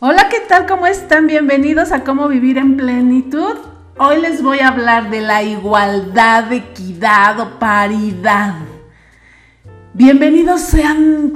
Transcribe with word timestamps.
Hola, 0.00 0.28
¿qué 0.28 0.38
tal? 0.48 0.66
¿Cómo 0.66 0.86
están? 0.86 1.26
Bienvenidos 1.26 1.90
a 1.90 2.04
Cómo 2.04 2.28
Vivir 2.28 2.56
en 2.56 2.76
Plenitud. 2.76 3.56
Hoy 3.98 4.20
les 4.20 4.44
voy 4.44 4.60
a 4.60 4.68
hablar 4.68 5.10
de 5.10 5.20
la 5.20 5.42
igualdad, 5.42 6.52
equidad 6.52 7.40
o 7.40 7.58
paridad. 7.58 8.54
Bienvenidos 9.94 10.60
sean 10.60 11.32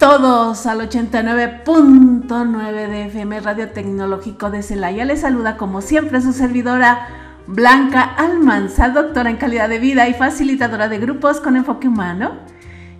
todos 0.00 0.66
al 0.66 0.80
89.9 0.80 2.88
de 2.88 3.04
FM 3.04 3.38
Radio 3.38 3.70
Tecnológico 3.70 4.50
de 4.50 4.64
Celaya. 4.64 5.04
Les 5.04 5.20
saluda 5.20 5.56
como 5.56 5.80
siempre 5.80 6.20
su 6.20 6.32
servidora 6.32 7.06
Blanca 7.46 8.02
Almanza, 8.02 8.88
doctora 8.88 9.30
en 9.30 9.36
calidad 9.36 9.68
de 9.68 9.78
vida 9.78 10.08
y 10.08 10.14
facilitadora 10.14 10.88
de 10.88 10.98
grupos 10.98 11.38
con 11.38 11.56
enfoque 11.56 11.86
humano. 11.86 12.32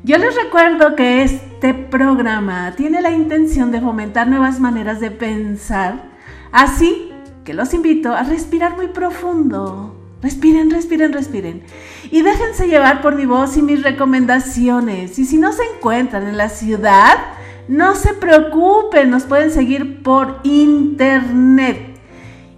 Yo 0.04 0.18
les 0.18 0.34
recuerdo 0.34 0.96
que 0.96 1.22
este 1.22 1.74
programa 1.74 2.72
tiene 2.76 3.00
la 3.00 3.12
intención 3.12 3.70
de 3.70 3.80
fomentar 3.80 4.26
nuevas 4.26 4.58
maneras 4.58 4.98
de 4.98 5.12
pensar, 5.12 6.02
así 6.50 7.12
que 7.44 7.54
los 7.54 7.72
invito 7.72 8.12
a 8.12 8.24
respirar 8.24 8.74
muy 8.74 8.88
profundo. 8.88 9.96
Respiren, 10.20 10.70
respiren, 10.70 11.12
respiren. 11.12 11.62
Y 12.10 12.22
déjense 12.22 12.66
llevar 12.66 13.00
por 13.00 13.14
mi 13.14 13.26
voz 13.26 13.56
y 13.56 13.62
mis 13.62 13.84
recomendaciones. 13.84 15.20
Y 15.20 15.24
si 15.24 15.38
no 15.38 15.52
se 15.52 15.62
encuentran 15.76 16.26
en 16.26 16.36
la 16.36 16.48
ciudad, 16.48 17.18
no 17.68 17.94
se 17.94 18.12
preocupen, 18.14 19.08
nos 19.08 19.22
pueden 19.22 19.52
seguir 19.52 20.02
por 20.02 20.40
internet. 20.42 21.78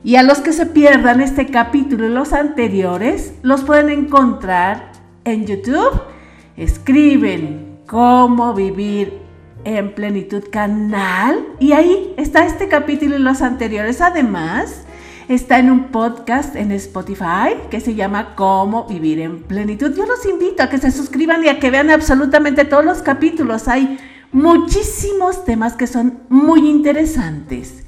Y 0.02 0.16
a 0.16 0.22
los 0.22 0.40
que 0.40 0.54
se 0.54 0.64
pierdan 0.64 1.20
este 1.20 1.46
capítulo 1.48 2.06
y 2.06 2.10
los 2.10 2.32
anteriores, 2.32 3.34
los 3.42 3.64
pueden 3.64 3.90
encontrar 3.90 4.92
en 5.24 5.46
YouTube 5.46 6.13
escriben 6.56 7.78
cómo 7.86 8.54
vivir 8.54 9.20
en 9.64 9.94
plenitud 9.94 10.44
canal 10.50 11.46
y 11.58 11.72
ahí 11.72 12.14
está 12.16 12.46
este 12.46 12.68
capítulo 12.68 13.16
y 13.16 13.18
los 13.18 13.42
anteriores. 13.42 14.00
Además, 14.00 14.84
está 15.28 15.58
en 15.58 15.70
un 15.70 15.84
podcast 15.84 16.54
en 16.56 16.70
Spotify 16.72 17.56
que 17.70 17.80
se 17.80 17.94
llama 17.94 18.34
Cómo 18.34 18.86
vivir 18.86 19.20
en 19.20 19.42
plenitud. 19.42 19.94
Yo 19.96 20.06
los 20.06 20.24
invito 20.26 20.62
a 20.62 20.68
que 20.68 20.78
se 20.78 20.90
suscriban 20.90 21.42
y 21.44 21.48
a 21.48 21.58
que 21.58 21.70
vean 21.70 21.90
absolutamente 21.90 22.64
todos 22.64 22.84
los 22.84 22.98
capítulos. 22.98 23.68
Hay 23.68 23.98
muchísimos 24.32 25.44
temas 25.44 25.74
que 25.74 25.86
son 25.86 26.20
muy 26.28 26.68
interesantes. 26.68 27.84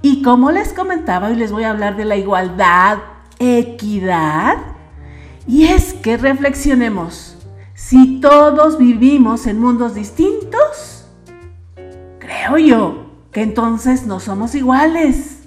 Y 0.00 0.22
como 0.22 0.50
les 0.50 0.72
comentaba, 0.72 1.28
hoy 1.28 1.36
les 1.36 1.52
voy 1.52 1.64
a 1.64 1.70
hablar 1.70 1.96
de 1.96 2.04
la 2.04 2.16
igualdad, 2.16 2.98
equidad. 3.38 4.56
Y 5.46 5.64
es 5.64 5.94
que 5.94 6.16
reflexionemos. 6.16 7.31
Si 7.84 8.20
todos 8.20 8.78
vivimos 8.78 9.46
en 9.48 9.58
mundos 9.58 9.96
distintos, 9.96 11.04
creo 12.20 12.56
yo 12.56 13.06
que 13.32 13.42
entonces 13.42 14.06
no 14.06 14.20
somos 14.20 14.54
iguales. 14.54 15.40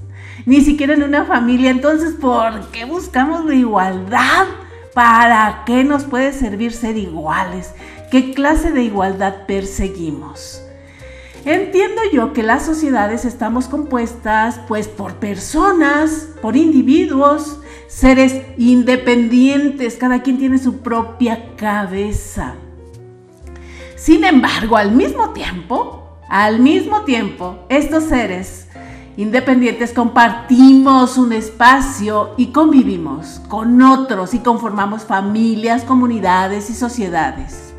Ni 0.46 0.60
siquiera 0.60 0.94
en 0.94 1.04
una 1.04 1.24
familia. 1.24 1.72
Entonces, 1.72 2.14
¿por 2.14 2.70
qué 2.72 2.84
buscamos 2.84 3.46
la 3.46 3.56
igualdad? 3.56 4.48
¿Para 4.94 5.64
qué 5.66 5.86
nos 5.86 6.04
puede 6.04 6.34
servir 6.34 6.74
ser 6.74 6.98
iguales? 6.98 7.74
¿Qué 8.12 8.34
clase 8.34 8.74
de 8.74 8.84
igualdad 8.84 9.48
perseguimos? 9.48 10.62
Entiendo 11.46 12.02
yo 12.12 12.34
que 12.34 12.44
las 12.44 12.66
sociedades 12.66 13.24
estamos 13.24 13.68
compuestas 13.70 14.60
pues 14.68 14.90
por 14.90 15.16
personas, 15.16 16.28
por 16.42 16.58
individuos, 16.58 17.60
seres 17.96 18.42
independientes, 18.58 19.96
cada 19.96 20.22
quien 20.22 20.38
tiene 20.38 20.58
su 20.58 20.80
propia 20.80 21.56
cabeza. 21.56 22.56
Sin 23.96 24.26
embargo, 24.26 24.76
al 24.76 24.92
mismo 24.92 25.30
tiempo, 25.30 26.18
al 26.28 26.60
mismo 26.60 27.04
tiempo, 27.04 27.60
estos 27.70 28.04
seres 28.04 28.68
independientes 29.16 29.94
compartimos 29.94 31.18
un 31.18 31.32
espacio 31.32 32.32
y 32.36 32.48
convivimos 32.48 33.40
con 33.48 33.82
otros 33.82 34.34
y 34.34 34.40
conformamos 34.40 35.04
familias, 35.04 35.86
comunidades 35.86 36.70
y 36.70 36.74
sociedades. 36.74 37.74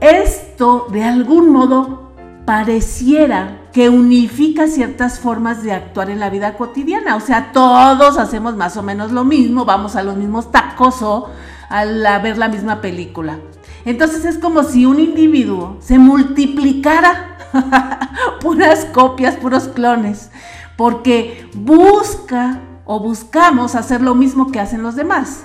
Esto 0.00 0.86
de 0.92 1.02
algún 1.02 1.50
modo 1.50 2.12
pareciera 2.46 3.67
que 3.78 3.90
unifica 3.90 4.66
ciertas 4.66 5.20
formas 5.20 5.62
de 5.62 5.70
actuar 5.70 6.10
en 6.10 6.18
la 6.18 6.30
vida 6.30 6.56
cotidiana. 6.56 7.14
O 7.14 7.20
sea, 7.20 7.52
todos 7.52 8.18
hacemos 8.18 8.56
más 8.56 8.76
o 8.76 8.82
menos 8.82 9.12
lo 9.12 9.22
mismo, 9.22 9.64
vamos 9.64 9.94
a 9.94 10.02
los 10.02 10.16
mismos 10.16 10.50
tacos 10.50 11.00
o 11.00 11.30
a 11.68 11.84
ver 12.18 12.38
la 12.38 12.48
misma 12.48 12.80
película. 12.80 13.38
Entonces 13.84 14.24
es 14.24 14.38
como 14.38 14.64
si 14.64 14.84
un 14.84 14.98
individuo 14.98 15.76
se 15.78 15.96
multiplicara 15.96 17.38
puras 18.40 18.84
copias, 18.86 19.36
puros 19.36 19.68
clones, 19.68 20.32
porque 20.76 21.48
busca 21.54 22.60
o 22.84 22.98
buscamos 22.98 23.76
hacer 23.76 24.00
lo 24.00 24.16
mismo 24.16 24.50
que 24.50 24.58
hacen 24.58 24.82
los 24.82 24.96
demás, 24.96 25.44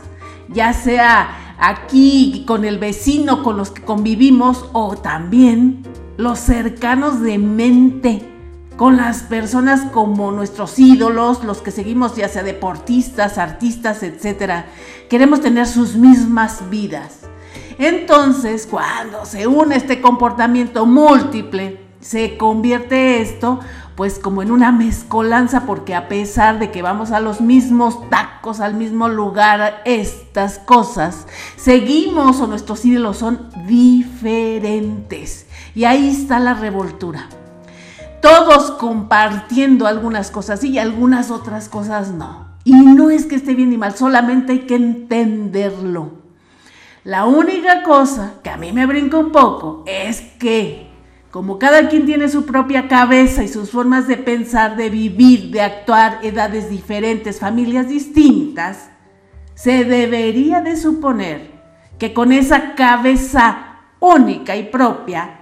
ya 0.50 0.74
sea 0.74 1.56
aquí 1.60 2.46
con 2.48 2.66
el 2.66 2.80
vecino 2.80 3.44
con 3.44 3.58
los 3.58 3.70
que 3.70 3.84
convivimos 3.84 4.66
o 4.74 4.96
también 4.96 5.84
los 6.18 6.40
cercanos 6.40 7.22
de 7.22 7.38
mente, 7.38 8.30
con 8.78 8.98
las 8.98 9.24
personas 9.24 9.82
como 9.92 10.32
nuestros 10.32 10.80
ídolos, 10.80 11.44
los 11.44 11.60
que 11.60 11.72
seguimos 11.72 12.16
ya 12.16 12.28
sea 12.28 12.44
deportistas, 12.44 13.38
artistas, 13.38 14.02
etc. 14.04 14.66
Queremos 15.10 15.42
tener 15.42 15.68
sus 15.68 15.96
mismas 15.96 16.70
vidas. 16.70 17.20
Entonces, 17.78 18.68
cuando 18.70 19.26
se 19.26 19.48
une 19.48 19.76
este 19.76 20.02
comportamiento 20.02 20.86
múltiple, 20.86 21.80
se 22.00 22.38
convierte 22.38 23.22
esto 23.22 23.60
pues 23.96 24.20
como 24.20 24.42
en 24.42 24.52
una 24.52 24.72
mezcolanza 24.72 25.66
porque 25.66 25.94
a 25.94 26.08
pesar 26.08 26.60
de 26.60 26.72
que 26.72 26.82
vamos 26.82 27.12
a 27.12 27.20
los 27.20 27.42
mismos 27.42 28.10
tacos, 28.10 28.60
al 28.60 28.74
mismo 28.74 29.08
lugar, 29.08 29.82
estas 29.86 30.60
cosas, 30.60 31.28
seguimos 31.56 32.40
o 32.40 32.48
nuestros 32.48 32.84
ídolos 32.86 33.18
son 33.18 33.50
diferentes. 33.68 35.46
Y 35.76 35.86
ahí 35.86 36.10
está 36.10 36.40
la 36.40 36.54
revoltura. 36.54 37.28
Todos 38.22 38.72
compartiendo 38.72 39.86
algunas 39.86 40.32
cosas 40.32 40.64
y 40.64 40.80
algunas 40.80 41.30
otras 41.30 41.70
cosas 41.70 42.12
no. 42.12 42.48
Y 42.64 42.74
no 42.74 43.10
es 43.10 43.26
que 43.26 43.36
esté 43.36 43.54
bien 43.54 43.70
ni 43.70 43.78
mal, 43.78 43.96
solamente 43.96 44.54
hay 44.54 44.60
que 44.60 44.76
entenderlo. 44.76 46.24
La 47.04 47.26
única 47.26 47.84
cosa 47.84 48.36
que 48.42 48.50
a 48.50 48.56
mí 48.56 48.72
me 48.72 48.86
brinca 48.86 49.18
un 49.18 49.34
poco 49.34 49.84
es 49.86 50.22
que 50.40 50.83
como 51.34 51.58
cada 51.58 51.90
quien 51.90 52.06
tiene 52.06 52.30
su 52.30 52.46
propia 52.46 52.88
cabeza 52.88 53.44
y 53.44 53.48
sus 53.48 53.72
formas 53.72 54.08
de 54.08 54.18
pensar, 54.18 54.76
de 54.76 54.92
vivir, 54.92 55.50
de 55.50 55.62
actuar, 55.62 56.20
edades 56.22 56.70
diferentes, 56.70 57.40
familias 57.40 57.90
distintas, 57.90 58.92
se 59.56 59.84
debería 59.84 60.62
de 60.62 60.78
suponer 60.78 61.50
que 61.98 62.14
con 62.14 62.32
esa 62.32 62.76
cabeza 62.76 63.80
única 64.00 64.56
y 64.56 64.66
propia 64.66 65.40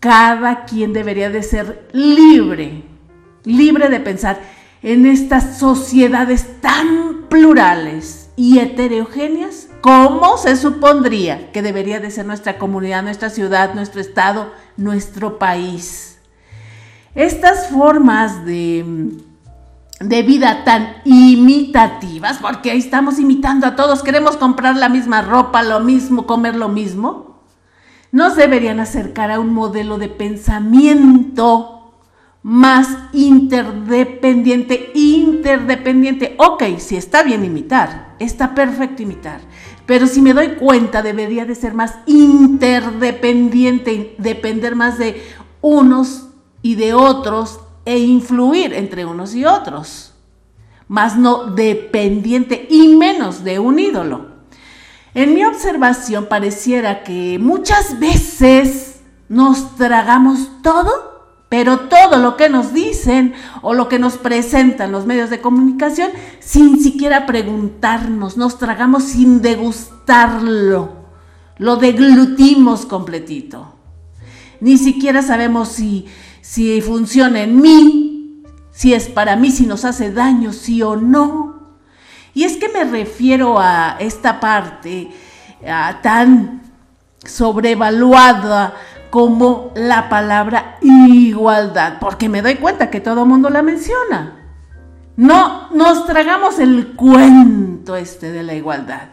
cada 0.00 0.64
quien 0.64 0.92
debería 0.92 1.30
de 1.30 1.44
ser 1.44 1.88
libre, 1.92 2.82
libre 3.44 3.90
de 3.90 4.00
pensar 4.00 4.40
en 4.84 5.06
estas 5.06 5.56
sociedades 5.58 6.60
tan 6.60 7.24
plurales 7.30 8.28
y 8.36 8.58
heterogéneas, 8.58 9.68
¿cómo 9.80 10.36
se 10.36 10.56
supondría 10.56 11.50
que 11.52 11.62
debería 11.62 12.00
de 12.00 12.10
ser 12.10 12.26
nuestra 12.26 12.58
comunidad, 12.58 13.02
nuestra 13.02 13.30
ciudad, 13.30 13.72
nuestro 13.72 14.02
estado, 14.02 14.52
nuestro 14.76 15.38
país? 15.38 16.18
Estas 17.14 17.70
formas 17.70 18.44
de, 18.44 19.16
de 20.00 20.22
vida 20.22 20.64
tan 20.64 20.96
imitativas, 21.06 22.36
porque 22.36 22.70
ahí 22.70 22.78
estamos 22.78 23.18
imitando 23.18 23.66
a 23.66 23.76
todos, 23.76 24.02
queremos 24.02 24.36
comprar 24.36 24.76
la 24.76 24.90
misma 24.90 25.22
ropa, 25.22 25.62
lo 25.62 25.80
mismo, 25.80 26.26
comer 26.26 26.56
lo 26.56 26.68
mismo, 26.68 27.40
nos 28.12 28.36
deberían 28.36 28.80
acercar 28.80 29.30
a 29.30 29.40
un 29.40 29.54
modelo 29.54 29.96
de 29.96 30.08
pensamiento 30.08 31.74
más 32.44 32.88
interdependiente, 33.14 34.92
interdependiente. 34.94 36.36
Ok, 36.38 36.62
si 36.76 36.96
está 36.96 37.22
bien 37.22 37.42
imitar, 37.42 38.14
está 38.18 38.54
perfecto 38.54 39.02
imitar, 39.02 39.40
pero 39.86 40.06
si 40.06 40.20
me 40.20 40.34
doy 40.34 40.56
cuenta 40.56 41.00
debería 41.00 41.46
de 41.46 41.54
ser 41.54 41.72
más 41.72 41.94
interdependiente, 42.04 44.14
depender 44.18 44.76
más 44.76 44.98
de 44.98 45.22
unos 45.62 46.28
y 46.60 46.74
de 46.74 46.92
otros 46.92 47.60
e 47.86 47.98
influir 47.98 48.74
entre 48.74 49.06
unos 49.06 49.34
y 49.34 49.46
otros, 49.46 50.12
más 50.86 51.16
no 51.16 51.46
dependiente 51.46 52.66
y 52.68 52.88
menos 52.88 53.42
de 53.42 53.58
un 53.58 53.78
ídolo. 53.78 54.34
En 55.14 55.32
mi 55.32 55.46
observación 55.46 56.26
pareciera 56.26 57.04
que 57.04 57.38
muchas 57.40 57.98
veces 57.98 59.00
nos 59.30 59.76
tragamos 59.76 60.60
todo, 60.62 61.13
pero 61.56 61.78
todo 61.78 62.16
lo 62.16 62.36
que 62.36 62.48
nos 62.48 62.72
dicen 62.72 63.32
o 63.62 63.74
lo 63.74 63.88
que 63.88 64.00
nos 64.00 64.16
presentan 64.16 64.90
los 64.90 65.06
medios 65.06 65.30
de 65.30 65.40
comunicación 65.40 66.10
sin 66.40 66.82
siquiera 66.82 67.26
preguntarnos, 67.26 68.36
nos 68.36 68.58
tragamos 68.58 69.04
sin 69.04 69.40
degustarlo, 69.40 70.96
lo 71.58 71.76
deglutimos 71.76 72.86
completito. 72.86 73.72
Ni 74.58 74.78
siquiera 74.78 75.22
sabemos 75.22 75.68
si, 75.68 76.06
si 76.40 76.80
funciona 76.80 77.42
en 77.42 77.60
mí, 77.60 78.42
si 78.72 78.92
es 78.92 79.08
para 79.08 79.36
mí, 79.36 79.52
si 79.52 79.64
nos 79.64 79.84
hace 79.84 80.10
daño, 80.10 80.52
sí 80.52 80.82
o 80.82 80.96
no. 80.96 81.76
Y 82.34 82.42
es 82.42 82.56
que 82.56 82.68
me 82.68 82.82
refiero 82.82 83.60
a 83.60 83.96
esta 84.00 84.40
parte 84.40 85.08
tan 86.02 86.62
sobrevaluada 87.24 88.74
como 89.14 89.70
la 89.76 90.08
palabra 90.08 90.76
igualdad, 90.80 91.98
porque 92.00 92.28
me 92.28 92.42
doy 92.42 92.56
cuenta 92.56 92.90
que 92.90 93.00
todo 93.00 93.22
el 93.22 93.28
mundo 93.28 93.48
la 93.48 93.62
menciona. 93.62 94.40
No 95.14 95.68
nos 95.70 96.04
tragamos 96.04 96.58
el 96.58 96.96
cuento 96.96 97.94
este 97.94 98.32
de 98.32 98.42
la 98.42 98.54
igualdad. 98.54 99.10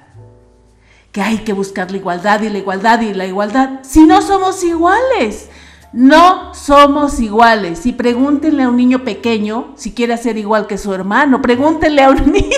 Que 1.11 1.21
hay 1.21 1.37
que 1.43 1.53
buscar 1.53 1.91
la 1.91 1.97
igualdad 1.97 2.41
y 2.41 2.49
la 2.49 2.57
igualdad 2.57 2.99
y 3.01 3.13
la 3.13 3.27
igualdad. 3.27 3.81
Si 3.83 4.07
no 4.07 4.23
somos 4.23 4.63
iguales, 4.63 5.51
no 5.93 6.55
somos 6.55 7.19
iguales. 7.19 7.85
Y 7.85 7.91
pregúntenle 7.91 8.63
a 8.63 8.69
un 8.69 8.77
niño 8.77 9.03
pequeño 9.03 9.73
si 9.75 9.93
quiere 9.93 10.17
ser 10.17 10.35
igual 10.35 10.65
que 10.65 10.79
su 10.79 10.95
hermano. 10.95 11.43
Pregúntenle 11.43 12.01
a 12.01 12.09
un 12.09 12.25
niño. 12.31 12.57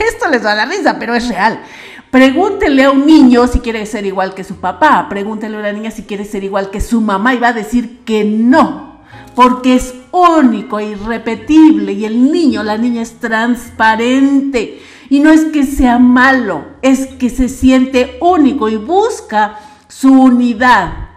Esto 0.00 0.28
les 0.28 0.42
da 0.42 0.56
la 0.56 0.64
risa, 0.64 0.98
pero 0.98 1.14
es 1.14 1.28
real. 1.28 1.62
Pregúntenle 2.10 2.84
a 2.84 2.90
un 2.90 3.06
niño 3.06 3.46
si 3.46 3.60
quiere 3.60 3.86
ser 3.86 4.04
igual 4.04 4.34
que 4.34 4.42
su 4.42 4.56
papá. 4.56 5.06
Pregúntenle 5.08 5.56
a 5.56 5.60
una 5.60 5.72
niña 5.72 5.92
si 5.92 6.02
quiere 6.02 6.24
ser 6.24 6.42
igual 6.42 6.70
que 6.70 6.80
su 6.80 7.00
mamá 7.00 7.34
y 7.34 7.38
va 7.38 7.48
a 7.48 7.52
decir 7.52 8.00
que 8.04 8.24
no. 8.24 9.00
Porque 9.36 9.76
es 9.76 9.94
único 10.10 10.80
e 10.80 10.86
irrepetible 10.86 11.92
y 11.92 12.04
el 12.04 12.32
niño, 12.32 12.64
la 12.64 12.76
niña 12.76 13.02
es 13.02 13.20
transparente. 13.20 14.82
Y 15.08 15.20
no 15.20 15.30
es 15.30 15.44
que 15.46 15.64
sea 15.64 15.98
malo, 15.98 16.64
es 16.82 17.06
que 17.06 17.30
se 17.30 17.48
siente 17.48 18.18
único 18.20 18.68
y 18.68 18.76
busca 18.76 19.58
su 19.86 20.12
unidad. 20.12 21.10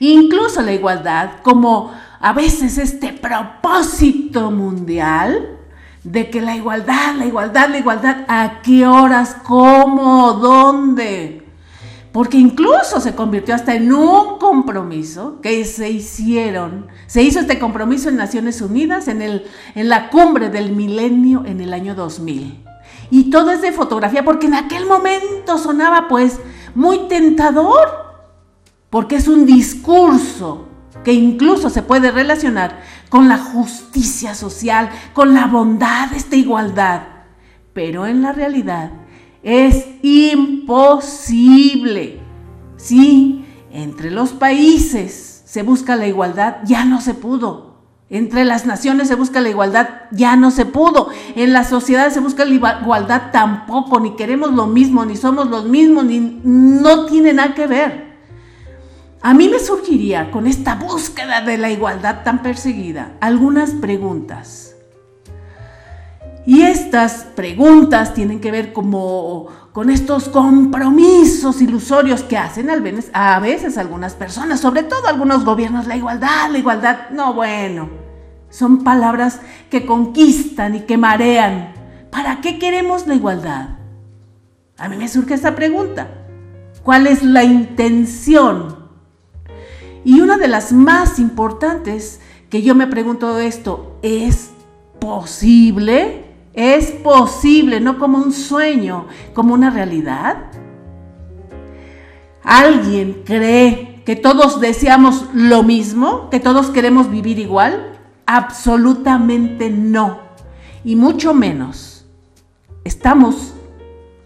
Incluso 0.00 0.62
la 0.62 0.72
igualdad, 0.72 1.42
como 1.42 1.92
a 2.20 2.32
veces 2.32 2.76
este 2.76 3.12
propósito 3.12 4.50
mundial 4.50 5.59
de 6.04 6.30
que 6.30 6.40
la 6.40 6.56
igualdad, 6.56 7.14
la 7.16 7.26
igualdad, 7.26 7.68
la 7.68 7.78
igualdad, 7.78 8.24
¿a 8.28 8.62
qué 8.62 8.86
horas? 8.86 9.36
¿Cómo? 9.44 10.32
¿Dónde? 10.34 11.40
porque 12.12 12.38
incluso 12.38 13.00
se 13.00 13.14
convirtió 13.14 13.54
hasta 13.54 13.74
en 13.74 13.92
un 13.92 14.38
compromiso 14.38 15.40
que 15.40 15.64
se 15.64 15.90
hicieron. 15.90 16.88
Se 17.06 17.22
hizo 17.22 17.38
este 17.38 17.58
compromiso 17.58 18.08
en 18.08 18.16
Naciones 18.16 18.60
Unidas 18.60 19.06
en, 19.06 19.22
el, 19.22 19.44
en 19.74 19.88
la 19.88 20.10
cumbre 20.10 20.50
del 20.50 20.72
milenio 20.72 21.44
en 21.46 21.60
el 21.60 21.72
año 21.72 21.94
2000. 21.94 22.64
Y 23.10 23.30
todo 23.30 23.50
es 23.50 23.62
de 23.62 23.72
fotografía 23.72 24.24
porque 24.24 24.46
en 24.46 24.54
aquel 24.54 24.86
momento 24.86 25.56
sonaba 25.58 26.08
pues 26.08 26.40
muy 26.74 27.06
tentador, 27.08 27.88
porque 28.88 29.16
es 29.16 29.28
un 29.28 29.46
discurso 29.46 30.66
que 31.04 31.12
incluso 31.12 31.70
se 31.70 31.82
puede 31.82 32.10
relacionar 32.10 32.80
con 33.10 33.28
la 33.28 33.36
justicia 33.36 34.34
social, 34.34 34.88
con 35.12 35.34
la 35.34 35.46
bondad, 35.46 36.14
esta 36.14 36.36
igualdad. 36.36 37.02
Pero 37.74 38.06
en 38.06 38.22
la 38.22 38.32
realidad 38.32 38.92
es 39.42 39.86
imposible. 40.02 41.50
Sí, 42.76 43.44
entre 43.70 44.10
los 44.10 44.30
países 44.30 45.42
se 45.44 45.62
busca 45.62 45.96
la 45.96 46.06
igualdad, 46.06 46.58
ya 46.64 46.86
no 46.86 47.02
se 47.02 47.12
pudo. 47.12 47.70
Entre 48.08 48.44
las 48.44 48.66
naciones 48.66 49.06
se 49.06 49.14
busca 49.14 49.40
la 49.40 49.50
igualdad, 49.50 49.88
ya 50.10 50.34
no 50.34 50.50
se 50.50 50.66
pudo. 50.66 51.10
En 51.36 51.52
la 51.52 51.62
sociedad 51.62 52.10
se 52.10 52.18
busca 52.18 52.44
la 52.44 52.54
igualdad 52.54 53.30
tampoco, 53.30 54.00
ni 54.00 54.16
queremos 54.16 54.52
lo 54.52 54.66
mismo, 54.66 55.04
ni 55.04 55.16
somos 55.16 55.48
los 55.48 55.66
mismos, 55.66 56.04
ni 56.04 56.40
no 56.42 57.06
tiene 57.06 57.32
nada 57.32 57.54
que 57.54 57.68
ver. 57.68 58.09
A 59.22 59.34
mí 59.34 59.50
me 59.50 59.58
surgiría 59.58 60.30
con 60.30 60.46
esta 60.46 60.76
búsqueda 60.76 61.42
de 61.42 61.58
la 61.58 61.70
igualdad 61.70 62.22
tan 62.24 62.42
perseguida 62.42 63.12
algunas 63.20 63.72
preguntas. 63.72 64.74
Y 66.46 66.62
estas 66.62 67.26
preguntas 67.36 68.14
tienen 68.14 68.40
que 68.40 68.50
ver 68.50 68.72
como 68.72 69.48
con 69.72 69.90
estos 69.90 70.30
compromisos 70.30 71.60
ilusorios 71.60 72.22
que 72.22 72.38
hacen 72.38 72.70
a 73.12 73.38
veces 73.40 73.76
algunas 73.76 74.14
personas, 74.14 74.58
sobre 74.58 74.84
todo 74.84 75.06
algunos 75.06 75.44
gobiernos, 75.44 75.86
la 75.86 75.96
igualdad, 75.96 76.50
la 76.50 76.58
igualdad, 76.58 77.10
no 77.10 77.34
bueno, 77.34 77.90
son 78.48 78.82
palabras 78.82 79.40
que 79.70 79.84
conquistan 79.84 80.76
y 80.76 80.80
que 80.80 80.96
marean. 80.96 81.74
¿Para 82.10 82.40
qué 82.40 82.58
queremos 82.58 83.06
la 83.06 83.14
igualdad? 83.14 83.68
A 84.78 84.88
mí 84.88 84.96
me 84.96 85.08
surge 85.08 85.34
esta 85.34 85.54
pregunta. 85.54 86.08
¿Cuál 86.82 87.06
es 87.06 87.22
la 87.22 87.44
intención? 87.44 88.79
Y 90.04 90.20
una 90.20 90.38
de 90.38 90.48
las 90.48 90.72
más 90.72 91.18
importantes 91.18 92.20
que 92.48 92.62
yo 92.62 92.74
me 92.74 92.86
pregunto 92.86 93.38
esto, 93.38 93.98
¿es 94.02 94.50
posible? 94.98 96.24
Es 96.52 96.90
posible, 96.90 97.80
no 97.80 97.98
como 97.98 98.18
un 98.18 98.32
sueño, 98.32 99.06
como 99.34 99.54
una 99.54 99.70
realidad. 99.70 100.46
¿Alguien 102.42 103.22
cree 103.24 104.02
que 104.04 104.16
todos 104.16 104.60
deseamos 104.60 105.26
lo 105.34 105.62
mismo? 105.62 106.30
¿Que 106.30 106.40
todos 106.40 106.68
queremos 106.70 107.10
vivir 107.10 107.38
igual? 107.38 107.98
Absolutamente 108.26 109.70
no. 109.70 110.20
Y 110.82 110.96
mucho 110.96 111.34
menos. 111.34 112.06
Estamos 112.84 113.54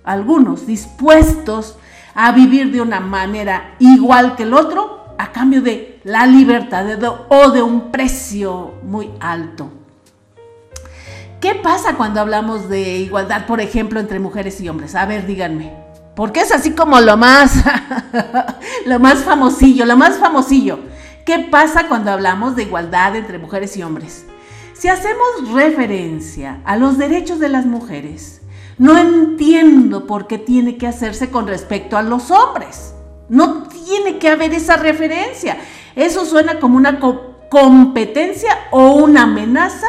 algunos 0.04 0.66
dispuestos 0.66 1.76
a 2.14 2.30
vivir 2.32 2.70
de 2.70 2.80
una 2.80 3.00
manera 3.00 3.74
igual 3.80 4.36
que 4.36 4.44
el 4.44 4.54
otro 4.54 5.03
a 5.18 5.32
cambio 5.32 5.62
de 5.62 6.00
la 6.04 6.26
libertad 6.26 6.86
o 7.28 7.50
de 7.50 7.62
un 7.62 7.90
precio 7.90 8.74
muy 8.82 9.10
alto. 9.20 9.70
¿Qué 11.40 11.54
pasa 11.54 11.96
cuando 11.96 12.20
hablamos 12.20 12.68
de 12.68 12.98
igualdad, 12.98 13.46
por 13.46 13.60
ejemplo, 13.60 14.00
entre 14.00 14.18
mujeres 14.18 14.60
y 14.60 14.68
hombres? 14.68 14.94
A 14.94 15.04
ver, 15.04 15.26
díganme. 15.26 15.74
Porque 16.16 16.40
es 16.40 16.52
así 16.52 16.70
como 16.70 17.00
lo 17.00 17.16
más, 17.16 17.62
lo 18.86 18.98
más 18.98 19.24
famosillo, 19.24 19.84
lo 19.84 19.96
más 19.96 20.16
famosillo. 20.16 20.78
¿Qué 21.26 21.40
pasa 21.50 21.86
cuando 21.88 22.12
hablamos 22.12 22.56
de 22.56 22.62
igualdad 22.62 23.16
entre 23.16 23.38
mujeres 23.38 23.76
y 23.76 23.82
hombres? 23.82 24.24
Si 24.74 24.88
hacemos 24.88 25.52
referencia 25.52 26.60
a 26.64 26.76
los 26.76 26.98
derechos 26.98 27.40
de 27.40 27.48
las 27.48 27.66
mujeres, 27.66 28.40
no 28.78 28.96
entiendo 28.96 30.06
por 30.06 30.26
qué 30.26 30.38
tiene 30.38 30.78
que 30.78 30.86
hacerse 30.86 31.30
con 31.30 31.46
respecto 31.46 31.96
a 31.96 32.02
los 32.02 32.30
hombres. 32.30 32.93
No 33.28 33.64
tiene 33.64 34.18
que 34.18 34.28
haber 34.28 34.52
esa 34.54 34.76
referencia. 34.76 35.58
Eso 35.96 36.24
suena 36.24 36.60
como 36.60 36.76
una 36.76 37.00
competencia 37.50 38.50
o 38.70 38.94
una 38.94 39.22
amenaza 39.22 39.86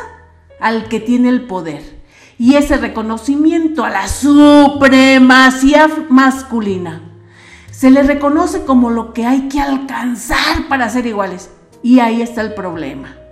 al 0.59 0.87
que 0.87 0.99
tiene 0.99 1.29
el 1.29 1.45
poder 1.45 1.95
y 2.37 2.55
ese 2.55 2.77
reconocimiento 2.77 3.83
a 3.83 3.89
la 3.89 4.07
supremacía 4.07 5.89
masculina. 6.09 7.01
Se 7.71 7.91
le 7.91 8.03
reconoce 8.03 8.63
como 8.63 8.89
lo 8.89 9.13
que 9.13 9.25
hay 9.25 9.47
que 9.47 9.59
alcanzar 9.59 10.67
para 10.69 10.89
ser 10.89 11.05
iguales. 11.05 11.49
Y 11.83 11.99
ahí 11.99 12.21
está 12.21 12.41
el 12.41 12.53
problema 12.53 13.24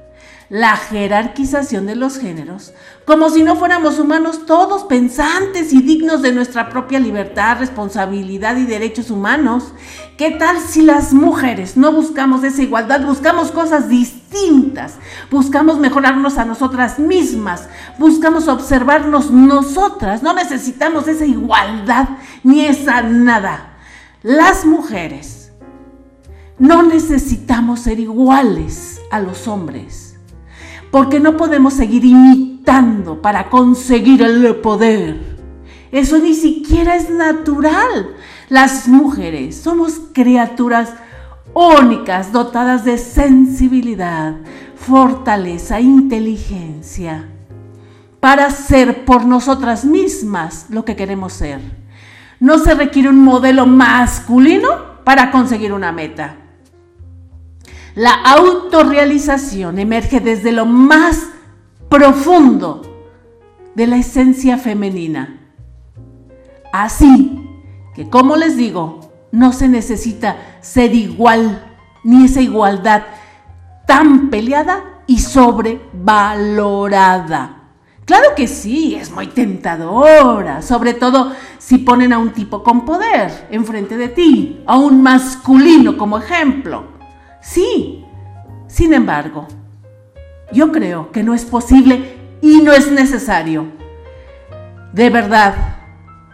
la 0.50 0.76
jerarquización 0.76 1.86
de 1.86 1.96
los 1.96 2.18
géneros, 2.18 2.74
como 3.06 3.30
si 3.30 3.44
no 3.44 3.56
fuéramos 3.56 4.00
humanos 4.00 4.46
todos 4.46 4.84
pensantes 4.84 5.74
y 5.74 5.82
dignos 5.82 6.22
de 6.22 6.32
nuestra 6.32 6.70
propia 6.70 7.00
libertad, 7.00 7.58
responsabilidad 7.60 8.58
y 8.58 8.66
derechos 8.66 9.10
humanos. 9.10 9.74
¿Qué 10.18 10.32
tal 10.32 10.60
si 10.60 10.82
las 10.82 11.14
mujeres 11.14 11.76
no 11.76 11.92
buscamos 11.92 12.44
esa 12.44 12.62
igualdad, 12.62 13.06
buscamos 13.06 13.52
cosas 13.52 13.90
distintas, 13.90 14.96
buscamos 15.32 15.80
mejorarnos 15.80 16.38
a 16.38 16.46
nosotras 16.46 17.00
mismas, 17.00 17.68
buscamos 17.98 18.48
observarnos 18.48 19.32
nosotras, 19.32 20.24
no 20.24 20.34
necesitamos 20.34 21.08
esa 21.08 21.26
igualdad 21.26 22.10
ni 22.44 22.66
esa 22.66 23.02
nada. 23.02 23.78
Las 24.22 24.66
mujeres 24.66 25.52
no 26.60 26.84
necesitamos 26.84 27.82
ser 27.82 28.00
iguales 28.00 29.02
a 29.12 29.20
los 29.20 29.48
hombres 29.48 30.13
porque 30.94 31.20
no 31.20 31.38
podemos 31.38 31.74
seguir 31.74 32.06
imitando 32.06 33.20
para 33.20 33.50
conseguir 33.50 34.22
el 34.22 34.58
poder. 34.58 35.20
Eso 35.92 36.20
ni 36.20 36.36
siquiera 36.36 36.96
es 36.96 37.10
natural. 37.10 38.14
Las 38.48 38.88
mujeres 38.88 39.56
somos 39.56 40.00
criaturas 40.14 40.94
únicas, 41.56 42.32
dotadas 42.32 42.86
de 42.86 43.00
sensibilidad, 43.00 44.36
fortaleza, 44.76 45.82
inteligencia, 45.82 47.28
para 48.20 48.52
ser 48.52 49.04
por 49.04 49.26
nosotras 49.26 49.86
mismas 49.86 50.68
lo 50.70 50.86
que 50.86 50.96
queremos 50.96 51.34
ser. 51.34 51.60
No 52.40 52.60
se 52.60 52.76
requiere 52.76 53.10
un 53.10 53.24
modelo 53.24 53.66
masculino 53.66 54.70
para 55.04 55.32
conseguir 55.32 55.74
una 55.74 55.92
meta. 55.92 56.43
La 57.96 58.14
autorrealización 58.14 59.78
emerge 59.78 60.20
desde 60.20 60.52
lo 60.52 60.66
más 60.66 61.28
profundo 61.90 62.82
de 63.76 63.86
la 63.86 63.98
esencia 63.98 64.58
femenina. 64.58 65.52
Así 66.72 67.40
que, 67.94 68.10
como 68.10 68.36
les 68.36 68.58
digo, 68.58 69.12
no 69.32 69.54
se 69.54 69.68
necesita 69.68 70.58
ser 70.62 70.96
igual 70.96 71.72
ni 72.04 72.26
esa 72.26 72.42
igualdad 72.42 73.04
tan 73.86 74.32
peleada 74.32 75.04
y 75.06 75.20
sobrevalorada. 75.20 77.60
Claro 78.06 78.30
que 78.36 78.48
sí, 78.48 78.96
es 78.96 79.12
muy 79.12 79.28
tentadora, 79.28 80.64
sobre 80.64 80.96
todo 80.96 81.32
si 81.60 81.78
ponen 81.78 82.12
a 82.12 82.18
un 82.18 82.32
tipo 82.32 82.64
con 82.64 82.86
poder 82.86 83.50
enfrente 83.52 83.98
de 83.98 84.10
ti, 84.10 84.64
a 84.66 84.78
un 84.78 85.04
masculino 85.04 85.96
como 85.98 86.18
ejemplo. 86.18 86.93
Sí, 87.44 88.06
sin 88.68 88.94
embargo, 88.94 89.48
yo 90.54 90.72
creo 90.72 91.12
que 91.12 91.24
no 91.24 91.34
es 91.34 91.44
posible 91.44 92.18
y 92.42 92.62
no 92.62 92.72
es 92.72 92.90
necesario. 92.90 93.68
De 94.94 95.10
verdad, 95.10 95.54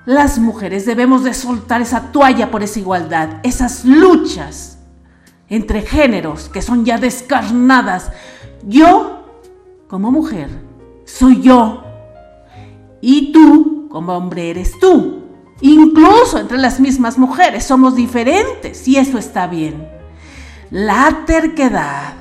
las 0.05 0.37
mujeres 0.37 0.85
debemos 0.85 1.23
de 1.23 1.33
soltar 1.33 1.81
esa 1.81 2.11
toalla 2.11 2.51
por 2.51 2.61
esa 2.61 2.79
igualdad, 2.79 3.39
esas 3.41 3.85
luchas 3.85 4.77
entre 5.49 5.81
géneros 5.81 6.47
que 6.47 6.61
son 6.61 6.85
ya 6.85 6.99
descarnadas. 6.99 8.11
Yo, 8.63 9.25
como 9.87 10.11
mujer, 10.11 10.49
soy 11.05 11.41
yo. 11.41 11.83
Y 13.01 13.31
tú, 13.31 13.87
como 13.89 14.15
hombre, 14.15 14.51
eres 14.51 14.77
tú. 14.79 15.23
Incluso 15.61 16.37
entre 16.37 16.59
las 16.59 16.79
mismas 16.79 17.17
mujeres 17.17 17.65
somos 17.65 17.95
diferentes 17.95 18.87
y 18.87 18.97
eso 18.97 19.17
está 19.17 19.47
bien. 19.47 19.98
La 20.71 21.23
terquedad 21.25 22.13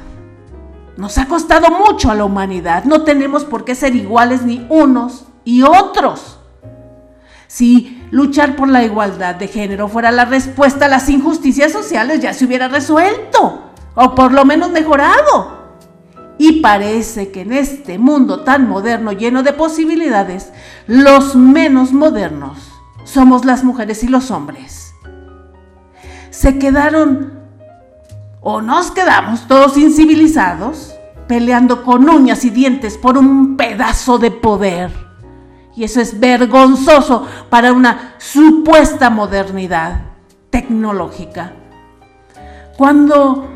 nos 0.96 1.18
ha 1.18 1.26
costado 1.26 1.68
mucho 1.70 2.10
a 2.10 2.14
la 2.14 2.24
humanidad. 2.24 2.84
No 2.84 3.02
tenemos 3.02 3.44
por 3.44 3.64
qué 3.64 3.74
ser 3.74 3.94
iguales 3.94 4.42
ni 4.42 4.66
unos 4.70 5.26
y 5.44 5.62
otros. 5.62 6.38
Si 7.46 8.02
luchar 8.10 8.56
por 8.56 8.68
la 8.68 8.84
igualdad 8.84 9.34
de 9.34 9.48
género 9.48 9.88
fuera 9.88 10.10
la 10.10 10.24
respuesta 10.24 10.86
a 10.86 10.88
las 10.88 11.08
injusticias 11.08 11.72
sociales, 11.72 12.20
ya 12.20 12.32
se 12.32 12.46
hubiera 12.46 12.68
resuelto 12.68 13.70
o 13.94 14.14
por 14.14 14.32
lo 14.32 14.44
menos 14.44 14.70
mejorado. 14.70 15.58
Y 16.38 16.60
parece 16.60 17.30
que 17.30 17.42
en 17.42 17.52
este 17.52 17.98
mundo 17.98 18.44
tan 18.44 18.68
moderno, 18.68 19.12
lleno 19.12 19.42
de 19.42 19.52
posibilidades, 19.52 20.52
los 20.86 21.36
menos 21.36 21.92
modernos 21.92 22.58
somos 23.04 23.44
las 23.44 23.64
mujeres 23.64 24.04
y 24.04 24.08
los 24.08 24.30
hombres. 24.30 24.94
Se 26.30 26.58
quedaron 26.58 27.37
o 28.40 28.60
nos 28.60 28.90
quedamos 28.90 29.46
todos 29.46 29.76
incivilizados 29.76 30.94
peleando 31.28 31.84
con 31.84 32.08
uñas 32.08 32.44
y 32.44 32.50
dientes 32.50 32.96
por 32.96 33.18
un 33.18 33.56
pedazo 33.56 34.18
de 34.18 34.30
poder. 34.30 34.90
Y 35.76 35.84
eso 35.84 36.00
es 36.00 36.18
vergonzoso 36.18 37.26
para 37.50 37.72
una 37.72 38.14
supuesta 38.18 39.10
modernidad 39.10 40.00
tecnológica. 40.50 41.52
Cuando 42.76 43.48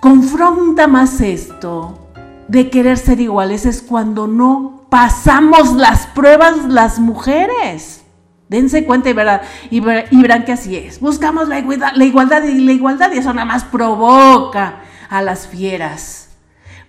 confronta 0.00 0.86
más 0.86 1.20
esto 1.20 1.98
de 2.48 2.70
querer 2.70 2.96
ser 2.96 3.20
iguales 3.20 3.66
es 3.66 3.82
cuando 3.82 4.26
no 4.26 4.82
pasamos 4.88 5.74
las 5.74 6.06
pruebas 6.06 6.64
las 6.68 6.98
mujeres. 6.98 7.99
Dense 8.50 8.84
cuenta 8.84 9.08
y 9.08 9.14
y, 9.70 9.80
verán 9.80 10.44
que 10.44 10.50
así 10.50 10.76
es. 10.76 10.98
Buscamos 10.98 11.48
la 11.48 11.60
igualdad, 11.60 11.92
la 11.94 12.04
igualdad 12.04 12.42
y 12.42 12.58
la 12.58 12.72
igualdad 12.72 13.12
y 13.12 13.18
eso 13.18 13.32
nada 13.32 13.44
más 13.44 13.62
provoca 13.62 14.80
a 15.08 15.22
las 15.22 15.46
fieras. 15.46 16.30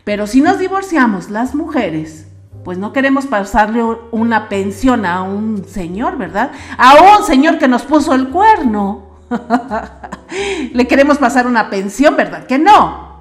Pero 0.04 0.26
si 0.26 0.42
nos 0.42 0.58
divorciamos 0.58 1.30
las 1.30 1.54
mujeres, 1.54 2.26
pues 2.64 2.80
no 2.80 2.92
queremos 2.94 3.28
pasarle 3.28 3.84
una 4.10 4.50
pensión 4.50 5.06
a 5.06 5.22
un 5.22 5.64
señor, 5.66 6.18
¿verdad? 6.18 6.52
A 6.80 6.96
un 6.96 7.26
señor 7.26 7.60
que 7.60 7.68
nos 7.68 7.84
puso 7.84 8.16
el 8.16 8.30
cuerno. 8.30 9.20
Le 10.74 10.88
queremos 10.88 11.20
pasar 11.20 11.46
una 11.46 11.70
pensión, 11.70 12.18
¿verdad? 12.18 12.48
Que 12.48 12.58
no. 12.58 13.12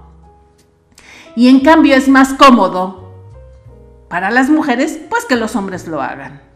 Y 1.37 1.49
en 1.49 1.61
cambio 1.61 1.95
es 1.95 2.09
más 2.09 2.33
cómodo 2.33 3.13
para 4.09 4.31
las 4.31 4.49
mujeres, 4.49 4.99
pues 5.11 5.27
que 5.27 5.37
los 5.37 5.55
hombres 5.57 5.87
lo 5.87 6.01
hagan. 6.01 6.50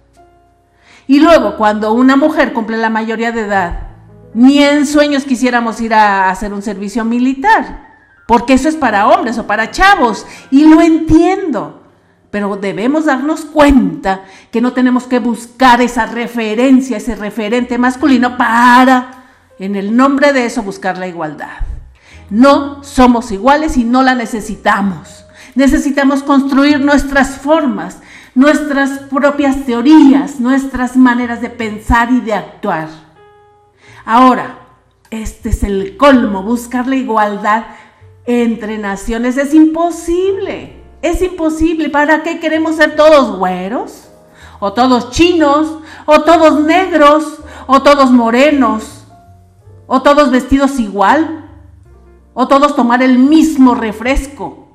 Y 1.06 1.20
luego, 1.20 1.56
cuando 1.56 1.92
una 1.92 2.16
mujer 2.16 2.52
cumple 2.52 2.76
la 2.76 2.90
mayoría 2.90 3.32
de 3.32 3.42
edad, 3.42 3.88
ni 4.32 4.58
en 4.62 4.86
sueños 4.86 5.24
quisiéramos 5.24 5.80
ir 5.80 5.94
a 5.94 6.30
hacer 6.30 6.52
un 6.52 6.62
servicio 6.62 7.04
militar, 7.04 7.94
porque 8.26 8.54
eso 8.54 8.68
es 8.68 8.76
para 8.76 9.06
hombres 9.08 9.38
o 9.38 9.46
para 9.46 9.70
chavos, 9.70 10.26
y 10.50 10.66
lo 10.66 10.80
entiendo. 10.80 11.82
Pero 12.30 12.56
debemos 12.56 13.04
darnos 13.04 13.44
cuenta 13.44 14.24
que 14.50 14.60
no 14.60 14.72
tenemos 14.72 15.04
que 15.04 15.20
buscar 15.20 15.80
esa 15.80 16.06
referencia, 16.06 16.96
ese 16.96 17.14
referente 17.14 17.78
masculino 17.78 18.36
para 18.36 19.24
en 19.58 19.76
el 19.76 19.96
nombre 19.96 20.32
de 20.32 20.46
eso 20.46 20.62
buscar 20.62 20.98
la 20.98 21.06
igualdad. 21.06 21.60
No 22.30 22.82
somos 22.82 23.30
iguales 23.30 23.76
y 23.76 23.84
no 23.84 24.02
la 24.02 24.14
necesitamos. 24.14 25.24
Necesitamos 25.54 26.22
construir 26.22 26.80
nuestras 26.80 27.36
formas, 27.36 27.98
nuestras 28.34 28.98
propias 29.10 29.64
teorías, 29.64 30.40
nuestras 30.40 30.96
maneras 30.96 31.40
de 31.40 31.50
pensar 31.50 32.10
y 32.10 32.20
de 32.20 32.34
actuar. 32.34 32.88
Ahora, 34.04 34.58
este 35.10 35.50
es 35.50 35.62
el 35.62 35.96
colmo, 35.96 36.42
buscar 36.42 36.86
la 36.86 36.96
igualdad 36.96 37.64
entre 38.26 38.78
naciones 38.78 39.36
es 39.36 39.54
imposible. 39.54 40.82
Es 41.02 41.20
imposible. 41.22 41.90
¿Para 41.90 42.22
qué 42.22 42.40
queremos 42.40 42.76
ser 42.76 42.96
todos 42.96 43.38
güeros? 43.38 44.08
¿O 44.60 44.72
todos 44.72 45.10
chinos? 45.10 45.78
¿O 46.06 46.22
todos 46.22 46.60
negros? 46.60 47.40
¿O 47.66 47.82
todos 47.82 48.10
morenos? 48.10 49.04
¿O 49.86 50.00
todos 50.02 50.30
vestidos 50.30 50.78
igual? 50.80 51.50
¿O 52.32 52.48
todos 52.48 52.74
tomar 52.74 53.02
el 53.02 53.18
mismo 53.18 53.74
refresco? 53.74 54.68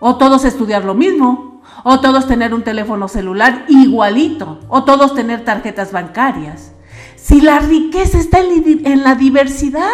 ¿O 0.00 0.16
todos 0.16 0.44
estudiar 0.44 0.84
lo 0.84 0.94
mismo? 0.94 1.49
¿O 1.82 2.00
todos 2.00 2.26
tener 2.26 2.54
un 2.54 2.62
teléfono 2.62 3.08
celular 3.08 3.64
igualito? 3.68 4.60
¿O 4.68 4.84
todos 4.84 5.14
tener 5.14 5.44
tarjetas 5.44 5.92
bancarias? 5.92 6.72
Si 7.16 7.40
la 7.40 7.58
riqueza 7.58 8.18
está 8.18 8.38
en 8.40 9.02
la 9.02 9.14
diversidad, 9.14 9.84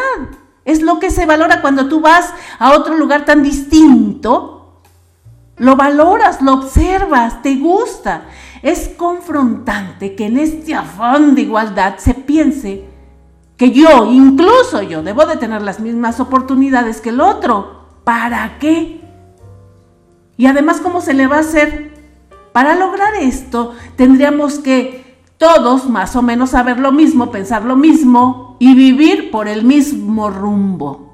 es 0.65 0.83
lo 0.83 0.99
que 0.99 1.11
se 1.11 1.27
valora 1.27 1.61
cuando 1.61 1.89
tú 1.89 2.01
vas 2.01 2.33
a 2.59 2.73
otro 2.73 2.97
lugar 2.97 3.25
tan 3.25 3.43
distinto. 3.43 4.83
Lo 5.57 5.77
valoras, 5.77 6.43
lo 6.43 6.55
observas, 6.55 7.41
te 7.43 7.57
gusta. 7.57 8.27
Es 8.63 8.89
confrontante 8.89 10.15
que 10.15 10.27
en 10.27 10.39
este 10.39 10.75
afán 10.75 11.35
de 11.35 11.43
igualdad 11.43 11.99
se 11.99 12.15
piense 12.15 12.85
que 13.57 13.71
yo, 13.71 14.11
incluso 14.13 14.83
yo, 14.83 15.03
debo 15.03 15.25
de 15.25 15.37
tener 15.37 15.63
las 15.63 15.81
mismas 15.81 16.21
oportunidades 16.21 17.01
que 17.01 17.09
el 17.09 17.21
otro. 17.21 17.87
¿Para 18.05 18.59
qué? 18.59 18.96
Y 20.37 20.47
además, 20.47 20.81
¿cómo 20.81 21.01
se 21.01 21.15
le 21.15 21.27
va 21.27 21.37
a 21.37 21.41
hacer? 21.41 21.95
Para 22.53 22.75
lograr 22.75 23.15
esto, 23.21 23.75
tendríamos 23.97 24.59
que 24.59 25.19
todos 25.39 25.89
más 25.89 26.17
o 26.17 26.23
menos 26.23 26.51
saber 26.51 26.79
lo 26.79 26.93
mismo, 26.93 27.31
pensar 27.31 27.65
lo 27.65 27.77
mismo 27.77 28.57
y 28.59 28.75
vivir 28.75 29.31
por 29.31 29.49
el 29.49 29.65
mismo 29.65 30.31
rumbo. 30.31 31.13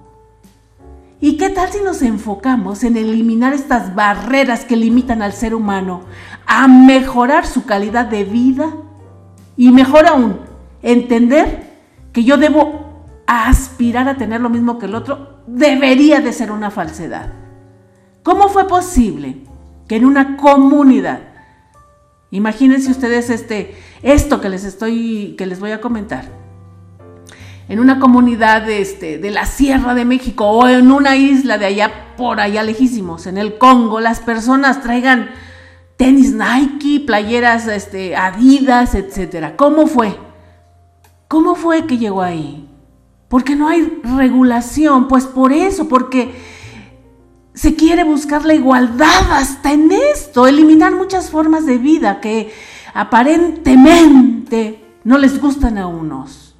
¿Y 1.20 1.36
qué 1.36 1.50
tal 1.50 1.70
si 1.70 1.80
nos 1.80 2.02
enfocamos 2.02 2.82
en 2.82 2.96
eliminar 2.96 3.54
estas 3.54 3.94
barreras 3.94 4.64
que 4.64 4.76
limitan 4.76 5.22
al 5.22 5.32
ser 5.32 5.54
humano 5.54 6.02
a 6.46 6.66
mejorar 6.66 7.46
su 7.46 7.64
calidad 7.64 8.06
de 8.06 8.24
vida? 8.24 8.72
Y 9.56 9.70
mejor 9.70 10.06
aún, 10.06 10.38
entender 10.82 11.70
que 12.12 12.24
yo 12.24 12.38
debo 12.38 13.22
aspirar 13.26 14.08
a 14.08 14.16
tener 14.16 14.40
lo 14.40 14.50
mismo 14.50 14.78
que 14.78 14.86
el 14.86 14.96
otro, 14.96 15.38
debería 15.46 16.20
de 16.20 16.32
ser 16.32 16.50
una 16.50 16.70
falsedad. 16.70 17.41
¿Cómo 18.22 18.48
fue 18.48 18.68
posible 18.68 19.38
que 19.88 19.96
en 19.96 20.04
una 20.04 20.36
comunidad, 20.36 21.20
imagínense 22.30 22.90
ustedes 22.90 23.30
este, 23.30 23.76
esto 24.02 24.40
que 24.40 24.48
les 24.48 24.64
estoy, 24.64 25.34
que 25.36 25.46
les 25.46 25.58
voy 25.58 25.72
a 25.72 25.80
comentar, 25.80 26.24
en 27.68 27.80
una 27.80 27.98
comunidad 27.98 28.62
de, 28.62 28.80
este, 28.80 29.18
de 29.18 29.30
la 29.30 29.46
Sierra 29.46 29.94
de 29.94 30.04
México 30.04 30.46
o 30.46 30.68
en 30.68 30.90
una 30.90 31.16
isla 31.16 31.58
de 31.58 31.66
allá 31.66 32.14
por 32.16 32.40
allá 32.40 32.62
lejísimos, 32.62 33.26
en 33.26 33.38
el 33.38 33.58
Congo, 33.58 34.00
las 34.00 34.20
personas 34.20 34.82
traigan 34.82 35.30
tenis 35.96 36.34
Nike, 36.34 37.04
playeras 37.04 37.66
este, 37.66 38.16
Adidas, 38.16 38.94
etcétera. 38.94 39.56
¿Cómo 39.56 39.86
fue? 39.86 40.16
¿Cómo 41.28 41.54
fue 41.54 41.86
que 41.86 41.98
llegó 41.98 42.22
ahí? 42.22 42.68
Porque 43.28 43.56
no 43.56 43.68
hay 43.68 44.00
regulación, 44.16 45.08
pues 45.08 45.24
por 45.24 45.52
eso, 45.52 45.88
porque 45.88 46.34
se 47.54 47.74
quiere 47.74 48.04
buscar 48.04 48.44
la 48.44 48.54
igualdad 48.54 49.32
hasta 49.32 49.72
en 49.72 49.92
esto, 49.92 50.46
eliminar 50.46 50.94
muchas 50.94 51.30
formas 51.30 51.66
de 51.66 51.78
vida 51.78 52.20
que 52.20 52.52
aparentemente 52.94 54.84
no 55.04 55.18
les 55.18 55.40
gustan 55.40 55.78
a 55.78 55.86
unos. 55.86 56.54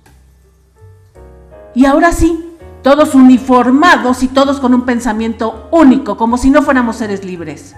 Y 1.74 1.86
ahora 1.86 2.12
sí, 2.12 2.44
todos 2.82 3.14
uniformados 3.14 4.22
y 4.22 4.28
todos 4.28 4.60
con 4.60 4.74
un 4.74 4.84
pensamiento 4.84 5.68
único, 5.70 6.16
como 6.16 6.36
si 6.36 6.50
no 6.50 6.62
fuéramos 6.62 6.96
seres 6.96 7.24
libres. 7.24 7.74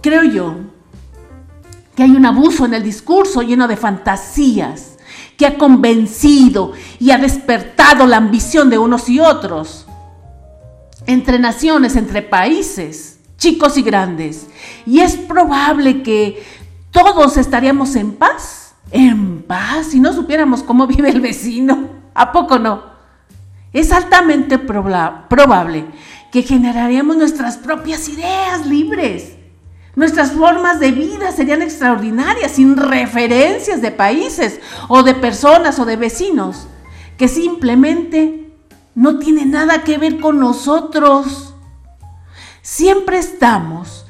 Creo 0.00 0.22
yo 0.22 0.54
que 1.96 2.04
hay 2.04 2.10
un 2.12 2.26
abuso 2.26 2.64
en 2.64 2.74
el 2.74 2.82
discurso 2.84 3.42
lleno 3.42 3.66
de 3.66 3.76
fantasías, 3.76 4.98
que 5.36 5.46
ha 5.46 5.58
convencido 5.58 6.72
y 6.98 7.10
ha 7.10 7.18
despertado 7.18 8.06
la 8.06 8.18
ambición 8.18 8.70
de 8.70 8.78
unos 8.78 9.08
y 9.08 9.18
otros. 9.18 9.85
Entre 11.06 11.38
naciones, 11.38 11.96
entre 11.96 12.22
países, 12.22 13.20
chicos 13.38 13.76
y 13.76 13.82
grandes. 13.82 14.46
Y 14.84 15.00
es 15.00 15.16
probable 15.16 16.02
que 16.02 16.42
todos 16.90 17.36
estaríamos 17.36 17.94
en 17.96 18.12
paz, 18.12 18.74
en 18.90 19.42
paz, 19.42 19.88
si 19.88 20.00
no 20.00 20.12
supiéramos 20.12 20.62
cómo 20.62 20.86
vive 20.86 21.10
el 21.10 21.20
vecino. 21.20 21.90
¿A 22.14 22.32
poco 22.32 22.58
no? 22.58 22.96
Es 23.72 23.92
altamente 23.92 24.58
probable 24.58 25.84
que 26.32 26.42
generaríamos 26.42 27.16
nuestras 27.16 27.58
propias 27.58 28.08
ideas 28.08 28.66
libres. 28.66 29.32
Nuestras 29.94 30.32
formas 30.32 30.80
de 30.80 30.92
vida 30.92 31.32
serían 31.32 31.62
extraordinarias, 31.62 32.52
sin 32.52 32.76
referencias 32.76 33.80
de 33.80 33.90
países 33.90 34.60
o 34.88 35.02
de 35.02 35.14
personas 35.14 35.78
o 35.78 35.84
de 35.86 35.96
vecinos, 35.96 36.68
que 37.16 37.28
simplemente 37.28 38.45
no 38.96 39.18
tienen 39.18 39.52
nada 39.52 39.84
que 39.84 39.98
ver 39.98 40.18
con 40.18 40.40
nosotros. 40.40 41.54
Siempre 42.62 43.18
estamos 43.18 44.06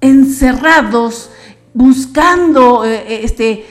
encerrados 0.00 1.30
buscando 1.74 2.84
eh, 2.84 3.04
eh, 3.08 3.20
este 3.24 3.66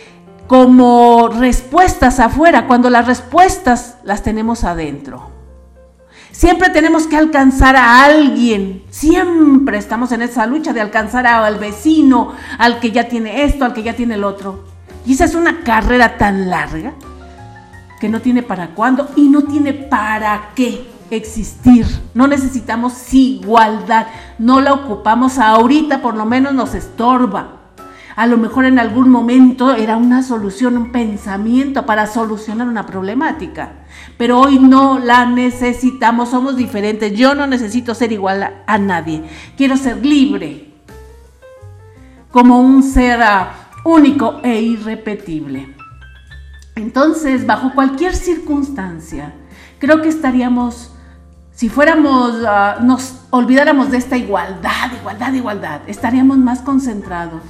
como 0.47 1.29
respuestas 1.29 2.19
afuera 2.19 2.67
cuando 2.67 2.89
las 2.89 3.07
respuestas 3.07 3.97
las 4.03 4.21
tenemos 4.21 4.65
adentro. 4.65 5.31
Siempre 6.33 6.69
tenemos 6.69 7.07
que 7.07 7.15
alcanzar 7.15 7.77
a 7.77 8.03
alguien. 8.03 8.83
Siempre 8.89 9.77
estamos 9.77 10.11
en 10.11 10.23
esa 10.23 10.45
lucha 10.45 10.73
de 10.73 10.81
alcanzar 10.81 11.25
al 11.25 11.57
vecino, 11.57 12.33
al 12.57 12.81
que 12.81 12.91
ya 12.91 13.07
tiene 13.07 13.45
esto, 13.45 13.63
al 13.63 13.73
que 13.73 13.83
ya 13.83 13.93
tiene 13.93 14.15
el 14.15 14.25
otro. 14.25 14.65
Y 15.05 15.13
esa 15.13 15.23
es 15.25 15.35
una 15.35 15.61
carrera 15.61 16.17
tan 16.17 16.49
larga 16.49 16.93
que 18.03 18.09
no 18.09 18.19
tiene 18.19 18.43
para 18.43 18.71
cuándo 18.71 19.07
y 19.15 19.29
no 19.29 19.43
tiene 19.43 19.71
para 19.71 20.49
qué 20.55 20.85
existir. 21.09 21.87
No 22.13 22.27
necesitamos 22.27 23.13
igualdad. 23.13 24.07
No 24.37 24.59
la 24.59 24.73
ocupamos 24.73 25.39
ahorita, 25.39 26.01
por 26.01 26.17
lo 26.17 26.25
menos 26.25 26.53
nos 26.53 26.75
estorba. 26.75 27.61
A 28.17 28.27
lo 28.27 28.35
mejor 28.37 28.65
en 28.65 28.77
algún 28.77 29.09
momento 29.09 29.73
era 29.73 29.95
una 29.95 30.21
solución, 30.21 30.75
un 30.75 30.91
pensamiento 30.91 31.85
para 31.85 32.05
solucionar 32.05 32.67
una 32.67 32.85
problemática. 32.85 33.71
Pero 34.17 34.41
hoy 34.41 34.59
no 34.59 34.99
la 34.99 35.25
necesitamos, 35.25 36.27
somos 36.27 36.57
diferentes. 36.57 37.17
Yo 37.17 37.35
no 37.35 37.47
necesito 37.47 37.95
ser 37.95 38.11
igual 38.11 38.63
a, 38.67 38.77
nadie. 38.79 39.23
Quiero 39.55 39.77
ser 39.77 40.05
libre. 40.05 40.73
Como 42.33 42.59
un 42.59 42.83
ser 42.83 43.21
ah, 43.21 43.53
único 43.85 44.41
e 44.43 44.59
irrepetible. 44.59 45.72
Entonces, 46.75 47.45
bajo 47.45 47.73
cualquier 47.73 48.15
circunstancia, 48.15 49.33
creo 49.79 50.01
que 50.01 50.09
estaríamos 50.09 50.89
si 51.55 51.69
fuéramos, 51.69 52.43
ah, 52.47 52.79
nos 52.81 53.19
olvidáramos 53.29 53.91
de 53.91 53.97
esta 53.97 54.17
igualdad, 54.17 54.91
igualdad, 54.99 55.33
igualdad, 55.33 55.81
estaríamos 55.85 56.37
más 56.37 56.61
concentrados 56.61 57.43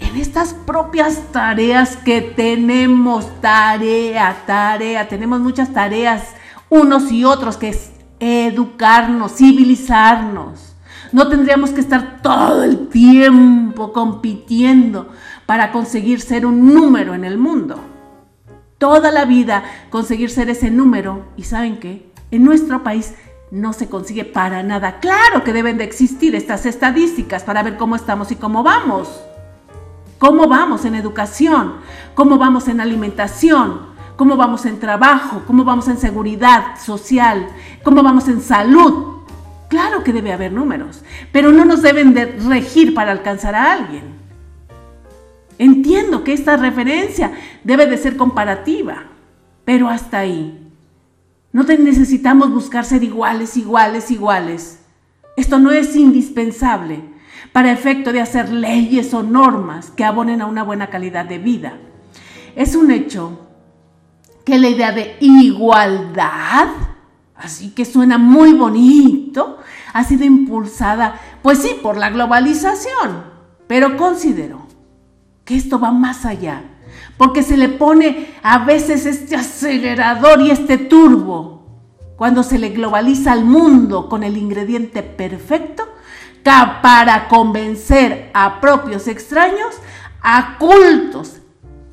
en 0.00 0.16
estas 0.16 0.54
propias 0.54 1.32
tareas 1.32 1.96
que 1.96 2.20
tenemos, 2.20 3.40
tarea, 3.40 4.36
tarea, 4.46 5.08
tenemos 5.08 5.40
muchas 5.40 5.72
tareas 5.72 6.34
unos 6.68 7.10
y 7.10 7.24
otros, 7.24 7.56
que 7.56 7.70
es 7.70 7.90
educarnos, 8.20 9.36
civilizarnos. 9.36 10.74
No 11.12 11.28
tendríamos 11.28 11.70
que 11.70 11.80
estar 11.80 12.20
todo 12.20 12.62
el 12.64 12.88
tiempo 12.88 13.92
compitiendo 13.92 15.08
para 15.46 15.72
conseguir 15.72 16.20
ser 16.20 16.44
un 16.44 16.74
número 16.74 17.14
en 17.14 17.24
el 17.24 17.38
mundo. 17.38 17.80
Toda 18.78 19.10
la 19.10 19.24
vida 19.24 19.64
conseguir 19.90 20.30
ser 20.30 20.50
ese 20.50 20.70
número. 20.70 21.24
¿Y 21.36 21.42
saben 21.42 21.78
qué? 21.78 22.10
En 22.30 22.44
nuestro 22.44 22.84
país 22.84 23.14
no 23.50 23.72
se 23.72 23.88
consigue 23.88 24.24
para 24.24 24.62
nada. 24.62 25.00
Claro 25.00 25.42
que 25.42 25.52
deben 25.52 25.78
de 25.78 25.84
existir 25.84 26.36
estas 26.36 26.64
estadísticas 26.64 27.42
para 27.42 27.64
ver 27.64 27.76
cómo 27.76 27.96
estamos 27.96 28.30
y 28.30 28.36
cómo 28.36 28.62
vamos. 28.62 29.08
¿Cómo 30.18 30.46
vamos 30.46 30.84
en 30.84 30.94
educación? 30.94 31.74
¿Cómo 32.14 32.38
vamos 32.38 32.68
en 32.68 32.80
alimentación? 32.80 33.80
¿Cómo 34.16 34.36
vamos 34.36 34.64
en 34.64 34.78
trabajo? 34.78 35.42
¿Cómo 35.46 35.64
vamos 35.64 35.88
en 35.88 35.98
seguridad 35.98 36.76
social? 36.80 37.48
¿Cómo 37.82 38.02
vamos 38.02 38.28
en 38.28 38.40
salud? 38.40 39.18
Claro 39.68 40.02
que 40.02 40.12
debe 40.12 40.32
haber 40.32 40.52
números, 40.52 41.02
pero 41.30 41.52
no 41.52 41.64
nos 41.64 41.82
deben 41.82 42.14
de 42.14 42.26
regir 42.26 42.94
para 42.94 43.12
alcanzar 43.12 43.54
a 43.54 43.72
alguien. 43.72 44.27
Entiendo 45.58 46.22
que 46.22 46.32
esta 46.32 46.56
referencia 46.56 47.32
debe 47.64 47.86
de 47.86 47.98
ser 47.98 48.16
comparativa, 48.16 49.08
pero 49.64 49.88
hasta 49.88 50.20
ahí. 50.20 50.70
No 51.52 51.64
necesitamos 51.64 52.52
buscar 52.52 52.84
ser 52.84 53.02
iguales, 53.02 53.56
iguales, 53.56 54.10
iguales. 54.10 54.78
Esto 55.36 55.58
no 55.58 55.72
es 55.72 55.96
indispensable 55.96 57.02
para 57.52 57.72
efecto 57.72 58.12
de 58.12 58.20
hacer 58.20 58.50
leyes 58.50 59.12
o 59.14 59.22
normas 59.22 59.90
que 59.90 60.04
abonen 60.04 60.42
a 60.42 60.46
una 60.46 60.62
buena 60.62 60.88
calidad 60.90 61.24
de 61.24 61.38
vida. 61.38 61.78
Es 62.54 62.76
un 62.76 62.92
hecho 62.92 63.48
que 64.44 64.58
la 64.58 64.68
idea 64.68 64.92
de 64.92 65.16
igualdad, 65.20 66.68
así 67.34 67.70
que 67.70 67.84
suena 67.84 68.16
muy 68.16 68.52
bonito, 68.52 69.58
ha 69.92 70.04
sido 70.04 70.24
impulsada, 70.24 71.20
pues 71.42 71.58
sí, 71.58 71.76
por 71.82 71.96
la 71.96 72.10
globalización, 72.10 73.24
pero 73.66 73.96
considero 73.96 74.67
que 75.48 75.56
esto 75.56 75.80
va 75.80 75.92
más 75.92 76.26
allá, 76.26 76.62
porque 77.16 77.42
se 77.42 77.56
le 77.56 77.70
pone 77.70 78.34
a 78.42 78.66
veces 78.66 79.06
este 79.06 79.34
acelerador 79.34 80.42
y 80.42 80.50
este 80.50 80.76
turbo. 80.76 81.56
Cuando 82.18 82.42
se 82.42 82.58
le 82.58 82.68
globaliza 82.68 83.32
al 83.32 83.46
mundo 83.46 84.10
con 84.10 84.24
el 84.24 84.36
ingrediente 84.36 85.02
perfecto 85.02 85.88
para 86.82 87.28
convencer 87.28 88.30
a 88.34 88.60
propios 88.60 89.08
extraños, 89.08 89.74
a 90.20 90.58
cultos. 90.58 91.38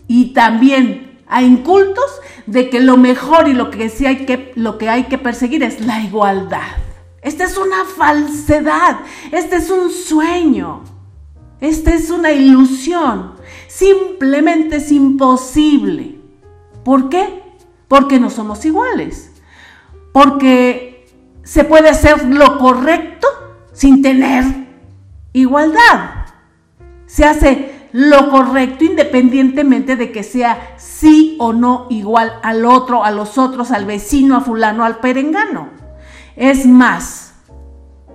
Y 0.08 0.34
también 0.34 1.22
a 1.28 1.42
incultos 1.42 2.06
de 2.46 2.70
que 2.70 2.82
lo 2.82 2.98
mejor 2.98 3.48
y 3.48 3.54
lo 3.54 3.72
que, 3.72 3.92
hay 4.06 4.26
que, 4.26 4.52
lo 4.56 4.78
que 4.78 4.90
hay 4.90 5.06
que 5.06 5.18
perseguir 5.18 5.64
es 5.64 5.80
la 5.80 6.02
igualdad. 6.02 6.76
Esta 7.22 7.46
es 7.46 7.58
una 7.58 7.86
falsedad, 7.86 8.98
este 9.32 9.56
es 9.56 9.72
un 9.72 9.90
sueño, 9.90 10.84
esta 11.60 11.96
es 11.96 12.12
una 12.12 12.32
ilusión, 12.32 13.35
simplemente 13.68 14.78
es 14.78 14.92
imposible. 14.92 16.20
¿Por 16.84 17.10
qué? 17.10 17.44
Porque 17.88 18.20
no 18.20 18.30
somos 18.30 18.66
iguales, 18.66 19.32
porque 20.12 21.08
se 21.44 21.64
puede 21.64 21.90
hacer 21.90 22.26
lo 22.26 22.58
correcto 22.58 23.28
sin 23.72 24.02
tener 24.02 24.46
igualdad. 25.34 26.26
Se 27.06 27.26
hace 27.26 27.90
lo 27.92 28.30
correcto 28.30 28.84
independientemente 28.84 29.96
de 29.96 30.12
que 30.12 30.24
sea 30.24 30.74
sí 30.78 31.38
o 31.40 31.54
no 31.54 31.88
igual 31.90 32.40
al 32.44 32.66
otro, 32.66 33.04
a 33.06 33.12
los 33.12 33.38
otros, 33.38 33.72
al 33.72 33.86
vecino, 33.86 34.36
a 34.36 34.42
fulano, 34.42 34.84
al 34.84 35.00
perengano. 35.00 35.70
Es 36.36 36.66
más, 36.66 37.36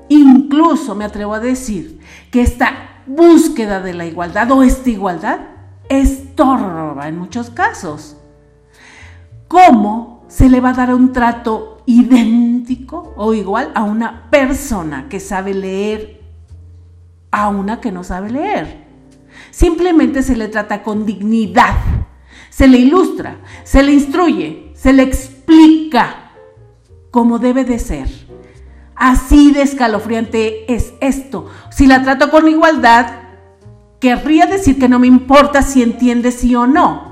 incluso 0.08 0.94
me 0.94 1.06
atrevo 1.06 1.34
a 1.34 1.40
decir 1.40 2.00
que 2.30 2.42
esta 2.42 2.89
búsqueda 3.14 3.81
de 3.81 3.94
la 3.94 4.07
igualdad 4.07 4.51
o 4.53 4.62
esta 4.62 4.90
igualdad 4.90 5.40
estorba 5.88 7.09
en 7.09 7.18
muchos 7.18 7.51
casos. 7.51 8.16
¿Cómo 9.49 10.25
se 10.29 10.49
le 10.49 10.61
va 10.61 10.70
a 10.70 10.75
dar 10.75 10.94
un 10.94 11.12
trato 11.12 11.83
idéntico 11.87 13.12
o 13.16 13.35
igual 13.35 13.73
a 13.75 13.83
una 13.83 14.31
persona 14.31 15.09
que 15.09 15.18
sabe 15.18 15.55
leer 15.55 16.20
a 17.31 17.49
una 17.49 17.81
que 17.81 17.92
no 17.92 18.05
sabe 18.05 18.31
leer. 18.31 18.85
Simplemente 19.51 20.23
se 20.23 20.37
le 20.37 20.49
trata 20.49 20.83
con 20.83 21.07
dignidad, 21.07 21.77
se 22.51 22.68
le 22.68 22.79
ilustra, 22.79 23.38
se 23.64 23.83
le 23.83 23.92
instruye, 23.92 24.73
se 24.75 24.92
le 24.92 25.03
explica 25.03 26.33
cómo 27.11 27.38
debe 27.38 27.64
de 27.64 27.79
ser. 27.79 28.30
Así 29.00 29.50
de 29.50 29.62
escalofriante 29.62 30.72
es 30.72 30.92
esto. 31.00 31.48
Si 31.70 31.86
la 31.86 32.02
trato 32.02 32.30
con 32.30 32.46
igualdad, 32.46 33.22
querría 33.98 34.44
decir 34.44 34.78
que 34.78 34.90
no 34.90 34.98
me 34.98 35.06
importa 35.06 35.62
si 35.62 35.82
entiende 35.82 36.30
sí 36.30 36.54
o 36.54 36.66
no 36.66 37.10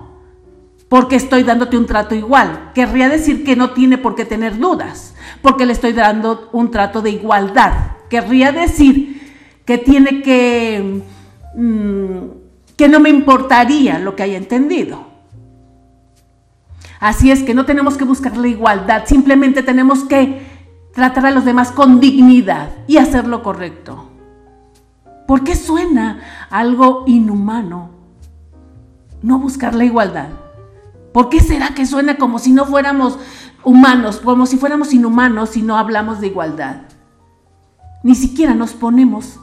porque 0.89 1.17
estoy 1.17 1.43
dándote 1.43 1.77
un 1.79 1.87
trato 1.87 2.15
igual. 2.15 2.73
Querría 2.75 3.09
decir 3.09 3.43
que 3.43 3.57
no 3.57 3.71
tiene 3.71 3.99
por 3.99 4.15
qué 4.15 4.27
tener 4.27 4.59
dudas, 4.59 5.15
porque 5.43 5.67
le 5.67 5.73
estoy 5.73 5.95
dando 5.95 6.51
un 6.53 6.71
trato 6.71 7.03
de 7.03 7.11
igualdad. 7.11 7.73
Querría 8.11 8.53
decir 8.53 9.63
que 9.65 9.79
tiene 9.79 10.23
que... 10.23 11.03
Mm, 11.55 12.19
que 12.77 12.89
no 12.89 13.01
me 13.01 13.09
importaría 13.09 13.99
lo 13.99 14.15
que 14.15 14.23
haya 14.23 14.37
entendido. 14.37 15.09
Así 17.01 17.31
es 17.31 17.43
que 17.43 17.55
no 17.55 17.65
tenemos 17.65 17.97
que 17.97 18.05
buscar 18.05 18.37
la 18.37 18.49
igualdad, 18.49 19.05
simplemente 19.07 19.63
tenemos 19.63 20.05
que 20.05 20.58
tratar 20.99 21.25
a 21.27 21.31
los 21.31 21.45
demás 21.45 21.73
con 21.73 22.01
dignidad 22.01 22.71
y 22.87 22.99
hacer 22.99 23.27
lo 23.27 23.43
correcto. 23.43 24.11
¿Por 25.27 25.45
qué 25.45 25.57
suena 25.57 26.21
algo 26.51 27.05
inhumano 27.07 27.91
no 29.23 29.39
buscar 29.39 29.75
la 29.75 29.85
igualdad? 29.85 30.29
¿Por 31.13 31.29
qué 31.29 31.41
será 31.41 31.69
que 31.71 31.87
suena 31.87 32.17
como 32.17 32.39
si 32.39 32.53
no 32.53 32.67
fuéramos 32.67 33.19
humanos, 33.65 34.21
como 34.25 34.47
si 34.47 34.57
fuéramos 34.57 34.93
inhumanos 34.95 35.51
si 35.51 35.63
no 35.63 35.77
hablamos 35.77 36.21
de 36.21 36.29
igualdad. 36.29 36.83
Ni 38.03 38.15
siquiera 38.15 38.55
nos 38.55 38.73
ponemos 38.73 39.39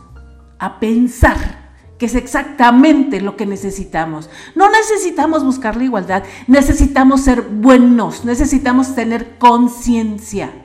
a 0.59 0.79
pensar 0.79 1.65
que 1.99 2.07
es 2.07 2.15
exactamente 2.15 3.21
lo 3.21 3.37
que 3.37 3.45
necesitamos. 3.45 4.29
No 4.55 4.69
necesitamos 4.69 5.43
buscar 5.43 5.77
la 5.77 5.85
igualdad, 5.85 6.23
necesitamos 6.47 7.21
ser 7.21 7.41
buenos, 7.41 8.25
necesitamos 8.25 8.95
tener 8.95 9.37
conciencia. 9.37 10.64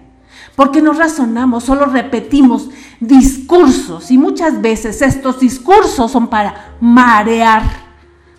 Porque 0.61 0.83
no 0.83 0.93
razonamos, 0.93 1.65
solo 1.65 1.87
repetimos 1.87 2.69
discursos 3.01 4.11
y 4.11 4.19
muchas 4.19 4.61
veces 4.61 5.01
estos 5.01 5.41
discursos 5.41 6.11
son 6.13 6.29
para 6.29 6.75
marear. 6.83 7.63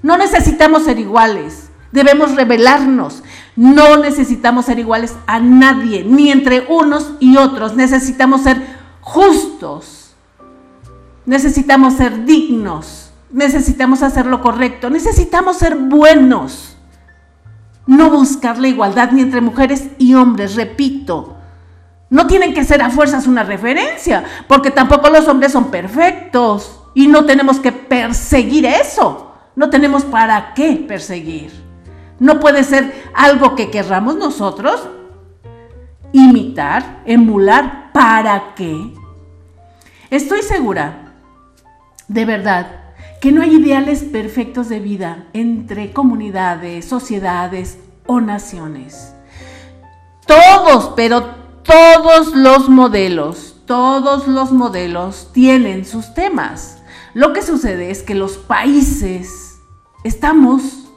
No 0.03 0.17
necesitamos 0.17 0.83
ser 0.83 0.99
iguales, 0.99 1.71
debemos 1.91 2.35
rebelarnos. 2.35 3.23
No 3.55 3.97
necesitamos 3.97 4.65
ser 4.65 4.77
iguales 4.77 5.15
a 5.25 5.39
nadie, 5.39 6.03
ni 6.03 6.29
entre 6.29 6.67
unos 6.69 7.13
y 7.19 7.37
otros. 7.37 7.75
Necesitamos 7.75 8.41
ser 8.41 8.67
justos. 9.01 10.13
Necesitamos 11.25 11.95
ser 11.95 12.23
dignos. 12.23 13.09
Necesitamos 13.31 14.03
hacer 14.03 14.27
lo 14.27 14.43
correcto. 14.43 14.91
Necesitamos 14.91 15.57
ser 15.57 15.75
buenos. 15.75 16.77
No 17.87 18.11
buscar 18.11 18.59
la 18.59 18.67
igualdad 18.67 19.09
ni 19.11 19.21
entre 19.21 19.41
mujeres 19.41 19.87
y 19.97 20.13
hombres, 20.13 20.53
repito. 20.53 21.39
No 22.11 22.27
tienen 22.27 22.53
que 22.53 22.65
ser 22.65 22.81
a 22.81 22.89
fuerzas 22.89 23.25
una 23.25 23.43
referencia, 23.43 24.25
porque 24.49 24.69
tampoco 24.69 25.09
los 25.09 25.29
hombres 25.29 25.53
son 25.53 25.71
perfectos 25.71 26.83
y 26.93 27.07
no 27.07 27.23
tenemos 27.23 27.61
que 27.61 27.71
perseguir 27.71 28.65
eso. 28.65 29.31
No 29.55 29.69
tenemos 29.69 30.03
para 30.03 30.53
qué 30.53 30.73
perseguir. 30.85 31.53
No 32.19 32.41
puede 32.41 32.65
ser 32.65 33.09
algo 33.13 33.55
que 33.55 33.71
querramos 33.71 34.17
nosotros 34.17 34.89
imitar, 36.11 37.01
emular. 37.05 37.93
¿Para 37.93 38.55
qué? 38.55 38.93
Estoy 40.09 40.41
segura, 40.41 41.13
de 42.09 42.25
verdad, 42.25 42.67
que 43.21 43.31
no 43.31 43.41
hay 43.41 43.55
ideales 43.55 44.03
perfectos 44.03 44.67
de 44.67 44.79
vida 44.79 45.27
entre 45.31 45.93
comunidades, 45.93 46.83
sociedades 46.83 47.77
o 48.05 48.19
naciones. 48.19 49.13
Todos, 50.25 50.93
pero 50.95 51.40
todos 51.63 52.35
los 52.35 52.69
modelos, 52.69 53.55
todos 53.65 54.27
los 54.27 54.51
modelos 54.51 55.29
tienen 55.31 55.85
sus 55.85 56.13
temas. 56.13 56.79
Lo 57.13 57.33
que 57.33 57.41
sucede 57.41 57.91
es 57.91 58.03
que 58.03 58.15
los 58.15 58.37
países 58.37 59.59
estamos 60.03 60.89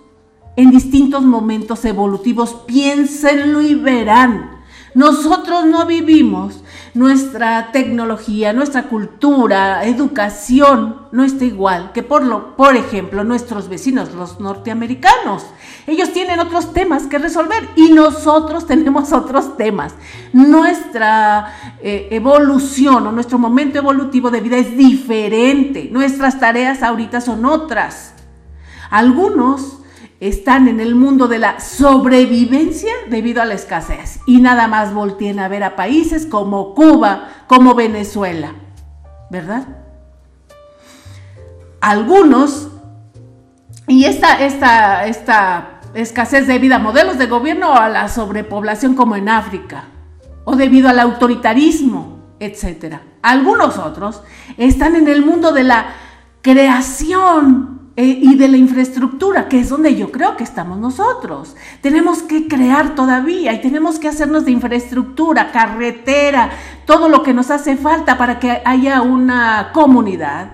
en 0.56 0.70
distintos 0.70 1.22
momentos 1.22 1.84
evolutivos, 1.84 2.54
piénsenlo 2.66 3.60
y 3.60 3.74
verán. 3.74 4.62
Nosotros 4.94 5.66
no 5.66 5.86
vivimos 5.86 6.63
nuestra 6.94 7.72
tecnología, 7.72 8.52
nuestra 8.52 8.84
cultura, 8.84 9.84
educación 9.84 11.08
no 11.10 11.24
está 11.24 11.44
igual 11.44 11.90
que 11.92 12.04
por 12.04 12.24
lo, 12.24 12.56
por 12.56 12.76
ejemplo, 12.76 13.24
nuestros 13.24 13.68
vecinos, 13.68 14.12
los 14.12 14.38
norteamericanos. 14.38 15.44
Ellos 15.88 16.12
tienen 16.12 16.38
otros 16.38 16.72
temas 16.72 17.06
que 17.08 17.18
resolver 17.18 17.68
y 17.74 17.90
nosotros 17.90 18.66
tenemos 18.68 19.12
otros 19.12 19.56
temas. 19.56 19.94
Nuestra 20.32 21.76
eh, 21.82 22.08
evolución 22.12 23.06
o 23.08 23.12
nuestro 23.12 23.38
momento 23.38 23.78
evolutivo 23.78 24.30
de 24.30 24.40
vida 24.40 24.56
es 24.56 24.76
diferente. 24.76 25.88
Nuestras 25.90 26.38
tareas 26.38 26.82
ahorita 26.82 27.20
son 27.20 27.44
otras. 27.44 28.14
Algunos 28.88 29.78
están 30.28 30.68
en 30.68 30.80
el 30.80 30.94
mundo 30.94 31.28
de 31.28 31.38
la 31.38 31.60
sobrevivencia 31.60 32.90
debido 33.10 33.42
a 33.42 33.44
la 33.44 33.52
escasez. 33.52 34.20
Y 34.26 34.40
nada 34.40 34.68
más 34.68 34.94
volteen 34.94 35.38
a 35.38 35.48
ver 35.48 35.62
a 35.62 35.76
países 35.76 36.24
como 36.24 36.74
Cuba, 36.74 37.28
como 37.46 37.74
Venezuela, 37.74 38.54
¿verdad? 39.30 39.66
Algunos, 41.78 42.68
y 43.86 44.06
esta, 44.06 44.42
esta, 44.42 45.06
esta 45.06 45.80
escasez 45.92 46.46
debido 46.46 46.76
a 46.76 46.78
modelos 46.78 47.18
de 47.18 47.26
gobierno 47.26 47.72
o 47.72 47.76
a 47.76 47.90
la 47.90 48.08
sobrepoblación 48.08 48.94
como 48.94 49.16
en 49.16 49.28
África, 49.28 49.88
o 50.44 50.56
debido 50.56 50.88
al 50.88 51.00
autoritarismo, 51.00 52.20
etc. 52.40 52.96
Algunos 53.20 53.76
otros 53.76 54.22
están 54.56 54.96
en 54.96 55.06
el 55.06 55.22
mundo 55.22 55.52
de 55.52 55.64
la 55.64 55.88
creación 56.40 57.73
eh, 57.96 58.18
y 58.20 58.34
de 58.34 58.48
la 58.48 58.56
infraestructura, 58.56 59.48
que 59.48 59.60
es 59.60 59.68
donde 59.68 59.94
yo 59.94 60.10
creo 60.10 60.36
que 60.36 60.42
estamos 60.42 60.78
nosotros. 60.78 61.54
Tenemos 61.80 62.22
que 62.22 62.48
crear 62.48 62.96
todavía 62.96 63.52
y 63.52 63.60
tenemos 63.60 64.00
que 64.00 64.08
hacernos 64.08 64.44
de 64.44 64.50
infraestructura, 64.50 65.52
carretera, 65.52 66.50
todo 66.86 67.08
lo 67.08 67.22
que 67.22 67.32
nos 67.32 67.52
hace 67.52 67.76
falta 67.76 68.18
para 68.18 68.40
que 68.40 68.60
haya 68.64 69.00
una 69.00 69.70
comunidad 69.72 70.50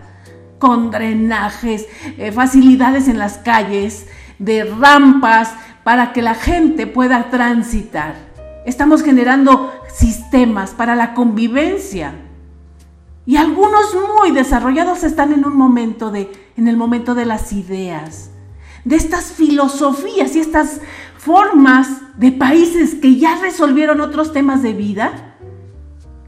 con 0.59 0.91
drenajes, 0.91 1.87
eh, 2.19 2.31
facilidades 2.31 3.09
en 3.09 3.19
las 3.19 3.39
calles, 3.39 4.07
de 4.39 4.65
rampas, 4.65 5.55
para 5.83 6.13
que 6.13 6.21
la 6.21 6.35
gente 6.35 6.87
pueda 6.87 7.31
transitar. 7.31 8.17
Estamos 8.67 9.03
generando 9.03 9.73
sistemas 9.89 10.73
para 10.73 10.95
la 10.95 11.15
convivencia 11.15 12.13
y 13.27 13.37
algunos 13.37 13.97
muy 14.17 14.33
desarrollados 14.33 15.05
están 15.05 15.33
en 15.33 15.45
un 15.45 15.57
momento 15.57 16.11
de, 16.11 16.33
en 16.61 16.69
el 16.69 16.77
momento 16.77 17.15
de 17.15 17.25
las 17.25 17.53
ideas, 17.55 18.31
de 18.85 18.97
estas 18.97 19.33
filosofías 19.33 20.37
y 20.37 20.41
estas 20.41 20.83
formas 21.17 21.89
de 22.19 22.33
países 22.33 22.95
que 22.97 23.17
ya 23.17 23.41
resolvieron 23.41 24.03
otros 24.03 24.35
temas 24.35 24.63
de 24.63 24.75
vida 24.75 25.37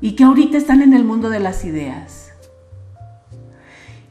y 0.00 0.12
que 0.12 0.24
ahorita 0.24 0.56
están 0.56 0.80
en 0.80 0.94
el 0.94 1.04
mundo 1.04 1.28
de 1.28 1.38
las 1.38 1.66
ideas. 1.66 2.30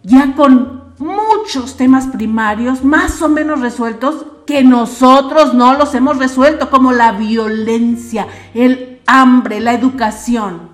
Ya 0.04 0.36
con 0.36 0.94
muchos 1.00 1.76
temas 1.76 2.06
primarios 2.08 2.84
más 2.84 3.20
o 3.24 3.30
menos 3.30 3.60
resueltos 3.60 4.28
que 4.46 4.64
nosotros 4.64 5.56
no 5.56 5.74
los 5.74 5.96
hemos 5.96 6.20
resuelto, 6.20 6.70
como 6.70 6.92
la 6.92 7.14
violencia, 7.14 8.28
el 8.54 9.02
hambre, 9.08 9.60
la 9.60 9.74
educación. 9.74 10.71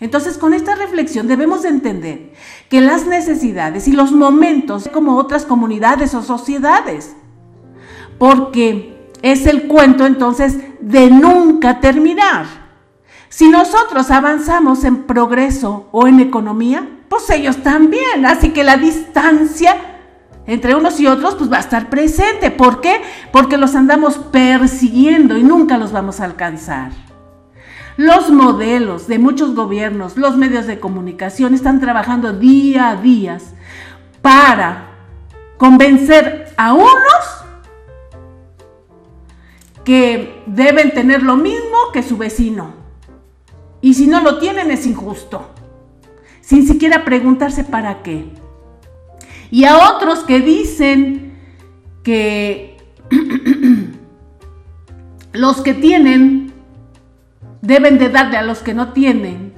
Entonces, 0.00 0.38
con 0.38 0.54
esta 0.54 0.74
reflexión 0.74 1.28
debemos 1.28 1.64
entender 1.64 2.32
que 2.68 2.80
las 2.80 3.06
necesidades 3.06 3.88
y 3.88 3.92
los 3.92 4.12
momentos 4.12 4.88
como 4.92 5.16
otras 5.16 5.46
comunidades 5.46 6.14
o 6.14 6.22
sociedades, 6.22 7.14
porque 8.18 9.10
es 9.22 9.46
el 9.46 9.68
cuento 9.68 10.04
entonces 10.04 10.58
de 10.80 11.10
nunca 11.10 11.80
terminar. 11.80 12.44
Si 13.28 13.48
nosotros 13.48 14.10
avanzamos 14.10 14.84
en 14.84 15.04
progreso 15.04 15.88
o 15.90 16.06
en 16.06 16.20
economía, 16.20 16.88
pues 17.08 17.30
ellos 17.30 17.62
también. 17.62 18.26
Así 18.26 18.50
que 18.50 18.62
la 18.62 18.76
distancia 18.76 19.76
entre 20.46 20.74
unos 20.74 21.00
y 21.00 21.06
otros 21.06 21.34
pues 21.34 21.50
va 21.50 21.56
a 21.56 21.60
estar 21.60 21.88
presente. 21.88 22.50
¿Por 22.50 22.80
qué? 22.80 23.00
Porque 23.32 23.56
los 23.56 23.74
andamos 23.74 24.18
persiguiendo 24.18 25.36
y 25.36 25.42
nunca 25.42 25.78
los 25.78 25.90
vamos 25.90 26.20
a 26.20 26.24
alcanzar. 26.24 26.92
Los 27.96 28.30
modelos 28.30 29.06
de 29.06 29.18
muchos 29.18 29.54
gobiernos, 29.54 30.16
los 30.16 30.36
medios 30.36 30.66
de 30.66 30.80
comunicación 30.80 31.54
están 31.54 31.80
trabajando 31.80 32.32
día 32.32 32.88
a 32.88 32.96
día 32.96 33.38
para 34.20 34.88
convencer 35.58 36.52
a 36.56 36.74
unos 36.74 37.44
que 39.84 40.42
deben 40.46 40.92
tener 40.92 41.22
lo 41.22 41.36
mismo 41.36 41.92
que 41.92 42.02
su 42.02 42.16
vecino. 42.16 42.72
Y 43.80 43.94
si 43.94 44.06
no 44.06 44.20
lo 44.22 44.38
tienen 44.38 44.70
es 44.70 44.86
injusto. 44.86 45.50
Sin 46.40 46.66
siquiera 46.66 47.04
preguntarse 47.04 47.64
para 47.64 48.02
qué. 48.02 48.24
Y 49.50 49.64
a 49.66 49.76
otros 49.94 50.20
que 50.20 50.40
dicen 50.40 51.38
que 52.02 52.76
los 55.32 55.60
que 55.60 55.74
tienen 55.74 56.53
deben 57.64 57.98
de 57.98 58.10
darle 58.10 58.36
a 58.36 58.42
los 58.42 58.58
que 58.58 58.74
no 58.74 58.92
tienen. 58.92 59.52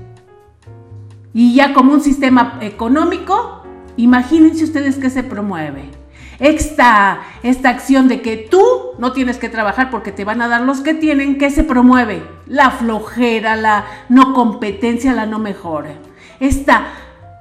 Y 1.35 1.55
ya 1.55 1.75
como 1.75 1.93
un 1.93 2.01
sistema 2.01 2.59
económico, 2.63 3.63
imagínense 3.97 4.65
ustedes 4.65 4.97
que 4.97 5.11
se 5.11 5.23
promueve. 5.23 5.91
Esta, 6.39 7.21
esta 7.43 7.71
acción 7.71 8.09
de 8.09 8.23
que 8.23 8.37
tú 8.37 8.63
no 8.99 9.13
tienes 9.13 9.39
que 9.39 9.49
trabajar 9.49 9.91
porque 9.91 10.13
te 10.13 10.25
van 10.25 10.41
a 10.41 10.49
dar 10.49 10.63
los 10.63 10.81
que 10.81 10.95
tienen, 10.95 11.39
¿qué 11.39 11.51
se 11.51 11.65
promueve? 11.65 12.23
La 12.47 12.71
flojera, 12.71 13.57
la 13.57 13.85
no 14.09 14.35
competencia, 14.35 15.13
la 15.13 15.27
no 15.27 15.39
mejora. 15.39 15.95
Esta 16.41 16.87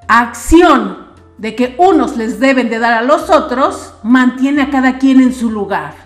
acción 0.08 1.06
de 1.38 1.56
que 1.56 1.76
unos 1.78 2.18
les 2.18 2.40
deben 2.40 2.70
de 2.70 2.80
dar 2.80 2.94
a 2.94 3.02
los 3.02 3.30
otros, 3.30 3.94
mantiene 4.04 4.64
a 4.64 4.70
cada 4.70 4.98
quien 4.98 5.22
en 5.22 5.34
su 5.34 5.52
lugar. 5.52 6.05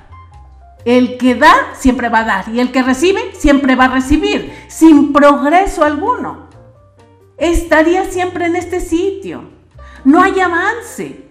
El 0.85 1.17
que 1.17 1.35
da 1.35 1.53
siempre 1.73 2.09
va 2.09 2.19
a 2.19 2.25
dar 2.25 2.49
y 2.49 2.59
el 2.59 2.71
que 2.71 2.83
recibe 2.83 3.19
siempre 3.33 3.75
va 3.75 3.85
a 3.85 3.89
recibir, 3.89 4.53
sin 4.67 5.11
progreso 5.11 5.83
alguno. 5.83 6.47
Estaría 7.37 8.05
siempre 8.05 8.45
en 8.45 8.55
este 8.55 8.79
sitio. 8.79 9.43
No 10.03 10.21
hay 10.21 10.39
avance. 10.39 11.29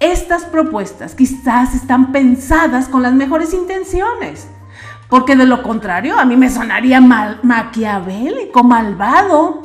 Estas 0.00 0.44
propuestas 0.44 1.14
quizás 1.14 1.74
están 1.74 2.12
pensadas 2.12 2.88
con 2.88 3.02
las 3.02 3.14
mejores 3.14 3.54
intenciones, 3.54 4.48
porque 5.08 5.36
de 5.36 5.46
lo 5.46 5.62
contrario 5.62 6.18
a 6.18 6.24
mí 6.24 6.36
me 6.36 6.50
sonaría 6.50 7.00
mal, 7.00 7.40
maquiavélico, 7.42 8.64
malvado, 8.64 9.62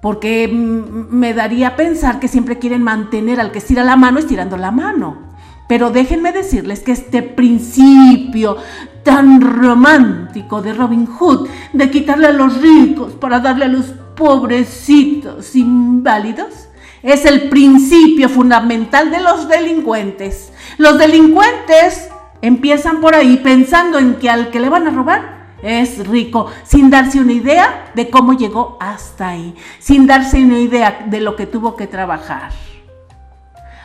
porque 0.00 0.48
me 0.48 1.34
daría 1.34 1.68
a 1.68 1.76
pensar 1.76 2.20
que 2.20 2.28
siempre 2.28 2.58
quieren 2.58 2.82
mantener 2.82 3.40
al 3.40 3.50
que 3.50 3.58
estira 3.58 3.84
la 3.84 3.96
mano 3.96 4.18
estirando 4.18 4.56
la 4.56 4.70
mano. 4.70 5.33
Pero 5.66 5.90
déjenme 5.90 6.32
decirles 6.32 6.80
que 6.80 6.92
este 6.92 7.22
principio 7.22 8.58
tan 9.02 9.40
romántico 9.40 10.60
de 10.60 10.74
Robin 10.74 11.06
Hood, 11.06 11.48
de 11.72 11.90
quitarle 11.90 12.26
a 12.26 12.32
los 12.32 12.60
ricos 12.60 13.14
para 13.14 13.40
darle 13.40 13.64
a 13.64 13.68
los 13.68 13.86
pobrecitos 14.14 15.54
inválidos, 15.56 16.68
es 17.02 17.24
el 17.24 17.48
principio 17.48 18.28
fundamental 18.28 19.10
de 19.10 19.20
los 19.20 19.48
delincuentes. 19.48 20.52
Los 20.78 20.98
delincuentes 20.98 22.08
empiezan 22.40 23.00
por 23.00 23.14
ahí 23.14 23.38
pensando 23.38 23.98
en 23.98 24.16
que 24.16 24.30
al 24.30 24.50
que 24.50 24.60
le 24.60 24.68
van 24.68 24.86
a 24.86 24.90
robar 24.90 25.34
es 25.62 26.06
rico, 26.06 26.50
sin 26.64 26.90
darse 26.90 27.20
una 27.20 27.32
idea 27.32 27.90
de 27.94 28.10
cómo 28.10 28.34
llegó 28.34 28.76
hasta 28.80 29.28
ahí, 29.30 29.54
sin 29.78 30.06
darse 30.06 30.44
una 30.44 30.58
idea 30.58 31.06
de 31.06 31.20
lo 31.20 31.36
que 31.36 31.46
tuvo 31.46 31.74
que 31.74 31.86
trabajar. 31.86 32.52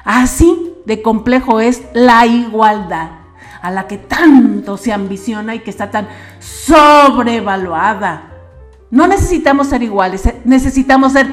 Así 0.03 0.68
de 0.85 1.01
complejo 1.01 1.59
es 1.59 1.83
la 1.93 2.25
igualdad, 2.25 3.09
a 3.61 3.71
la 3.71 3.87
que 3.87 3.97
tanto 3.97 4.77
se 4.77 4.93
ambiciona 4.93 5.55
y 5.55 5.59
que 5.59 5.69
está 5.69 5.91
tan 5.91 6.07
sobrevaluada. 6.39 8.31
No 8.91 9.07
necesitamos 9.07 9.67
ser 9.67 9.83
iguales, 9.83 10.25
eh, 10.25 10.41
necesitamos 10.45 11.13
ser 11.13 11.27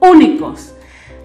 únicos. 0.00 0.74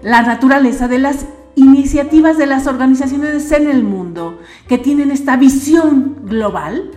La 0.02 0.22
naturaleza 0.22 0.88
de 0.88 0.98
las 0.98 1.26
iniciativas 1.54 2.36
de 2.36 2.46
las 2.46 2.66
organizaciones 2.66 3.50
en 3.52 3.68
el 3.68 3.82
mundo 3.82 4.40
que 4.68 4.78
tienen 4.78 5.10
esta 5.10 5.36
visión 5.36 6.16
global 6.24 6.90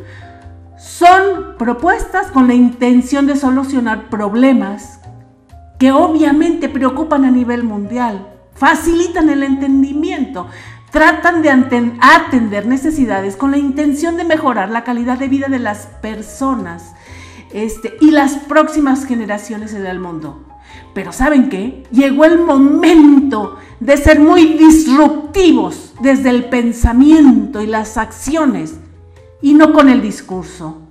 son 0.78 1.56
propuestas 1.58 2.28
con 2.28 2.48
la 2.48 2.54
intención 2.54 3.26
de 3.26 3.36
solucionar 3.36 4.10
problemas 4.10 5.00
que 5.78 5.92
obviamente 5.92 6.68
preocupan 6.68 7.24
a 7.24 7.32
nivel 7.32 7.64
mundial, 7.64 8.28
facilitan 8.60 9.30
el 9.30 9.42
entendimiento, 9.42 10.48
tratan 10.92 11.42
de 11.42 11.50
atender 12.02 12.66
necesidades 12.66 13.36
con 13.36 13.52
la 13.52 13.58
intención 13.58 14.18
de 14.18 14.26
mejorar 14.26 14.70
la 14.70 14.84
calidad 14.84 15.18
de 15.18 15.30
vida 15.30 15.48
de 15.48 15.60
las 15.60 15.88
personas 16.02 16.94
este, 17.52 17.98
y 18.02 18.12
las 18.12 18.36
próximas 18.36 19.06
generaciones 19.06 19.74
en 19.74 19.86
el 19.86 20.00
mundo. 20.00 20.46
Pero 20.94 21.14
¿saben 21.14 21.50
qué? 21.50 21.84
Llegó 21.92 22.26
el 22.26 22.40
momento 22.40 23.58
de 23.80 23.96
ser 23.96 24.20
muy 24.20 24.56
disruptivos 24.56 25.94
desde 26.02 26.30
el 26.30 26.46
pensamiento 26.46 27.62
y 27.62 27.68
las 27.68 27.98
acciones 27.98 28.76
y 29.42 29.54
no 29.54 29.72
con 29.72 29.88
el 29.88 30.02
discurso. 30.02 30.82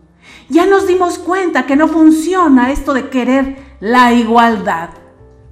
Ya 0.49 0.67
nos 0.67 0.87
dimos 0.87 1.19
cuenta 1.19 1.67
que 1.67 1.77
no 1.77 1.89
funciona 1.89 2.73
esto 2.73 2.95
de 2.95 3.11
querer 3.11 3.77
la 3.81 4.15
igualdad, 4.15 4.91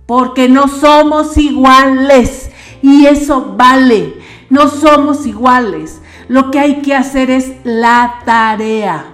porque 0.06 0.48
no 0.48 0.68
somos 0.68 1.36
iguales 1.36 2.50
y 2.82 3.06
eso 3.06 3.54
vale. 3.56 4.14
No 4.48 4.68
somos 4.68 5.26
iguales. 5.26 6.00
Lo 6.28 6.50
que 6.50 6.60
hay 6.60 6.82
que 6.82 6.94
hacer 6.94 7.30
es 7.30 7.52
la 7.64 8.20
tarea. 8.24 9.06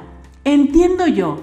Entiendo 0.44 1.06
yo 1.06 1.40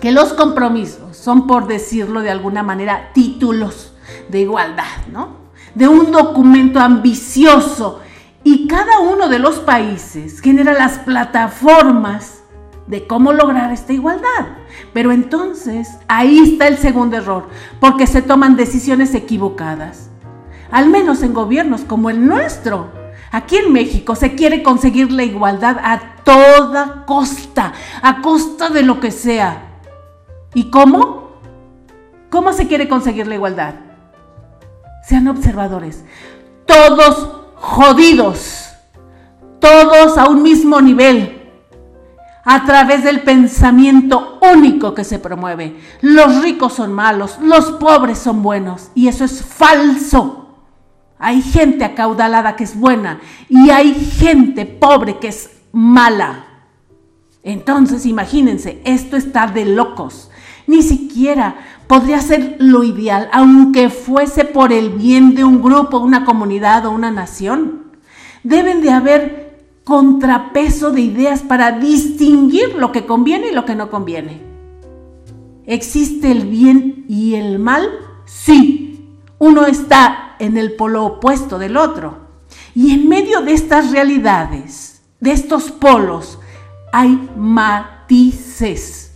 que 0.00 0.12
los 0.12 0.32
compromisos 0.32 1.16
son, 1.16 1.46
por 1.46 1.66
decirlo 1.66 2.20
de 2.20 2.30
alguna 2.30 2.62
manera, 2.62 3.10
títulos 3.12 3.94
de 4.28 4.40
igualdad, 4.40 5.06
¿no? 5.10 5.48
De 5.74 5.86
un 5.88 6.10
documento 6.10 6.80
ambicioso 6.80 8.00
y 8.44 8.66
cada 8.66 9.00
uno 9.00 9.28
de 9.28 9.38
los 9.38 9.56
países 9.56 10.40
genera 10.40 10.72
las 10.72 11.00
plataformas 11.00 12.37
de 12.88 13.06
cómo 13.06 13.32
lograr 13.32 13.72
esta 13.72 13.92
igualdad. 13.92 14.46
Pero 14.92 15.12
entonces 15.12 15.88
ahí 16.08 16.38
está 16.40 16.66
el 16.66 16.78
segundo 16.78 17.16
error, 17.16 17.48
porque 17.80 18.06
se 18.06 18.22
toman 18.22 18.56
decisiones 18.56 19.14
equivocadas. 19.14 20.10
Al 20.70 20.88
menos 20.88 21.22
en 21.22 21.34
gobiernos 21.34 21.82
como 21.82 22.10
el 22.10 22.26
nuestro. 22.26 22.90
Aquí 23.30 23.56
en 23.56 23.72
México 23.72 24.14
se 24.14 24.34
quiere 24.34 24.62
conseguir 24.62 25.12
la 25.12 25.22
igualdad 25.22 25.78
a 25.82 26.16
toda 26.24 27.04
costa, 27.06 27.72
a 28.02 28.22
costa 28.22 28.70
de 28.70 28.82
lo 28.82 29.00
que 29.00 29.10
sea. 29.10 29.64
¿Y 30.54 30.70
cómo? 30.70 31.28
¿Cómo 32.30 32.52
se 32.52 32.66
quiere 32.66 32.88
conseguir 32.88 33.26
la 33.26 33.34
igualdad? 33.34 33.74
Sean 35.06 35.28
observadores. 35.28 36.04
Todos 36.66 37.28
jodidos. 37.54 38.70
Todos 39.60 40.16
a 40.16 40.28
un 40.28 40.42
mismo 40.42 40.80
nivel. 40.80 41.37
A 42.50 42.64
través 42.64 43.04
del 43.04 43.20
pensamiento 43.20 44.38
único 44.54 44.94
que 44.94 45.04
se 45.04 45.18
promueve. 45.18 45.76
Los 46.00 46.42
ricos 46.42 46.72
son 46.72 46.94
malos, 46.94 47.38
los 47.42 47.72
pobres 47.72 48.18
son 48.18 48.42
buenos. 48.42 48.90
Y 48.94 49.08
eso 49.08 49.24
es 49.24 49.44
falso. 49.44 50.56
Hay 51.18 51.42
gente 51.42 51.84
acaudalada 51.84 52.56
que 52.56 52.64
es 52.64 52.78
buena 52.78 53.20
y 53.48 53.68
hay 53.68 53.94
gente 53.94 54.64
pobre 54.64 55.18
que 55.18 55.28
es 55.28 55.50
mala. 55.72 56.46
Entonces, 57.42 58.06
imagínense, 58.06 58.80
esto 58.84 59.16
está 59.16 59.46
de 59.46 59.64
locos 59.66 60.30
ni 60.68 60.82
siquiera 60.82 61.56
podría 61.86 62.20
ser 62.20 62.56
lo 62.58 62.84
ideal, 62.84 63.30
aunque 63.32 63.88
fuese 63.88 64.44
por 64.44 64.70
el 64.70 64.90
bien 64.90 65.34
de 65.34 65.42
un 65.42 65.62
grupo, 65.62 65.98
una 65.98 66.26
comunidad 66.26 66.84
o 66.84 66.90
una 66.90 67.10
nación. 67.10 67.86
Deben 68.44 68.82
de 68.82 68.90
haber 68.90 69.47
contrapeso 69.88 70.90
de 70.90 71.00
ideas 71.00 71.40
para 71.40 71.72
distinguir 71.72 72.74
lo 72.74 72.92
que 72.92 73.06
conviene 73.06 73.48
y 73.48 73.54
lo 73.54 73.64
que 73.64 73.74
no 73.74 73.88
conviene. 73.90 74.42
¿Existe 75.64 76.30
el 76.30 76.46
bien 76.46 77.06
y 77.08 77.36
el 77.36 77.58
mal? 77.58 77.88
Sí. 78.26 79.16
Uno 79.38 79.64
está 79.64 80.36
en 80.40 80.58
el 80.58 80.74
polo 80.76 81.06
opuesto 81.06 81.58
del 81.58 81.78
otro. 81.78 82.18
Y 82.74 82.92
en 82.92 83.08
medio 83.08 83.40
de 83.40 83.54
estas 83.54 83.90
realidades, 83.90 85.00
de 85.20 85.32
estos 85.32 85.70
polos, 85.70 86.38
hay 86.92 87.30
matices 87.34 89.08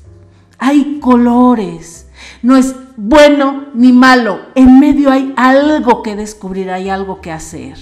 hay 0.63 1.01
colores. 1.01 2.07
No 2.41 2.57
es 2.57 2.77
bueno 2.97 3.67
ni 3.75 3.93
malo. 3.93 4.39
En 4.55 4.79
medio 4.79 5.11
hay 5.11 5.35
algo 5.37 6.05
que 6.05 6.15
descubrir, 6.15 6.71
hay 6.71 6.89
algo 6.89 7.21
que 7.21 7.33
hacer. 7.33 7.77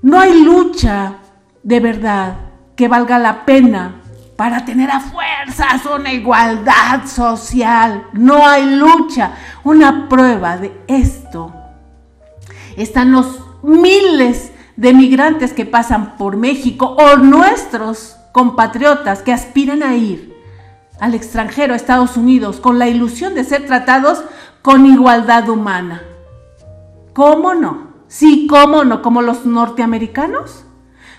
No 0.00 0.18
hay 0.18 0.42
lucha 0.42 1.18
de 1.62 1.80
verdad 1.80 2.36
que 2.76 2.88
valga 2.88 3.18
la 3.18 3.44
pena 3.44 4.02
para 4.36 4.64
tener 4.64 4.90
a 4.90 5.00
fuerzas 5.00 5.86
una 5.86 6.12
igualdad 6.12 7.06
social. 7.06 8.06
No 8.12 8.46
hay 8.46 8.74
lucha. 8.74 9.32
Una 9.64 10.08
prueba 10.08 10.56
de 10.56 10.72
esto 10.88 11.52
están 12.76 13.12
los 13.12 13.40
miles 13.62 14.52
de 14.76 14.94
migrantes 14.94 15.52
que 15.52 15.66
pasan 15.66 16.16
por 16.16 16.36
México 16.36 16.96
o 16.98 17.16
nuestros 17.16 18.16
compatriotas 18.32 19.22
que 19.22 19.32
aspiran 19.32 19.82
a 19.82 19.94
ir 19.94 20.32
al 20.98 21.14
extranjero, 21.14 21.74
a 21.74 21.76
Estados 21.76 22.16
Unidos, 22.16 22.60
con 22.60 22.78
la 22.78 22.88
ilusión 22.88 23.34
de 23.34 23.44
ser 23.44 23.66
tratados 23.66 24.24
con 24.62 24.86
igualdad 24.86 25.48
humana. 25.48 26.02
¿Cómo 27.12 27.54
no? 27.54 27.88
Sí, 28.08 28.46
¿cómo 28.48 28.84
no? 28.84 29.02
¿Como 29.02 29.20
los 29.20 29.44
norteamericanos? 29.44 30.64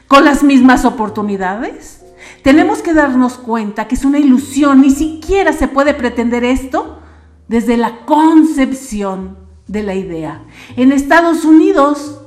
¿Con 0.08 0.26
las 0.26 0.44
mismas 0.44 0.86
oportunidades? 0.86 2.04
Tenemos 2.44 2.82
que 2.82 2.94
darnos 2.94 3.34
cuenta 3.34 3.88
que 3.88 3.96
es 3.96 4.06
una 4.06 4.20
ilusión, 4.20 4.82
ni 4.82 4.92
siquiera 4.92 5.54
se 5.54 5.68
puede 5.68 5.94
pretender 5.94 6.44
esto 6.44 7.00
desde 7.48 7.78
la 7.78 8.06
concepción 8.06 9.38
de 9.68 9.84
la 9.84 9.96
idea. 9.96 10.44
En 10.76 10.92
Estados 10.92 11.46
Unidos 11.46 12.22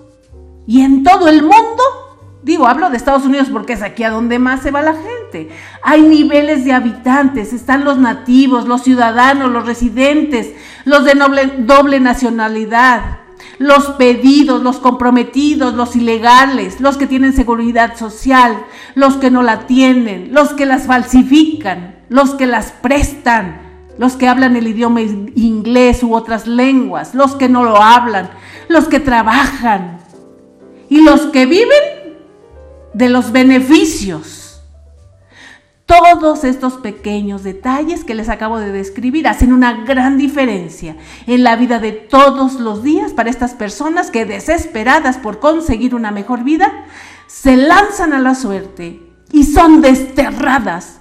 y 0.66 0.82
en 0.82 1.02
todo 1.02 1.28
el 1.28 1.42
mundo 1.42 1.82
Digo, 2.46 2.68
hablo 2.68 2.90
de 2.90 2.96
Estados 2.96 3.24
Unidos 3.24 3.48
porque 3.52 3.72
es 3.72 3.82
aquí 3.82 4.04
a 4.04 4.10
donde 4.10 4.38
más 4.38 4.62
se 4.62 4.70
va 4.70 4.80
la 4.80 4.94
gente. 4.94 5.48
Hay 5.82 6.02
niveles 6.02 6.64
de 6.64 6.72
habitantes, 6.72 7.52
están 7.52 7.84
los 7.84 7.98
nativos, 7.98 8.68
los 8.68 8.84
ciudadanos, 8.84 9.50
los 9.50 9.66
residentes, 9.66 10.54
los 10.84 11.04
de 11.04 11.14
doble 11.66 11.98
nacionalidad, 11.98 13.18
los 13.58 13.86
pedidos, 13.92 14.62
los 14.62 14.78
comprometidos, 14.78 15.74
los 15.74 15.96
ilegales, 15.96 16.80
los 16.80 16.96
que 16.96 17.06
tienen 17.06 17.32
seguridad 17.32 17.96
social, 17.96 18.64
los 18.94 19.16
que 19.16 19.30
no 19.30 19.42
la 19.42 19.66
tienen, 19.66 20.32
los 20.32 20.52
que 20.52 20.66
las 20.66 20.86
falsifican, 20.86 21.96
los 22.08 22.34
que 22.34 22.46
las 22.46 22.72
prestan, 22.72 23.60
los 23.98 24.14
que 24.14 24.28
hablan 24.28 24.56
el 24.56 24.68
idioma 24.68 25.00
inglés 25.00 26.02
u 26.02 26.14
otras 26.14 26.46
lenguas, 26.46 27.14
los 27.14 27.34
que 27.34 27.48
no 27.48 27.64
lo 27.64 27.82
hablan, 27.82 28.30
los 28.68 28.88
que 28.88 29.00
trabajan 29.00 29.98
y 30.88 31.00
los 31.00 31.22
que 31.26 31.46
viven 31.46 32.16
de 32.92 33.08
los 33.08 33.32
beneficios. 33.32 34.45
Todos 35.86 36.42
estos 36.42 36.74
pequeños 36.74 37.44
detalles 37.44 38.02
que 38.02 38.16
les 38.16 38.28
acabo 38.28 38.58
de 38.58 38.72
describir 38.72 39.28
hacen 39.28 39.52
una 39.52 39.84
gran 39.84 40.18
diferencia 40.18 40.96
en 41.28 41.44
la 41.44 41.54
vida 41.54 41.78
de 41.78 41.92
todos 41.92 42.54
los 42.54 42.82
días 42.82 43.12
para 43.12 43.30
estas 43.30 43.54
personas 43.54 44.10
que 44.10 44.24
desesperadas 44.24 45.16
por 45.16 45.38
conseguir 45.38 45.94
una 45.94 46.10
mejor 46.10 46.42
vida, 46.42 46.86
se 47.28 47.56
lanzan 47.56 48.12
a 48.12 48.18
la 48.18 48.34
suerte 48.34 49.00
y 49.30 49.44
son 49.44 49.80
desterradas 49.80 51.00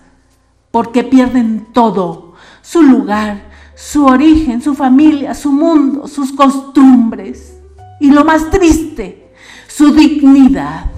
porque 0.69 1.03
pierden 1.03 1.67
todo, 1.73 2.33
su 2.61 2.83
lugar, 2.83 3.49
su 3.75 4.05
origen, 4.05 4.61
su 4.61 4.75
familia, 4.75 5.33
su 5.33 5.51
mundo, 5.51 6.07
sus 6.07 6.31
costumbres 6.31 7.57
y 7.99 8.11
lo 8.11 8.23
más 8.23 8.51
triste, 8.51 9.33
su 9.67 9.91
dignidad. 9.93 10.94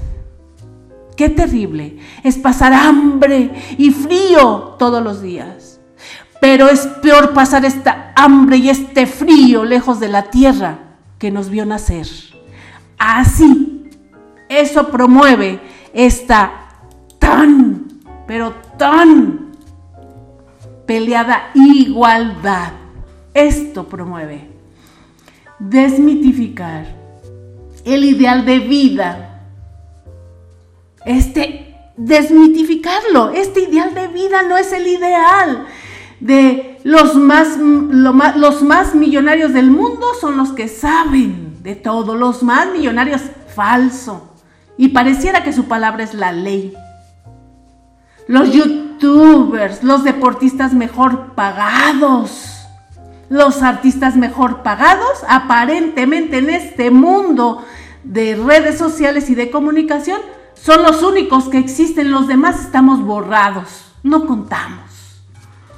Qué 1.18 1.30
terrible 1.30 1.98
es 2.24 2.38
pasar 2.38 2.74
hambre 2.74 3.52
y 3.78 3.90
frío 3.90 4.76
todos 4.78 5.04
los 5.04 5.22
días. 5.22 5.80
Pero 6.40 6.70
es 6.70 6.86
peor 7.02 7.34
pasar 7.34 7.66
esta 7.66 8.14
hambre 8.16 8.58
y 8.58 8.70
este 8.70 9.08
frío 9.08 9.66
lejos 9.66 10.00
de 10.00 10.10
la 10.10 10.30
tierra 10.30 10.78
que 11.18 11.32
nos 11.32 11.50
vio 11.50 11.66
nacer. 11.66 12.08
Así, 13.00 13.90
eso 14.48 14.90
promueve 14.90 15.60
esta 15.92 16.52
tan, 17.18 17.88
pero 18.28 18.54
tan 18.78 19.52
peleada 20.86 21.50
igualdad. 21.56 22.74
Esto 23.34 23.88
promueve 23.88 24.50
desmitificar 25.58 26.86
el 27.84 28.04
ideal 28.04 28.46
de 28.46 28.60
vida. 28.60 29.27
Este 31.08 31.74
desmitificarlo, 31.96 33.32
este 33.32 33.62
ideal 33.62 33.96
de 33.96 34.08
vida 34.08 34.44
no 34.44 34.58
es 34.58 34.72
el 34.74 34.88
ideal 34.88 35.66
de 36.20 36.80
los 36.84 37.16
más, 37.16 37.58
los 37.58 38.62
más 38.62 38.94
millonarios 38.94 39.54
del 39.54 39.72
mundo 39.72 40.06
son 40.20 40.38
los 40.38 40.52
que 40.52 40.68
saben 40.68 41.64
de 41.64 41.76
todo, 41.76 42.16
los 42.16 42.44
más 42.44 42.68
millonarios 42.72 43.22
falso. 43.56 44.34
Y 44.78 44.90
pareciera 44.90 45.44
que 45.44 45.54
su 45.54 45.66
palabra 45.66 46.04
es 46.04 46.14
la 46.14 46.32
ley. 46.32 46.74
Los 48.28 48.52
youtubers, 48.52 49.84
los 49.84 50.04
deportistas 50.04 50.74
mejor 50.74 51.34
pagados, 51.36 52.68
los 53.30 53.64
artistas 53.64 54.16
mejor 54.16 54.62
pagados, 54.62 55.24
aparentemente 55.28 56.40
en 56.40 56.50
este 56.50 56.92
mundo 56.92 57.66
de 58.04 58.36
redes 58.36 58.78
sociales 58.78 59.30
y 59.30 59.36
de 59.36 59.50
comunicación, 59.50 60.20
son 60.62 60.84
los 60.84 61.04
únicos 61.04 61.50
que 61.50 61.58
existen, 61.58 62.12
los 62.12 62.28
demás 62.28 62.60
estamos 62.62 63.02
borrados, 63.02 63.94
no 64.04 64.26
contamos. 64.26 64.88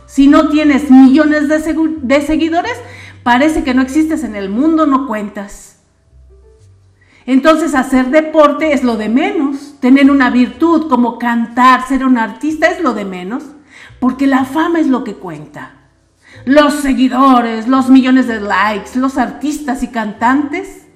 Si 0.09 0.27
no 0.27 0.49
tienes 0.49 0.89
millones 0.89 1.47
de, 1.47 2.21
seguidores, 2.21 2.75
parece 3.21 3.63
que 3.63 3.75
no 3.75 3.83
existes 3.83 4.23
en 4.23 4.35
el 4.35 4.49
mundo, 4.49 4.87
no 4.87 5.07
cuentas. 5.07 5.77
Entonces 7.27 7.75
hacer 7.75 8.09
deporte 8.09 8.73
es 8.73 8.83
lo 8.83 8.97
de 8.97 9.07
menos. 9.07 9.75
Tener 9.79 10.09
una 10.09 10.31
virtud 10.31 10.89
como 10.89 11.19
cantar, 11.19 11.87
ser 11.87 12.03
un 12.03 12.17
artista 12.17 12.67
es 12.67 12.81
lo 12.81 12.93
de 12.93 13.05
menos. 13.05 13.43
Porque 13.99 14.25
la 14.25 14.45
fama 14.45 14.79
es 14.79 14.87
lo 14.87 15.03
que 15.03 15.13
cuenta. 15.13 15.73
Los 16.45 16.73
seguidores, 16.73 17.67
los 17.67 17.89
millones 17.89 18.27
de 18.27 18.41
likes, 18.41 18.95
los 18.95 19.17
artistas 19.17 19.83
y 19.83 19.89
cantantes, 19.89 20.87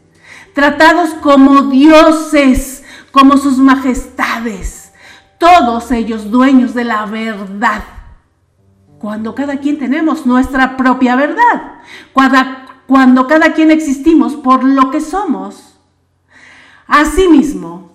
tratados 0.53 1.11
como 1.15 1.63
dioses, 1.63 2.82
como 3.13 3.37
sus 3.37 3.57
majestades, 3.57 4.91
todos 5.37 5.89
ellos 5.91 6.29
dueños 6.29 6.73
de 6.73 6.83
la 6.83 7.05
verdad 7.05 7.83
cuando 9.03 9.35
cada 9.35 9.57
quien 9.57 9.77
tenemos 9.79 10.25
nuestra 10.25 10.77
propia 10.77 11.17
verdad, 11.17 11.81
cuando, 12.87 13.27
cada 13.27 13.51
quien 13.51 13.69
existimos 13.69 14.35
por 14.35 14.63
lo 14.63 14.91
que 14.91 15.01
somos. 15.01 15.77
Asimismo, 16.87 17.91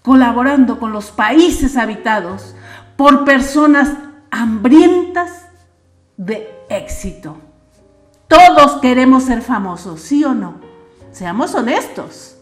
colaborando 0.00 0.78
con 0.78 0.92
los 0.92 1.06
países 1.06 1.76
habitados 1.76 2.54
por 2.96 3.24
personas 3.24 3.94
hambrientas 4.30 5.48
de 6.16 6.48
éxito. 6.68 7.38
Todos 8.28 8.80
queremos 8.80 9.24
ser 9.24 9.42
famosos, 9.42 10.02
¿sí 10.02 10.22
o 10.22 10.34
no? 10.34 10.60
Seamos 11.10 11.52
honestos. 11.56 12.36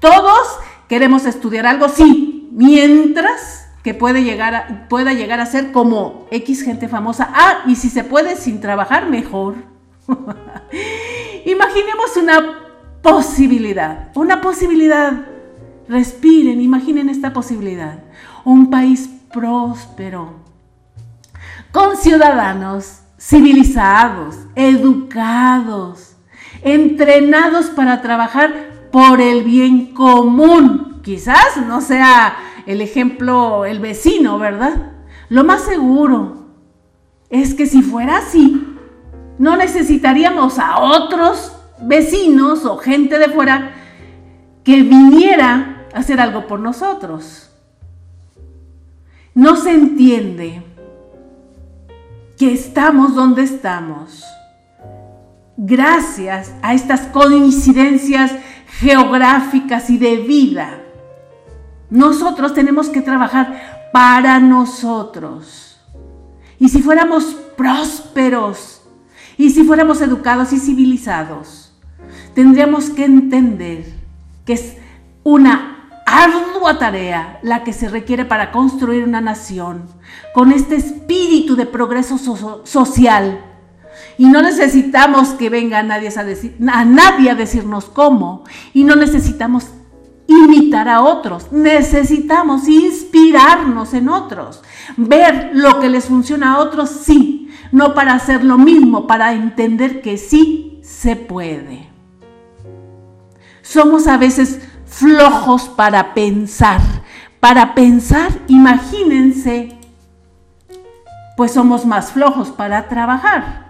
Todos 0.00 0.58
queremos 0.88 1.26
estudiar 1.26 1.66
algo, 1.66 1.88
sí, 1.88 2.48
mientras 2.52 3.68
que 3.82 3.94
puede 3.94 4.24
llegar 4.24 4.54
a, 4.54 4.88
pueda 4.88 5.12
llegar 5.12 5.40
a 5.40 5.46
ser 5.46 5.70
como 5.70 6.26
X 6.30 6.62
gente 6.62 6.88
famosa. 6.88 7.30
Ah, 7.32 7.58
y 7.66 7.76
si 7.76 7.88
se 7.88 8.02
puede 8.02 8.36
sin 8.36 8.60
trabajar, 8.60 9.08
mejor. 9.08 9.54
Imaginemos 11.44 12.16
una 12.16 12.58
posibilidad, 13.02 14.10
una 14.14 14.40
posibilidad. 14.40 15.12
Respiren, 15.88 16.60
imaginen 16.60 17.08
esta 17.08 17.32
posibilidad. 17.32 18.00
Un 18.44 18.70
país 18.70 19.08
próspero, 19.32 20.34
con 21.70 21.96
ciudadanos 21.96 23.02
civilizados, 23.18 24.36
educados, 24.54 26.16
entrenados 26.62 27.66
para 27.66 28.02
trabajar 28.02 28.75
por 28.96 29.20
el 29.20 29.44
bien 29.44 29.92
común. 29.92 31.02
Quizás 31.02 31.58
no 31.66 31.82
sea 31.82 32.34
el 32.64 32.80
ejemplo, 32.80 33.66
el 33.66 33.78
vecino, 33.78 34.38
¿verdad? 34.38 34.92
Lo 35.28 35.44
más 35.44 35.64
seguro 35.64 36.46
es 37.28 37.52
que 37.52 37.66
si 37.66 37.82
fuera 37.82 38.16
así, 38.16 38.66
no 39.38 39.54
necesitaríamos 39.58 40.58
a 40.58 40.78
otros 40.78 41.52
vecinos 41.82 42.64
o 42.64 42.78
gente 42.78 43.18
de 43.18 43.28
fuera 43.28 43.74
que 44.64 44.82
viniera 44.82 45.84
a 45.92 45.98
hacer 45.98 46.18
algo 46.18 46.46
por 46.46 46.60
nosotros. 46.60 47.50
No 49.34 49.56
se 49.56 49.72
entiende 49.72 50.62
que 52.38 52.50
estamos 52.50 53.14
donde 53.14 53.42
estamos 53.42 54.24
gracias 55.58 56.54
a 56.62 56.72
estas 56.72 57.02
coincidencias 57.08 58.32
geográficas 58.78 59.90
y 59.90 59.98
de 59.98 60.16
vida 60.16 60.82
nosotros 61.90 62.52
tenemos 62.54 62.88
que 62.88 63.00
trabajar 63.00 63.90
para 63.92 64.38
nosotros. 64.40 65.80
Y 66.58 66.68
si 66.68 66.82
fuéramos 66.82 67.24
prósperos, 67.56 68.82
y 69.38 69.50
si 69.50 69.64
fuéramos 69.64 70.00
educados 70.00 70.52
y 70.52 70.58
civilizados, 70.58 71.74
tendríamos 72.34 72.90
que 72.90 73.04
entender 73.04 73.84
que 74.44 74.54
es 74.54 74.76
una 75.22 75.90
ardua 76.06 76.78
tarea 76.78 77.38
la 77.42 77.62
que 77.62 77.72
se 77.72 77.88
requiere 77.88 78.24
para 78.24 78.50
construir 78.50 79.04
una 79.04 79.20
nación 79.20 79.88
con 80.32 80.52
este 80.52 80.76
espíritu 80.76 81.54
de 81.54 81.66
progreso 81.66 82.16
social. 82.64 83.44
Y 84.18 84.26
no 84.26 84.40
necesitamos 84.42 85.30
que 85.30 85.50
venga 85.50 85.82
nadie 85.82 86.10
a, 86.16 86.24
decir, 86.24 86.56
a 86.68 86.84
nadie 86.84 87.30
a 87.30 87.34
decirnos 87.34 87.86
cómo. 87.86 88.44
Y 88.72 88.84
no 88.84 88.96
necesitamos 88.96 89.66
imitar 90.26 90.88
a 90.88 91.02
otros, 91.02 91.52
necesitamos 91.52 92.68
inspirarnos 92.68 93.94
en 93.94 94.08
otros, 94.08 94.62
ver 94.96 95.50
lo 95.54 95.78
que 95.80 95.88
les 95.88 96.06
funciona 96.06 96.54
a 96.54 96.58
otros, 96.58 96.90
sí, 96.90 97.48
no 97.72 97.94
para 97.94 98.14
hacer 98.14 98.44
lo 98.44 98.58
mismo, 98.58 99.06
para 99.06 99.32
entender 99.34 100.02
que 100.02 100.18
sí 100.18 100.80
se 100.82 101.16
puede. 101.16 101.88
Somos 103.62 104.06
a 104.06 104.16
veces 104.16 104.60
flojos 104.86 105.68
para 105.68 106.14
pensar, 106.14 106.80
para 107.40 107.74
pensar, 107.74 108.30
imagínense, 108.48 109.78
pues 111.36 111.52
somos 111.52 111.84
más 111.84 112.12
flojos 112.12 112.48
para 112.48 112.88
trabajar. 112.88 113.65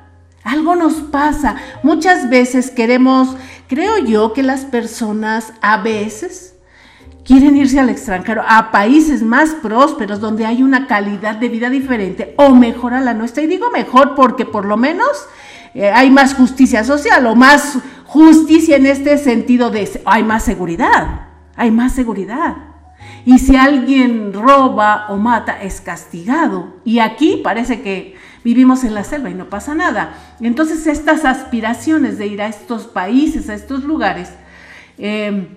Algo 0.46 0.76
nos 0.76 0.94
pasa. 0.94 1.56
Muchas 1.82 2.30
veces 2.30 2.70
queremos 2.70 3.36
Creo 3.68 3.98
yo 3.98 4.32
que 4.32 4.44
las 4.44 4.64
personas 4.64 5.52
a 5.60 5.78
veces 5.78 6.54
quieren 7.24 7.56
irse 7.56 7.80
al 7.80 7.90
extranjero, 7.90 8.44
a 8.46 8.70
países 8.70 9.22
más 9.22 9.54
prósperos, 9.54 10.20
donde 10.20 10.46
hay 10.46 10.62
una 10.62 10.86
calidad 10.86 11.34
de 11.34 11.48
vida 11.48 11.68
diferente 11.68 12.34
o 12.38 12.54
mejor 12.54 12.94
a 12.94 13.00
la 13.00 13.12
nuestra. 13.12 13.42
Y 13.42 13.48
digo 13.48 13.70
mejor 13.72 14.14
porque 14.14 14.44
por 14.44 14.66
lo 14.66 14.76
menos 14.76 15.08
eh, 15.74 15.90
hay 15.90 16.12
más 16.12 16.34
justicia 16.34 16.84
social 16.84 17.26
o 17.26 17.34
más 17.34 17.78
justicia 18.04 18.76
en 18.76 18.86
este 18.86 19.18
sentido 19.18 19.70
de 19.70 20.00
hay 20.04 20.22
más 20.22 20.44
seguridad, 20.44 21.26
hay 21.56 21.72
más 21.72 21.92
seguridad. 21.92 22.56
Y 23.24 23.40
si 23.40 23.56
alguien 23.56 24.32
roba 24.32 25.06
o 25.08 25.16
mata, 25.16 25.60
es 25.60 25.80
castigado. 25.80 26.76
Y 26.84 27.00
aquí 27.00 27.40
parece 27.42 27.82
que 27.82 28.14
vivimos 28.46 28.84
en 28.84 28.94
la 28.94 29.02
selva 29.02 29.28
y 29.28 29.34
no 29.34 29.50
pasa 29.50 29.74
nada. 29.74 30.36
Entonces 30.40 30.86
estas 30.86 31.24
aspiraciones 31.24 32.16
de 32.16 32.28
ir 32.28 32.40
a 32.40 32.46
estos 32.46 32.86
países, 32.86 33.48
a 33.48 33.54
estos 33.54 33.82
lugares, 33.82 34.30
eh, 34.98 35.48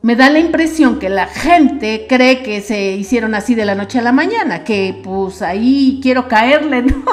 me 0.00 0.16
da 0.16 0.30
la 0.30 0.38
impresión 0.38 0.98
que 0.98 1.10
la 1.10 1.26
gente 1.26 2.06
cree 2.08 2.42
que 2.42 2.62
se 2.62 2.92
hicieron 2.92 3.34
así 3.34 3.54
de 3.54 3.66
la 3.66 3.74
noche 3.74 3.98
a 3.98 4.02
la 4.02 4.12
mañana, 4.12 4.64
que 4.64 4.98
pues 5.04 5.42
ahí 5.42 6.00
quiero 6.02 6.28
caerle, 6.28 6.80
¿no? 6.82 7.04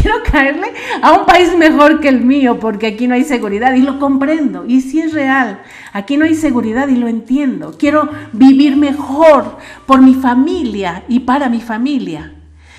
quiero 0.00 0.18
caerle 0.22 0.72
a 1.02 1.14
un 1.14 1.26
país 1.26 1.56
mejor 1.56 1.98
que 1.98 2.10
el 2.10 2.20
mío 2.20 2.60
porque 2.60 2.86
aquí 2.86 3.08
no 3.08 3.16
hay 3.16 3.24
seguridad 3.24 3.74
y 3.74 3.82
lo 3.82 3.98
comprendo 3.98 4.66
y 4.68 4.82
sí 4.82 5.00
es 5.00 5.12
real. 5.14 5.62
Aquí 5.92 6.16
no 6.16 6.26
hay 6.26 6.36
seguridad 6.36 6.86
y 6.86 6.94
lo 6.94 7.08
entiendo. 7.08 7.74
Quiero 7.76 8.08
vivir 8.32 8.76
mejor 8.76 9.58
por 9.84 10.00
mi 10.00 10.14
familia 10.14 11.02
y 11.08 11.18
para 11.18 11.48
mi 11.48 11.60
familia. 11.60 12.34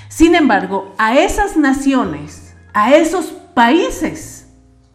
Sin 0.09 0.33
embargo, 0.33 0.95
a 0.97 1.15
esas 1.15 1.55
naciones, 1.55 2.55
a 2.73 2.95
esos 2.95 3.27
países, 3.53 4.47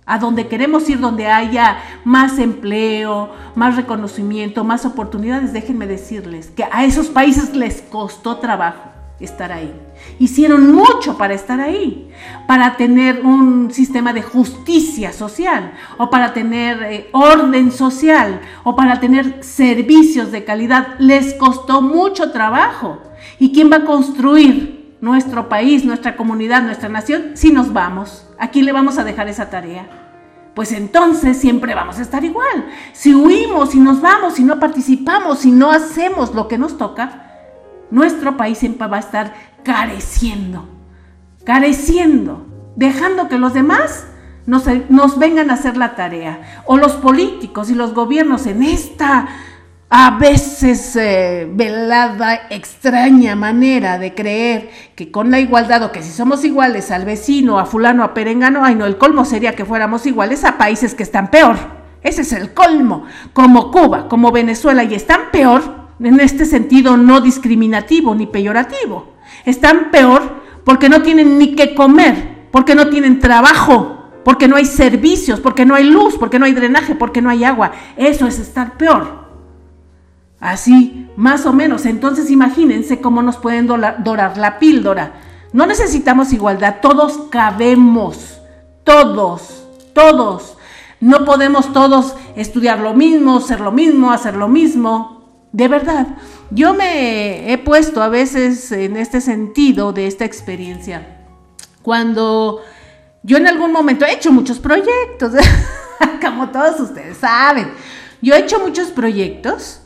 a 0.04 0.18
donde 0.18 0.48
queremos 0.48 0.90
ir, 0.90 0.98
donde 0.98 1.28
haya 1.28 1.78
más 2.04 2.40
empleo, 2.40 3.30
más 3.54 3.76
reconocimiento, 3.76 4.64
más 4.64 4.84
oportunidades, 4.84 5.52
déjenme 5.52 5.86
decirles 5.86 6.50
que 6.50 6.64
a 6.70 6.84
esos 6.84 7.06
países 7.06 7.54
les 7.54 7.80
costó 7.80 8.38
trabajo 8.38 8.90
estar 9.20 9.52
ahí. 9.52 9.72
Hicieron 10.18 10.74
mucho 10.74 11.16
para 11.16 11.34
estar 11.34 11.60
ahí, 11.60 12.10
para 12.48 12.76
tener 12.76 13.24
un 13.24 13.72
sistema 13.72 14.12
de 14.12 14.22
justicia 14.22 15.12
social, 15.12 15.74
o 15.96 16.10
para 16.10 16.34
tener 16.34 16.82
eh, 16.82 17.08
orden 17.12 17.70
social, 17.70 18.40
o 18.64 18.74
para 18.74 18.98
tener 18.98 19.44
servicios 19.44 20.32
de 20.32 20.44
calidad. 20.44 20.96
Les 20.98 21.34
costó 21.34 21.80
mucho 21.80 22.32
trabajo. 22.32 23.00
¿Y 23.38 23.52
quién 23.52 23.70
va 23.70 23.76
a 23.76 23.84
construir 23.84 24.83
nuestro 25.04 25.50
país, 25.50 25.84
nuestra 25.84 26.16
comunidad, 26.16 26.62
nuestra 26.62 26.88
nación 26.88 27.32
si 27.34 27.52
nos 27.52 27.74
vamos? 27.74 28.26
¿A 28.38 28.48
quién 28.48 28.64
le 28.64 28.72
vamos 28.72 28.96
a 28.96 29.04
dejar 29.04 29.28
esa 29.28 29.50
tarea? 29.50 29.86
Pues 30.54 30.72
entonces 30.72 31.36
siempre 31.36 31.74
vamos 31.74 31.98
a 31.98 32.02
estar 32.02 32.24
igual. 32.24 32.70
Si 32.94 33.14
huimos, 33.14 33.74
y 33.74 33.80
nos 33.80 34.00
vamos, 34.00 34.36
si 34.36 34.44
no 34.44 34.58
participamos, 34.58 35.40
si 35.40 35.50
no 35.50 35.70
hacemos 35.70 36.34
lo 36.34 36.48
que 36.48 36.56
nos 36.56 36.78
toca, 36.78 37.32
nuestro 37.90 38.38
país 38.38 38.56
siempre 38.56 38.86
va 38.86 38.96
a 38.96 39.00
estar 39.00 39.34
careciendo, 39.62 40.70
careciendo, 41.44 42.46
dejando 42.74 43.28
que 43.28 43.36
los 43.36 43.52
demás 43.52 44.06
nos, 44.46 44.64
nos, 44.88 45.18
vengan 45.18 45.50
a 45.50 45.54
hacer 45.54 45.76
la 45.76 45.96
tarea. 45.96 46.62
O 46.64 46.78
los 46.78 46.92
políticos 46.92 47.68
y 47.68 47.74
los 47.74 47.92
gobiernos 47.92 48.46
en 48.46 48.62
esta 48.62 49.28
a 49.96 50.10
veces 50.18 50.96
eh, 50.96 51.48
velada, 51.48 52.48
extraña 52.50 53.36
manera 53.36 53.96
de 53.96 54.12
creer 54.12 54.68
que 54.96 55.12
con 55.12 55.30
la 55.30 55.38
igualdad 55.38 55.84
o 55.84 55.92
que 55.92 56.02
si 56.02 56.10
somos 56.10 56.44
iguales 56.44 56.90
al 56.90 57.04
vecino, 57.04 57.60
a 57.60 57.64
fulano, 57.64 58.02
a 58.02 58.12
perengano, 58.12 58.64
ay 58.64 58.74
no, 58.74 58.86
el 58.86 58.98
colmo 58.98 59.24
sería 59.24 59.54
que 59.54 59.64
fuéramos 59.64 60.04
iguales 60.04 60.42
a 60.42 60.58
países 60.58 60.96
que 60.96 61.04
están 61.04 61.30
peor. 61.30 61.56
Ese 62.02 62.22
es 62.22 62.32
el 62.32 62.52
colmo, 62.54 63.04
como 63.32 63.70
Cuba, 63.70 64.08
como 64.08 64.32
Venezuela, 64.32 64.82
y 64.82 64.94
están 64.94 65.30
peor 65.30 65.62
en 66.00 66.18
este 66.18 66.44
sentido 66.44 66.96
no 66.96 67.20
discriminativo 67.20 68.16
ni 68.16 68.26
peyorativo. 68.26 69.14
Están 69.44 69.92
peor 69.92 70.42
porque 70.64 70.88
no 70.88 71.02
tienen 71.02 71.38
ni 71.38 71.54
qué 71.54 71.72
comer, 71.76 72.48
porque 72.50 72.74
no 72.74 72.88
tienen 72.88 73.20
trabajo, 73.20 74.10
porque 74.24 74.48
no 74.48 74.56
hay 74.56 74.64
servicios, 74.64 75.38
porque 75.38 75.64
no 75.64 75.76
hay 75.76 75.84
luz, 75.84 76.16
porque 76.18 76.40
no 76.40 76.46
hay 76.46 76.52
drenaje, 76.52 76.96
porque 76.96 77.22
no 77.22 77.30
hay 77.30 77.44
agua. 77.44 77.70
Eso 77.96 78.26
es 78.26 78.40
estar 78.40 78.76
peor. 78.76 79.23
Así, 80.44 81.08
más 81.16 81.46
o 81.46 81.54
menos. 81.54 81.86
Entonces 81.86 82.30
imagínense 82.30 83.00
cómo 83.00 83.22
nos 83.22 83.38
pueden 83.38 83.66
dorar 83.66 84.36
la 84.36 84.58
píldora. 84.58 85.14
No 85.54 85.64
necesitamos 85.64 86.34
igualdad, 86.34 86.80
todos 86.82 87.28
cabemos, 87.30 88.42
todos, 88.84 89.64
todos. 89.94 90.58
No 91.00 91.24
podemos 91.24 91.72
todos 91.72 92.14
estudiar 92.36 92.80
lo 92.80 92.92
mismo, 92.92 93.40
ser 93.40 93.60
lo 93.60 93.72
mismo, 93.72 94.12
hacer 94.12 94.36
lo 94.36 94.48
mismo. 94.48 95.46
De 95.50 95.66
verdad, 95.66 96.08
yo 96.50 96.74
me 96.74 97.50
he 97.50 97.56
puesto 97.56 98.02
a 98.02 98.10
veces 98.10 98.70
en 98.70 98.98
este 98.98 99.22
sentido 99.22 99.94
de 99.94 100.06
esta 100.06 100.26
experiencia. 100.26 101.24
Cuando 101.80 102.60
yo 103.22 103.38
en 103.38 103.46
algún 103.46 103.72
momento 103.72 104.04
he 104.04 104.12
hecho 104.12 104.30
muchos 104.30 104.58
proyectos, 104.58 105.32
como 106.20 106.50
todos 106.50 106.80
ustedes 106.80 107.16
saben, 107.16 107.72
yo 108.20 108.34
he 108.34 108.40
hecho 108.40 108.60
muchos 108.60 108.88
proyectos 108.88 109.80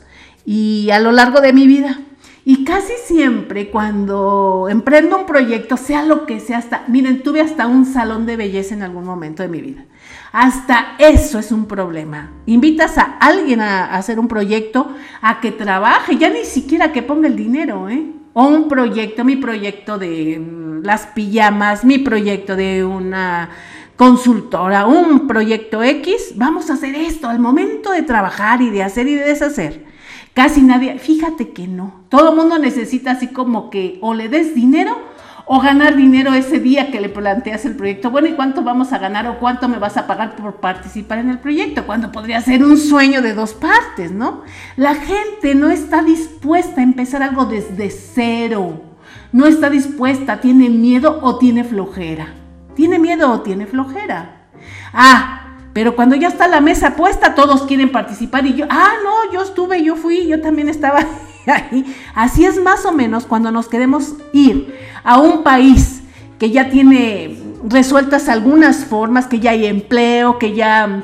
y 0.45 0.89
a 0.91 0.99
lo 0.99 1.11
largo 1.11 1.41
de 1.41 1.53
mi 1.53 1.67
vida. 1.67 1.99
Y 2.45 2.63
casi 2.63 2.93
siempre 3.05 3.69
cuando 3.69 4.67
emprendo 4.69 5.17
un 5.17 5.25
proyecto, 5.25 5.77
sea 5.77 6.03
lo 6.03 6.25
que 6.25 6.39
sea, 6.39 6.57
hasta, 6.57 6.83
miren, 6.87 7.21
tuve 7.21 7.41
hasta 7.41 7.67
un 7.67 7.85
salón 7.85 8.25
de 8.25 8.37
belleza 8.37 8.73
en 8.73 8.81
algún 8.81 9.03
momento 9.03 9.43
de 9.43 9.49
mi 9.49 9.61
vida. 9.61 9.85
Hasta 10.31 10.95
eso 10.97 11.37
es 11.37 11.51
un 11.51 11.65
problema. 11.65 12.31
Invitas 12.45 12.97
a 12.97 13.17
alguien 13.19 13.61
a, 13.61 13.93
hacer 13.95 14.19
un 14.19 14.27
proyecto, 14.27 14.91
a 15.21 15.41
que 15.41 15.51
trabaje, 15.51 16.17
ya 16.17 16.29
ni 16.29 16.45
siquiera 16.45 16.91
que 16.91 17.03
ponga 17.03 17.27
el 17.27 17.35
dinero, 17.35 17.89
¿eh? 17.89 18.13
O 18.33 18.47
un 18.47 18.67
proyecto, 18.67 19.25
mi 19.25 19.35
proyecto 19.35 19.97
de 19.97 20.39
mm, 20.39 20.83
las 20.83 21.07
pijamas, 21.07 21.83
mi 21.83 21.99
proyecto 21.99 22.55
de 22.55 22.85
una 22.85 23.49
consultora, 23.95 24.85
un 24.85 25.27
proyecto 25.27 25.83
X, 25.83 26.33
vamos 26.35 26.69
a 26.69 26.73
hacer 26.73 26.95
esto 26.95 27.27
al 27.27 27.37
momento 27.37 27.91
de 27.91 28.03
trabajar 28.03 28.61
y 28.61 28.69
de 28.69 28.81
hacer 28.81 29.07
y 29.07 29.15
de 29.15 29.25
deshacer. 29.25 29.88
Casi 30.39 30.61
nadie, 30.61 30.97
fíjate 30.99 31.49
que 31.49 31.67
no. 31.67 32.05
Todo 32.07 32.33
mundo 32.33 32.57
necesita 32.59 33.11
así 33.11 33.27
como 33.27 33.69
que 33.69 33.99
o 33.99 34.13
le 34.13 34.29
des 34.29 34.55
dinero 34.55 34.97
o 35.45 35.59
ganar 35.59 35.97
dinero 35.97 36.33
ese 36.33 36.61
día 36.61 36.91
que 36.91 37.01
le 37.01 37.09
planteas 37.09 37.65
el 37.65 37.75
proyecto. 37.75 38.09
Bueno, 38.09 38.29
¿y 38.29 38.35
cuánto 38.35 38.63
vamos 38.63 38.93
a 38.93 38.99
ganar 38.99 39.27
o 39.27 39.37
cuánto 39.37 39.67
me 39.67 39.79
vas 39.79 39.97
a 39.97 40.07
pagar 40.07 40.37
por 40.37 40.61
participar 40.61 41.17
en 41.17 41.29
el 41.29 41.39
proyecto? 41.39 41.85
Cuando 41.85 42.13
podría 42.13 42.39
ser 42.39 42.63
un 42.63 42.77
sueño 42.77 43.21
de 43.21 43.33
dos 43.33 43.53
partes, 43.53 44.13
¿no? 44.13 44.43
La 44.77 44.95
gente 44.95 45.55
no 45.55 45.69
está 45.69 46.03
dispuesta 46.03 46.79
a 46.79 46.85
empezar 46.85 47.21
algo 47.21 47.43
desde 47.43 47.89
cero. 47.89 48.81
No 49.33 49.45
está 49.45 49.69
dispuesta, 49.69 50.39
tiene 50.39 50.69
miedo 50.69 51.19
o 51.21 51.37
tiene 51.37 51.65
flojera. 51.65 52.29
Tiene 52.75 52.97
miedo 52.97 53.29
o 53.29 53.41
tiene 53.41 53.65
flojera. 53.65 54.47
Ah, 54.93 55.38
pero 55.73 55.95
cuando 55.95 56.15
ya 56.15 56.27
está 56.27 56.47
la 56.47 56.61
mesa 56.61 56.95
puesta, 56.95 57.35
todos 57.35 57.63
quieren 57.63 57.91
participar 57.91 58.45
y 58.45 58.55
yo, 58.55 58.65
ah, 58.69 58.93
no, 59.03 59.31
yo 59.31 59.43
estuve, 59.43 59.83
yo 59.83 59.95
fui, 59.95 60.27
yo 60.27 60.41
también 60.41 60.69
estaba 60.69 60.99
ahí. 61.47 61.95
Así 62.15 62.45
es 62.45 62.61
más 62.61 62.85
o 62.85 62.91
menos 62.91 63.25
cuando 63.25 63.51
nos 63.51 63.67
queremos 63.67 64.15
ir 64.33 64.75
a 65.03 65.19
un 65.19 65.43
país 65.43 66.01
que 66.39 66.51
ya 66.51 66.69
tiene 66.69 67.37
resueltas 67.67 68.29
algunas 68.29 68.85
formas, 68.85 69.27
que 69.27 69.39
ya 69.39 69.51
hay 69.51 69.65
empleo, 69.65 70.39
que 70.39 70.55
ya 70.55 71.03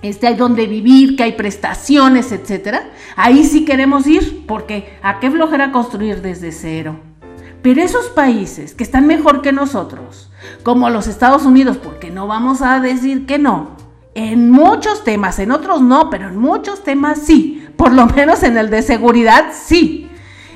este, 0.00 0.26
hay 0.26 0.34
donde 0.34 0.66
vivir, 0.66 1.16
que 1.16 1.22
hay 1.22 1.32
prestaciones, 1.32 2.32
etcétera. 2.32 2.90
Ahí 3.16 3.44
sí 3.44 3.64
queremos 3.64 4.06
ir, 4.06 4.46
porque 4.46 4.98
¿a 5.02 5.20
qué 5.20 5.30
flojera 5.30 5.72
construir 5.72 6.22
desde 6.22 6.52
cero? 6.52 6.98
Pero 7.62 7.80
esos 7.80 8.06
países 8.06 8.74
que 8.74 8.82
están 8.82 9.06
mejor 9.06 9.42
que 9.42 9.52
nosotros, 9.52 10.30
como 10.64 10.90
los 10.90 11.06
Estados 11.06 11.44
Unidos, 11.44 11.76
porque 11.76 12.10
no 12.10 12.26
vamos 12.26 12.60
a 12.62 12.80
decir 12.80 13.26
que 13.26 13.38
no, 13.38 13.76
en 14.14 14.50
muchos 14.50 15.04
temas, 15.04 15.38
en 15.38 15.52
otros 15.52 15.80
no, 15.80 16.10
pero 16.10 16.28
en 16.28 16.36
muchos 16.36 16.84
temas 16.84 17.20
sí. 17.20 17.66
Por 17.76 17.92
lo 17.92 18.06
menos 18.06 18.42
en 18.42 18.58
el 18.58 18.70
de 18.70 18.82
seguridad 18.82 19.52
sí. 19.52 20.10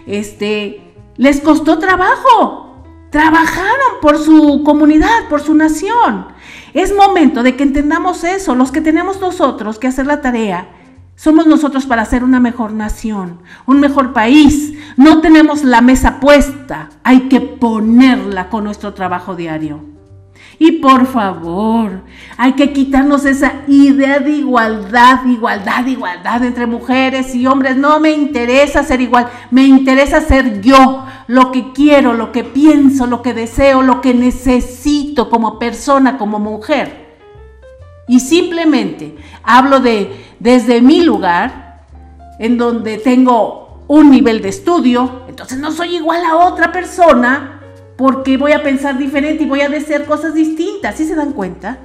Este, 0.07 0.94
les 1.16 1.40
costó 1.40 1.78
trabajo. 1.78 2.84
Trabajaron 3.11 4.00
por 4.02 4.18
su 4.18 4.62
comunidad, 4.64 5.28
por 5.30 5.40
su 5.40 5.54
nación. 5.54 6.26
Es 6.74 6.94
momento 6.94 7.42
de 7.42 7.57
que 7.57 7.62
entendamos 7.62 8.24
eso. 8.24 8.54
Los 8.54 8.72
que 8.72 8.82
tenemos 8.82 9.20
nosotros 9.20 9.78
que 9.78 9.86
hacer 9.86 10.07
la 10.07 10.20
tarea, 10.20 10.68
somos 11.14 11.46
nosotros 11.46 11.86
para 11.86 12.02
hacer 12.02 12.22
una 12.22 12.40
mejor 12.40 12.72
nación, 12.72 13.40
un 13.64 13.80
mejor 13.80 14.12
país. 14.12 14.74
No 14.98 15.22
tenemos 15.22 15.64
la 15.64 15.80
mesa 15.80 16.20
puesta, 16.20 16.90
hay 17.04 17.28
que 17.28 17.40
ponerla 17.40 18.50
con 18.50 18.64
nuestro 18.64 18.92
trabajo 18.92 19.34
diario. 19.34 19.95
Y 20.59 20.72
por 20.72 21.07
favor, 21.07 22.02
hay 22.38 22.52
que 22.52 22.72
quitarnos 22.72 23.26
esa 23.26 23.62
idea 23.68 24.20
de 24.20 24.30
igualdad, 24.30 25.26
igualdad, 25.26 25.86
igualdad 25.86 26.44
entre 26.44 26.66
mujeres 26.66 27.34
y 27.34 27.46
hombres. 27.46 27.76
No 27.76 28.00
me 28.00 28.12
interesa 28.12 28.82
ser 28.82 29.02
igual, 29.02 29.28
me 29.50 29.64
interesa 29.64 30.22
ser 30.22 30.62
yo, 30.62 31.04
lo 31.26 31.52
que 31.52 31.72
quiero, 31.72 32.14
lo 32.14 32.32
que 32.32 32.42
pienso, 32.42 33.07
lo 33.07 33.20
que 33.20 33.34
deseo, 33.34 33.82
lo 33.82 34.00
que 34.00 34.14
necesito 34.14 35.28
como 35.28 35.59
persona, 35.59 36.16
como 36.16 36.38
mujer. 36.38 37.18
Y 38.09 38.20
simplemente 38.20 39.16
hablo 39.42 39.80
de 39.80 40.24
desde 40.38 40.80
mi 40.80 41.02
lugar, 41.02 41.82
en 42.38 42.57
donde 42.57 42.98
tengo 42.98 43.84
un 43.88 44.11
nivel 44.11 44.42
de 44.42 44.48
estudio, 44.48 45.22
entonces 45.28 45.59
no 45.59 45.70
soy 45.70 45.96
igual 45.96 46.24
a 46.24 46.36
otra 46.36 46.72
persona 46.72 47.55
porque 47.97 48.36
voy 48.36 48.53
a 48.53 48.62
pensar 48.62 48.99
diferente 48.99 49.44
y 49.44 49.47
voy 49.47 49.62
a 49.62 49.68
desear 49.68 50.05
cosas 50.05 50.34
distintas. 50.34 50.97
¿Sí 50.97 51.07
se 51.07 51.14
dan 51.14 51.32
cuenta? 51.32 51.78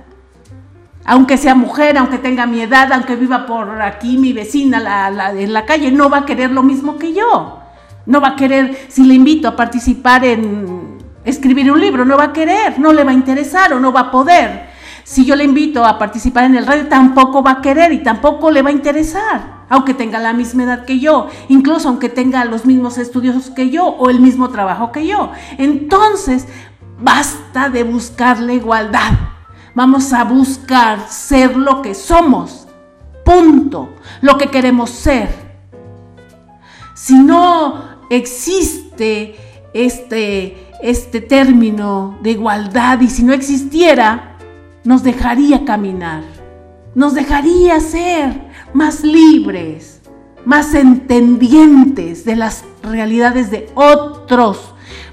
Aunque 1.05 1.37
sea 1.37 1.55
mujer, 1.55 1.97
aunque 1.97 2.17
tenga 2.17 2.45
mi 2.45 2.61
edad, 2.61 2.91
aunque 2.91 3.15
viva 3.15 3.45
por 3.45 3.81
aquí 3.81 4.17
mi 4.17 4.33
vecina 4.33 5.09
en 5.35 5.53
la 5.53 5.65
calle, 5.65 5.91
no 5.91 6.09
va 6.09 6.19
a 6.19 6.25
querer 6.25 6.51
lo 6.51 6.63
mismo 6.63 6.97
que 6.97 7.13
yo. 7.13 7.59
No 8.05 8.19
va 8.19 8.29
a 8.29 8.35
querer, 8.35 8.77
si 8.87 9.03
le 9.03 9.13
invito 9.13 9.47
a 9.47 9.55
participar 9.55 10.25
en 10.25 10.97
escribir 11.23 11.71
un 11.71 11.79
libro, 11.79 12.03
no 12.03 12.17
va 12.17 12.25
a 12.25 12.33
querer, 12.33 12.77
no 12.79 12.93
le 12.93 13.03
va 13.03 13.11
a 13.11 13.15
interesar 13.15 13.73
o 13.73 13.79
no 13.79 13.91
va 13.91 14.01
a 14.01 14.11
poder. 14.11 14.69
Si 15.03 15.25
yo 15.25 15.35
le 15.35 15.43
invito 15.43 15.85
a 15.85 15.97
participar 15.97 16.45
en 16.45 16.55
el 16.55 16.65
radio, 16.65 16.87
tampoco 16.87 17.41
va 17.41 17.51
a 17.51 17.61
querer 17.61 17.91
y 17.93 17.99
tampoco 17.99 18.51
le 18.51 18.61
va 18.61 18.69
a 18.69 18.73
interesar 18.73 19.50
aunque 19.71 19.95
tenga 19.95 20.19
la 20.19 20.33
misma 20.33 20.63
edad 20.63 20.85
que 20.85 20.99
yo, 20.99 21.29
incluso 21.49 21.89
aunque 21.89 22.09
tenga 22.09 22.45
los 22.45 22.67
mismos 22.67 22.99
estudios 22.99 23.49
que 23.49 23.71
yo 23.71 23.87
o 23.87 24.11
el 24.11 24.19
mismo 24.19 24.49
trabajo 24.49 24.91
que 24.91 25.07
yo. 25.07 25.31
Entonces, 25.57 26.45
Basta 27.01 27.67
de 27.67 27.83
buscar 27.83 28.39
la 28.39 28.53
igualdad. 28.53 29.13
Vamos 29.73 30.13
a 30.13 30.23
buscar 30.23 31.07
ser 31.07 31.57
lo 31.57 31.81
que 31.81 31.95
somos. 31.95 32.67
Punto. 33.25 33.89
Lo 34.21 34.37
que 34.37 34.47
queremos 34.47 34.91
ser. 34.91 35.29
Si 36.93 37.17
no 37.17 37.97
existe 38.11 39.35
este, 39.73 40.67
este 40.83 41.21
término 41.21 42.19
de 42.21 42.31
igualdad 42.31 43.01
y 43.01 43.09
si 43.09 43.23
no 43.23 43.33
existiera, 43.33 44.37
nos 44.83 45.01
dejaría 45.01 45.65
caminar. 45.65 46.21
Nos 46.93 47.15
dejaría 47.15 47.79
ser 47.79 48.50
más 48.73 49.03
libres, 49.03 50.01
más 50.45 50.73
entendientes 50.73 52.25
de 52.25 52.35
las 52.35 52.63
realidades 52.83 53.51
de 53.51 53.69
otros 53.75 54.71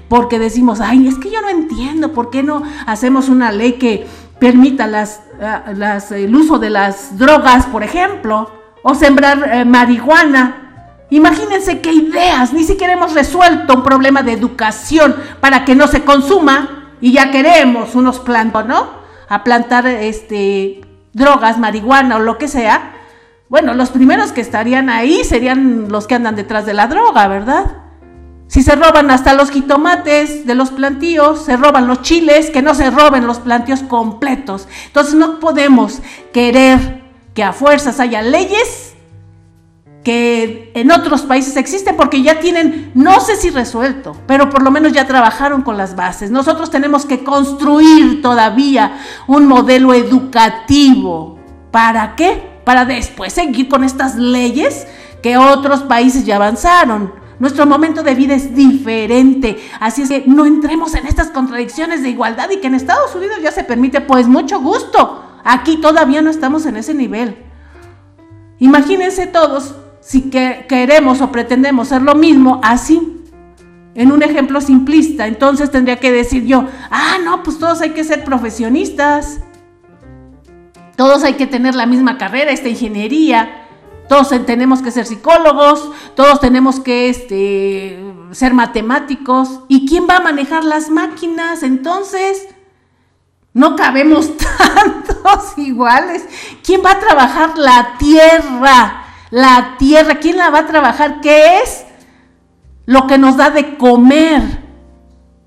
porque 0.09 0.39
decimos, 0.39 0.81
ay, 0.81 1.07
es 1.07 1.17
que 1.19 1.29
yo 1.29 1.39
no 1.41 1.49
entiendo, 1.49 2.11
¿por 2.11 2.31
qué 2.31 2.41
no 2.41 2.63
hacemos 2.87 3.29
una 3.29 3.51
ley 3.51 3.73
que 3.73 4.07
permita 4.39 4.87
las, 4.87 5.21
eh, 5.39 6.23
el 6.23 6.35
uso 6.35 6.57
de 6.57 6.71
las 6.71 7.17
drogas, 7.17 7.67
por 7.67 7.83
ejemplo, 7.83 8.49
o 8.81 8.95
sembrar 8.95 9.47
eh, 9.53 9.65
marihuana? 9.65 10.65
Imagínense 11.11 11.79
qué 11.79 11.93
ideas, 11.93 12.53
ni 12.53 12.63
siquiera 12.63 12.93
hemos 12.93 13.13
resuelto 13.13 13.75
un 13.75 13.83
problema 13.83 14.23
de 14.23 14.33
educación 14.33 15.15
para 15.39 15.63
que 15.63 15.75
no 15.75 15.87
se 15.87 16.03
consuma 16.03 16.89
y 17.01 17.13
ya 17.13 17.31
queremos 17.31 17.93
unos 17.95 18.19
plantos, 18.19 18.65
¿no? 18.65 18.89
A 19.29 19.43
plantar 19.43 19.85
este, 19.85 20.81
drogas, 21.13 21.59
marihuana 21.59 22.15
o 22.15 22.19
lo 22.19 22.39
que 22.39 22.47
sea. 22.47 22.95
Bueno, 23.49 23.73
los 23.73 23.89
primeros 23.89 24.31
que 24.31 24.41
estarían 24.41 24.91
ahí 24.91 25.23
serían 25.23 25.89
los 25.89 26.05
que 26.05 26.13
andan 26.13 26.35
detrás 26.35 26.67
de 26.67 26.75
la 26.75 26.85
droga, 26.85 27.27
¿verdad? 27.27 27.77
Si 28.45 28.61
se 28.61 28.75
roban 28.75 29.09
hasta 29.09 29.33
los 29.33 29.49
jitomates 29.49 30.45
de 30.45 30.53
los 30.53 30.69
plantíos, 30.69 31.45
se 31.45 31.57
roban 31.57 31.87
los 31.87 32.03
chiles, 32.03 32.51
que 32.51 32.61
no 32.61 32.75
se 32.75 32.91
roben 32.91 33.25
los 33.25 33.39
plantíos 33.39 33.81
completos. 33.81 34.67
Entonces 34.85 35.15
no 35.15 35.39
podemos 35.39 35.99
querer 36.31 37.01
que 37.33 37.43
a 37.43 37.51
fuerzas 37.51 37.99
haya 37.99 38.21
leyes 38.21 38.93
que 40.03 40.71
en 40.75 40.91
otros 40.91 41.23
países 41.23 41.57
existen 41.57 41.97
porque 41.97 42.21
ya 42.21 42.39
tienen, 42.39 42.91
no 42.93 43.19
sé 43.19 43.35
si 43.35 43.49
resuelto, 43.49 44.15
pero 44.27 44.49
por 44.49 44.61
lo 44.61 44.71
menos 44.71 44.93
ya 44.93 45.07
trabajaron 45.07 45.63
con 45.63 45.75
las 45.75 45.95
bases. 45.95 46.29
Nosotros 46.29 46.69
tenemos 46.69 47.05
que 47.05 47.23
construir 47.23 48.21
todavía 48.21 48.99
un 49.27 49.47
modelo 49.47 49.93
educativo. 49.93 51.39
¿Para 51.71 52.15
qué? 52.15 52.48
Para 52.69 52.85
después 52.85 53.33
seguir 53.33 53.67
con 53.67 53.83
estas 53.83 54.15
leyes 54.15 54.85
que 55.23 55.37
otros 55.37 55.81
países 55.81 56.23
ya 56.23 56.35
avanzaron. 56.35 57.11
Nuestro 57.39 57.65
momento 57.65 58.03
de 58.03 58.13
vida 58.13 58.35
es 58.35 58.53
diferente. 58.53 59.57
Así 59.79 60.03
es 60.03 60.09
que 60.09 60.25
no 60.27 60.45
entremos 60.45 60.93
en 60.93 61.07
estas 61.07 61.31
contradicciones 61.31 62.03
de 62.03 62.09
igualdad 62.09 62.47
y 62.51 62.57
que 62.57 62.67
en 62.67 62.75
Estados 62.75 63.15
Unidos 63.15 63.39
ya 63.41 63.51
se 63.51 63.63
permite, 63.63 64.01
pues 64.01 64.27
mucho 64.27 64.61
gusto. 64.61 65.23
Aquí 65.43 65.77
todavía 65.77 66.21
no 66.21 66.29
estamos 66.29 66.67
en 66.67 66.77
ese 66.77 66.93
nivel. 66.93 67.37
Imagínense 68.59 69.25
todos 69.25 69.73
si 69.99 70.29
queremos 70.29 71.21
o 71.21 71.31
pretendemos 71.31 71.87
ser 71.87 72.03
lo 72.03 72.13
mismo 72.13 72.61
así. 72.63 73.25
En 73.95 74.11
un 74.11 74.21
ejemplo 74.21 74.61
simplista, 74.61 75.25
entonces 75.25 75.71
tendría 75.71 75.95
que 75.95 76.11
decir 76.11 76.45
yo, 76.45 76.67
ah, 76.91 77.17
no, 77.25 77.41
pues 77.41 77.57
todos 77.57 77.81
hay 77.81 77.93
que 77.93 78.03
ser 78.03 78.23
profesionistas. 78.23 79.39
Todos 80.99 81.23
hay 81.23 81.35
que 81.35 81.47
tener 81.47 81.75
la 81.75 81.85
misma 81.85 82.17
carrera, 82.17 82.51
esta 82.51 82.67
ingeniería. 82.67 83.69
Todos 84.09 84.27
tenemos 84.45 84.81
que 84.81 84.91
ser 84.91 85.05
psicólogos, 85.05 85.89
todos 86.13 86.41
tenemos 86.41 86.81
que 86.81 87.07
este, 87.07 88.03
ser 88.31 88.53
matemáticos. 88.53 89.61
¿Y 89.69 89.87
quién 89.87 90.07
va 90.09 90.17
a 90.17 90.19
manejar 90.19 90.65
las 90.65 90.89
máquinas 90.89 91.63
entonces? 91.63 92.49
No 93.53 93.77
cabemos 93.77 94.35
tantos 94.37 95.57
iguales. 95.57 96.25
¿Quién 96.65 96.81
va 96.85 96.91
a 96.91 96.99
trabajar 96.99 97.57
la 97.57 97.95
tierra? 97.97 99.05
La 99.29 99.75
tierra, 99.77 100.15
¿quién 100.15 100.35
la 100.35 100.49
va 100.49 100.59
a 100.59 100.67
trabajar? 100.67 101.21
¿Qué 101.21 101.59
es? 101.59 101.85
Lo 102.85 103.07
que 103.07 103.17
nos 103.17 103.37
da 103.37 103.51
de 103.51 103.77
comer. 103.77 104.41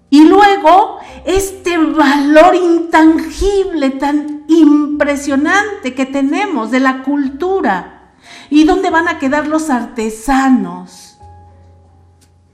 Y 0.08 0.24
luego, 0.24 1.01
este 1.24 1.78
valor 1.78 2.54
intangible, 2.54 3.90
tan 3.90 4.44
impresionante 4.48 5.94
que 5.94 6.06
tenemos 6.06 6.70
de 6.70 6.80
la 6.80 7.02
cultura. 7.02 8.12
¿Y 8.50 8.64
dónde 8.64 8.90
van 8.90 9.08
a 9.08 9.18
quedar 9.18 9.46
los 9.48 9.70
artesanos? 9.70 11.18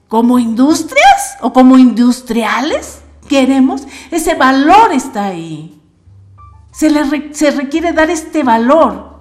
¿Como 0.07 0.39
industrias 0.39 1.37
o 1.41 1.53
como 1.53 1.77
industriales? 1.77 3.01
Queremos, 3.27 3.83
ese 4.09 4.33
valor 4.35 4.91
está 4.91 5.25
ahí. 5.25 5.81
Se, 6.71 6.89
le 6.89 7.33
se 7.33 7.51
requiere 7.51 7.91
dar 7.93 8.09
este 8.09 8.43
valor 8.43 9.19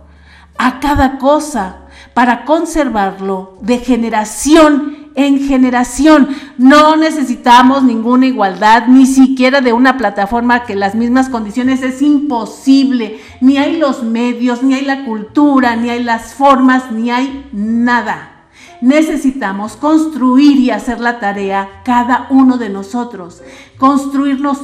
a 0.56 0.80
cada 0.80 1.18
cosa 1.18 1.88
para 2.14 2.44
conservarlo 2.44 3.58
de 3.60 3.78
generación 3.78 4.97
en 5.14 5.40
generación. 5.46 6.28
No 6.56 6.96
necesitamos 6.96 7.82
ninguna 7.82 8.26
igualdad, 8.26 8.86
ni 8.86 9.06
siquiera 9.06 9.60
de 9.60 9.72
una 9.72 9.96
plataforma 9.96 10.64
que 10.64 10.76
las 10.76 10.94
mismas 10.94 11.28
condiciones 11.28 11.82
es 11.82 12.02
imposible. 12.02 13.20
Ni 13.40 13.58
hay 13.58 13.76
los 13.76 14.02
medios, 14.02 14.62
ni 14.62 14.74
hay 14.74 14.84
la 14.84 15.04
cultura, 15.04 15.76
ni 15.76 15.90
hay 15.90 16.02
las 16.02 16.34
formas, 16.34 16.90
ni 16.90 17.10
hay 17.10 17.48
nada. 17.52 18.46
Necesitamos 18.80 19.76
construir 19.76 20.58
y 20.58 20.70
hacer 20.70 21.00
la 21.00 21.18
tarea 21.18 21.82
cada 21.84 22.26
uno 22.30 22.58
de 22.58 22.68
nosotros. 22.68 23.42
Construirnos 23.76 24.60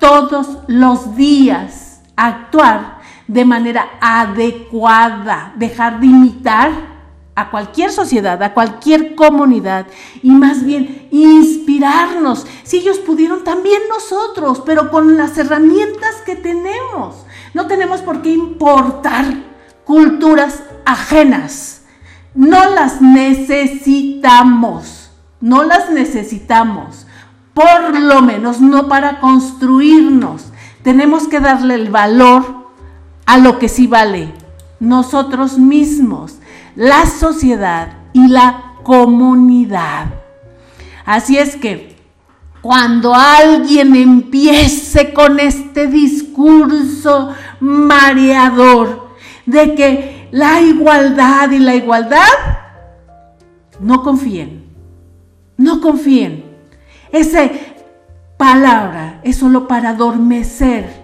todos 0.00 0.58
los 0.66 1.14
días. 1.16 2.02
Actuar 2.16 2.98
de 3.28 3.44
manera 3.44 3.90
adecuada. 4.00 5.52
Dejar 5.56 6.00
de 6.00 6.06
imitar 6.06 6.93
a 7.36 7.50
cualquier 7.50 7.90
sociedad, 7.90 8.40
a 8.42 8.54
cualquier 8.54 9.14
comunidad 9.14 9.86
y 10.22 10.30
más 10.30 10.64
bien 10.64 11.08
inspirarnos. 11.10 12.46
Si 12.62 12.78
ellos 12.78 12.98
pudieron, 12.98 13.42
también 13.42 13.82
nosotros, 13.88 14.62
pero 14.64 14.90
con 14.90 15.16
las 15.16 15.36
herramientas 15.36 16.16
que 16.24 16.36
tenemos. 16.36 17.26
No 17.52 17.66
tenemos 17.66 18.02
por 18.02 18.22
qué 18.22 18.30
importar 18.30 19.34
culturas 19.84 20.62
ajenas. 20.84 21.82
No 22.34 22.70
las 22.70 23.00
necesitamos. 23.00 25.10
No 25.40 25.64
las 25.64 25.90
necesitamos. 25.90 27.06
Por 27.52 27.98
lo 27.98 28.22
menos 28.22 28.60
no 28.60 28.88
para 28.88 29.18
construirnos. 29.20 30.52
Tenemos 30.82 31.28
que 31.28 31.40
darle 31.40 31.74
el 31.74 31.90
valor 31.90 32.68
a 33.26 33.38
lo 33.38 33.58
que 33.58 33.68
sí 33.68 33.86
vale. 33.86 34.32
Nosotros 34.80 35.58
mismos 35.58 36.38
la 36.76 37.06
sociedad 37.06 37.98
y 38.12 38.28
la 38.28 38.74
comunidad. 38.82 40.06
Así 41.04 41.38
es 41.38 41.56
que 41.56 41.94
cuando 42.60 43.14
alguien 43.14 43.94
empiece 43.94 45.12
con 45.12 45.38
este 45.38 45.86
discurso 45.86 47.34
mareador 47.60 49.10
de 49.44 49.74
que 49.74 50.28
la 50.32 50.62
igualdad 50.62 51.50
y 51.50 51.58
la 51.58 51.74
igualdad, 51.74 52.22
no 53.80 54.02
confíen, 54.02 54.64
no 55.56 55.80
confíen. 55.80 56.44
Esa 57.12 57.50
palabra 58.36 59.20
es 59.22 59.36
solo 59.36 59.68
para 59.68 59.90
adormecer 59.90 61.02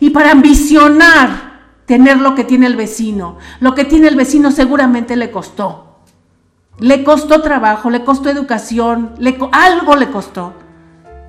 y 0.00 0.10
para 0.10 0.30
ambicionar 0.30 1.53
tener 1.86 2.18
lo 2.18 2.34
que 2.34 2.44
tiene 2.44 2.66
el 2.66 2.76
vecino. 2.76 3.38
Lo 3.60 3.74
que 3.74 3.84
tiene 3.84 4.08
el 4.08 4.16
vecino 4.16 4.50
seguramente 4.50 5.16
le 5.16 5.30
costó. 5.30 5.98
Le 6.78 7.04
costó 7.04 7.40
trabajo, 7.40 7.90
le 7.90 8.04
costó 8.04 8.30
educación, 8.30 9.14
algo 9.52 9.96
le 9.96 10.10
costó. 10.10 10.54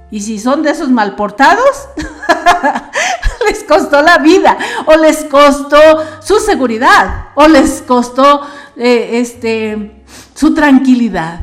Y 0.10 0.22
si 0.22 0.40
son 0.40 0.64
de 0.64 0.72
esos 0.72 0.90
malportados, 0.90 1.90
les 3.48 3.64
costó 3.64 4.02
la 4.02 4.18
vida, 4.20 4.58
o 4.86 4.96
les 4.96 5.24
costó 5.26 5.78
su 6.22 6.40
seguridad, 6.40 7.28
o 7.36 7.48
les 7.48 7.82
costó 7.82 8.42
eh, 8.76 9.20
este, 9.20 10.04
su 10.34 10.54
tranquilidad. 10.54 11.42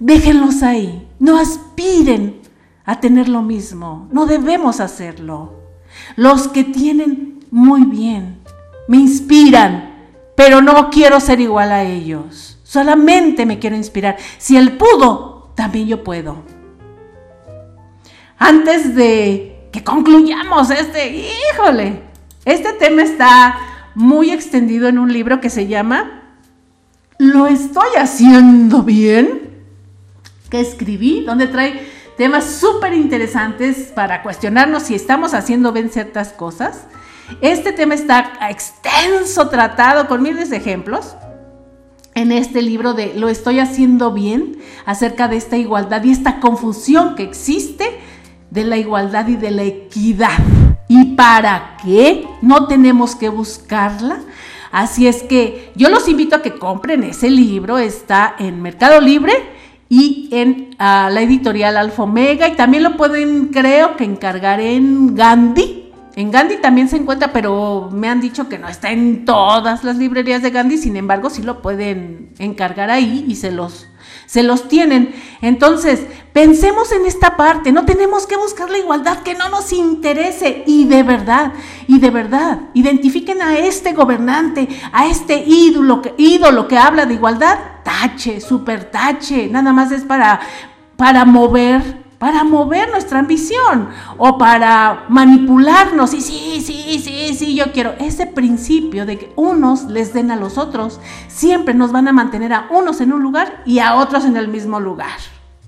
Déjenlos 0.00 0.62
ahí, 0.62 1.08
no 1.20 1.38
aspiren 1.38 2.40
a 2.84 2.98
tener 2.98 3.28
lo 3.28 3.42
mismo, 3.42 4.08
no 4.10 4.26
debemos 4.26 4.80
hacerlo. 4.80 5.60
Los 6.16 6.48
que 6.48 6.64
tienen 6.64 7.31
muy 7.52 7.84
bien, 7.84 8.38
me 8.88 8.96
inspiran, 8.96 9.94
pero 10.34 10.62
no 10.62 10.88
quiero 10.88 11.20
ser 11.20 11.38
igual 11.38 11.70
a 11.70 11.84
ellos. 11.84 12.58
Solamente 12.64 13.44
me 13.44 13.58
quiero 13.58 13.76
inspirar. 13.76 14.16
Si 14.38 14.56
él 14.56 14.78
pudo, 14.78 15.52
también 15.54 15.86
yo 15.86 16.02
puedo. 16.02 16.42
Antes 18.38 18.96
de 18.96 19.68
que 19.70 19.84
concluyamos 19.84 20.70
este, 20.70 21.28
híjole, 21.52 22.00
este 22.46 22.72
tema 22.72 23.02
está 23.02 23.58
muy 23.94 24.30
extendido 24.30 24.88
en 24.88 24.98
un 24.98 25.12
libro 25.12 25.42
que 25.42 25.50
se 25.50 25.66
llama 25.66 26.22
¿Lo 27.18 27.46
estoy 27.46 27.90
haciendo 27.98 28.82
bien? 28.82 29.52
que 30.48 30.60
escribí, 30.60 31.24
donde 31.24 31.48
trae 31.48 31.91
temas 32.22 32.44
súper 32.44 32.94
interesantes 32.94 33.90
para 33.92 34.22
cuestionarnos 34.22 34.84
si 34.84 34.94
estamos 34.94 35.34
haciendo 35.34 35.72
bien 35.72 35.90
ciertas 35.90 36.28
cosas. 36.28 36.84
Este 37.40 37.72
tema 37.72 37.94
está 37.94 38.34
extenso, 38.48 39.48
tratado 39.48 40.06
con 40.06 40.22
miles 40.22 40.48
de 40.48 40.58
ejemplos 40.58 41.16
en 42.14 42.30
este 42.30 42.62
libro 42.62 42.94
de 42.94 43.14
Lo 43.14 43.28
estoy 43.28 43.58
haciendo 43.58 44.12
bien 44.12 44.58
acerca 44.86 45.26
de 45.26 45.36
esta 45.36 45.56
igualdad 45.56 46.04
y 46.04 46.12
esta 46.12 46.38
confusión 46.38 47.16
que 47.16 47.24
existe 47.24 47.86
de 48.50 48.62
la 48.62 48.76
igualdad 48.76 49.26
y 49.26 49.34
de 49.34 49.50
la 49.50 49.64
equidad. 49.64 50.38
¿Y 50.86 51.16
para 51.16 51.76
qué? 51.82 52.28
No 52.40 52.68
tenemos 52.68 53.16
que 53.16 53.30
buscarla. 53.30 54.20
Así 54.70 55.08
es 55.08 55.24
que 55.24 55.72
yo 55.74 55.88
los 55.88 56.06
invito 56.06 56.36
a 56.36 56.42
que 56.42 56.54
compren 56.54 57.02
ese 57.02 57.30
libro. 57.30 57.78
Está 57.78 58.36
en 58.38 58.62
Mercado 58.62 59.00
Libre 59.00 59.32
y 59.94 60.30
en 60.32 60.70
ah, 60.78 61.10
la 61.12 61.20
editorial 61.20 61.76
Alfa 61.76 62.04
Omega. 62.04 62.48
Y 62.48 62.56
también 62.56 62.82
lo 62.82 62.96
pueden, 62.96 63.48
creo 63.48 63.94
que 63.98 64.04
encargar 64.04 64.58
en 64.58 65.14
Gandhi 65.14 65.82
en 66.14 66.30
Gandhi 66.30 66.56
también 66.58 66.88
se 66.88 66.96
encuentra, 66.96 67.32
pero 67.32 67.88
me 67.90 68.08
han 68.08 68.20
dicho 68.20 68.48
que 68.48 68.58
no 68.58 68.68
está 68.68 68.90
en 68.90 69.24
todas 69.24 69.82
las 69.82 69.96
librerías 69.96 70.42
de 70.42 70.50
Gandhi, 70.50 70.76
sin 70.76 70.96
embargo 70.96 71.30
sí 71.30 71.42
lo 71.42 71.62
pueden 71.62 72.34
encargar 72.38 72.90
ahí 72.90 73.24
y 73.26 73.36
se 73.36 73.50
los, 73.50 73.86
se 74.32 74.42
los 74.42 74.66
tienen. 74.66 75.14
Entonces, 75.42 76.06
pensemos 76.32 76.90
en 76.90 77.04
esta 77.04 77.36
parte, 77.36 77.70
no 77.70 77.84
tenemos 77.84 78.26
que 78.26 78.38
buscar 78.38 78.70
la 78.70 78.78
igualdad 78.78 79.18
que 79.18 79.34
no 79.34 79.50
nos 79.50 79.74
interese 79.74 80.64
y 80.66 80.86
de 80.86 81.02
verdad, 81.02 81.52
y 81.86 81.98
de 81.98 82.08
verdad, 82.08 82.60
identifiquen 82.72 83.42
a 83.42 83.58
este 83.58 83.92
gobernante, 83.92 84.70
a 84.90 85.06
este 85.06 85.44
ídolo, 85.46 86.00
ídolo 86.16 86.66
que 86.66 86.78
habla 86.78 87.04
de 87.04 87.12
igualdad, 87.12 87.58
tache, 87.84 88.40
super 88.40 88.90
tache, 88.90 89.48
nada 89.48 89.74
más 89.74 89.92
es 89.92 90.02
para, 90.02 90.40
para 90.96 91.26
mover 91.26 92.01
para 92.22 92.44
mover 92.44 92.88
nuestra 92.88 93.18
ambición 93.18 93.88
o 94.16 94.38
para 94.38 95.06
manipularnos. 95.08 96.14
Y 96.14 96.20
sí, 96.20 96.62
sí, 96.64 97.02
sí, 97.02 97.34
sí, 97.34 97.56
yo 97.56 97.72
quiero 97.72 97.94
ese 97.98 98.28
principio 98.28 99.04
de 99.06 99.18
que 99.18 99.32
unos 99.34 99.86
les 99.86 100.14
den 100.14 100.30
a 100.30 100.36
los 100.36 100.56
otros, 100.56 101.00
siempre 101.26 101.74
nos 101.74 101.90
van 101.90 102.06
a 102.06 102.12
mantener 102.12 102.52
a 102.52 102.68
unos 102.70 103.00
en 103.00 103.12
un 103.12 103.24
lugar 103.24 103.64
y 103.66 103.80
a 103.80 103.96
otros 103.96 104.24
en 104.24 104.36
el 104.36 104.46
mismo 104.46 104.78
lugar. 104.78 105.18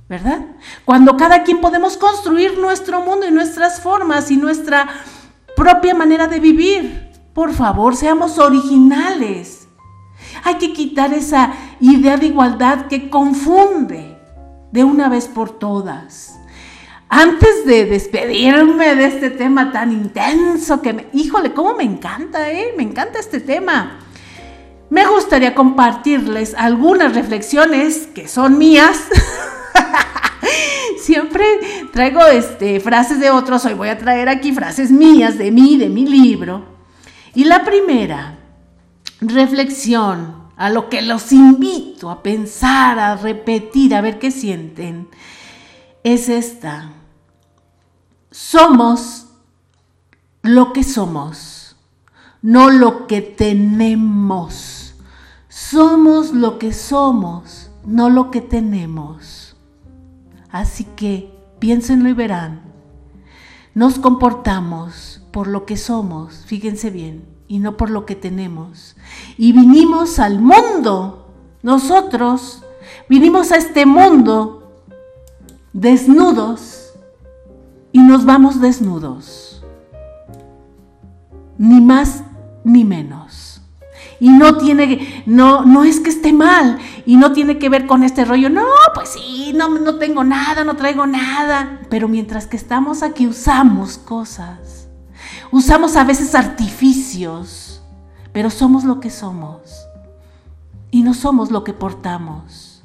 ¿Verdad? 0.09 0.43
Cuando 0.85 1.17
cada 1.17 1.43
quien 1.43 1.61
podemos 1.61 1.97
construir 1.97 2.57
nuestro 2.57 3.01
mundo 3.01 3.27
y 3.27 3.33
nuestras 3.33 3.81
formas 3.81 4.31
y 4.31 4.37
nuestra 4.37 4.87
propia 5.57 5.93
manera 5.93 6.29
de 6.29 6.39
vivir. 6.39 7.11
Por 7.33 7.53
favor, 7.53 7.97
seamos 7.97 8.39
originales. 8.39 9.67
Hay 10.45 10.55
que 10.59 10.73
quitar 10.73 11.13
esa 11.15 11.53
idea 11.81 12.17
de 12.17 12.27
igualdad 12.27 12.87
que 12.87 13.11
confunde 13.11 14.17
de 14.71 14.85
una 14.85 15.09
vez 15.09 15.27
por 15.27 15.51
todas. 15.51 16.34
Antes 17.09 17.67
de 17.67 17.85
despedirme 17.85 18.95
de 18.97 19.07
este 19.07 19.31
tema 19.31 19.71
tan 19.71 19.93
intenso 19.93 20.81
que, 20.81 20.93
me, 20.93 21.07
híjole, 21.13 21.53
cómo 21.53 21.75
me 21.75 21.85
encanta, 21.85 22.51
¿eh? 22.51 22.75
Me 22.77 22.83
encanta 22.83 23.19
este 23.19 23.41
tema. 23.41 24.01
Me 24.91 25.07
gustaría 25.07 25.55
compartirles 25.55 26.55
algunas 26.55 27.15
reflexiones 27.15 28.09
que 28.15 28.27
son 28.27 28.59
mías. 28.59 29.09
Siempre 30.99 31.45
traigo 31.93 32.25
este, 32.27 32.81
frases 32.81 33.21
de 33.21 33.31
otros, 33.31 33.65
hoy 33.65 33.75
voy 33.75 33.89
a 33.89 33.99
traer 33.99 34.29
aquí 34.29 34.53
frases 34.53 34.91
mías 34.91 35.37
de 35.37 35.51
mí, 35.51 35.77
de 35.77 35.89
mi 35.89 36.07
libro. 36.07 36.65
Y 37.35 37.45
la 37.45 37.65
primera, 37.65 38.39
reflexión, 39.21 40.45
a 40.57 40.71
lo 40.71 40.89
que 40.89 41.03
los 41.03 41.33
invito 41.33 42.11
a 42.11 42.23
pensar, 42.23 42.99
a 42.99 43.17
repetir, 43.17 43.95
a 43.95 44.01
ver 44.01 44.19
qué 44.19 44.31
sienten 44.31 45.09
es 46.05 46.29
esta. 46.29 46.93
Somos 48.31 49.27
lo 50.43 50.73
que 50.73 50.85
somos, 50.85 51.77
no 52.43 52.71
lo 52.71 53.07
que 53.07 53.23
tenemos. 53.23 54.95
Somos 55.49 56.33
lo 56.33 56.59
que 56.59 56.73
somos, 56.73 57.71
no 57.85 58.11
lo 58.11 58.31
que 58.31 58.41
tenemos. 58.41 59.57
Así 60.51 60.85
que 60.85 61.33
piénsenlo 61.59 62.09
y 62.09 62.13
verán. 62.13 62.63
Nos 63.75 63.99
comportamos 63.99 65.23
por 65.33 65.49
lo 65.49 65.65
que 65.65 65.77
somos, 65.77 66.45
fíjense 66.47 66.91
bien, 66.91 67.25
y 67.49 67.59
no 67.59 67.77
por 67.77 67.91
lo 67.91 68.05
que 68.05 68.15
tenemos. 68.15 68.95
Y 69.39 69.53
vinimos 69.53 70.19
al 70.19 70.41
mundo, 70.41 71.33
nosotros 71.63 72.63
vinimos 73.09 73.51
a 73.53 73.57
este 73.57 73.87
mundo 73.87 74.64
desnudos 75.75 76.95
y 77.93 77.99
nos 77.99 78.25
vamos 78.25 78.61
desnudos. 78.61 79.63
Ni 81.59 81.81
más 81.83 82.25
ni 82.65 82.85
menos. 82.85 83.61
Y 84.21 84.31
no 84.31 84.57
tiene, 84.57 85.25
no, 85.27 85.65
no 85.67 85.85
es 85.85 86.01
que 86.01 86.09
esté 86.09 86.33
mal 86.33 86.79
y 87.05 87.17
no 87.17 87.33
tiene 87.33 87.59
que 87.59 87.69
ver 87.69 87.87
con 87.87 88.05
este 88.05 88.25
rollo. 88.25 88.49
No, 88.49 88.65
pues 88.95 89.11
sí, 89.11 89.53
no, 89.55 89.69
no 89.69 89.97
tengo 89.97 90.25
nada, 90.25 90.65
no 90.65 90.77
traigo 90.77 91.07
nada. 91.07 91.81
Pero 91.91 92.09
mientras 92.09 92.47
que 92.47 92.57
estamos 92.57 93.03
aquí 93.03 93.27
usamos 93.27 93.99
cosas. 93.99 94.89
Usamos 95.51 95.97
a 95.97 96.05
veces 96.05 96.35
artificios, 96.35 97.83
pero 98.33 98.51
somos 98.51 98.85
lo 98.85 99.01
que 99.01 99.11
somos. 99.11 99.87
Y 100.91 101.03
no 101.03 101.13
somos 101.13 101.51
lo 101.51 101.65
que 101.65 101.73
portamos, 101.73 102.85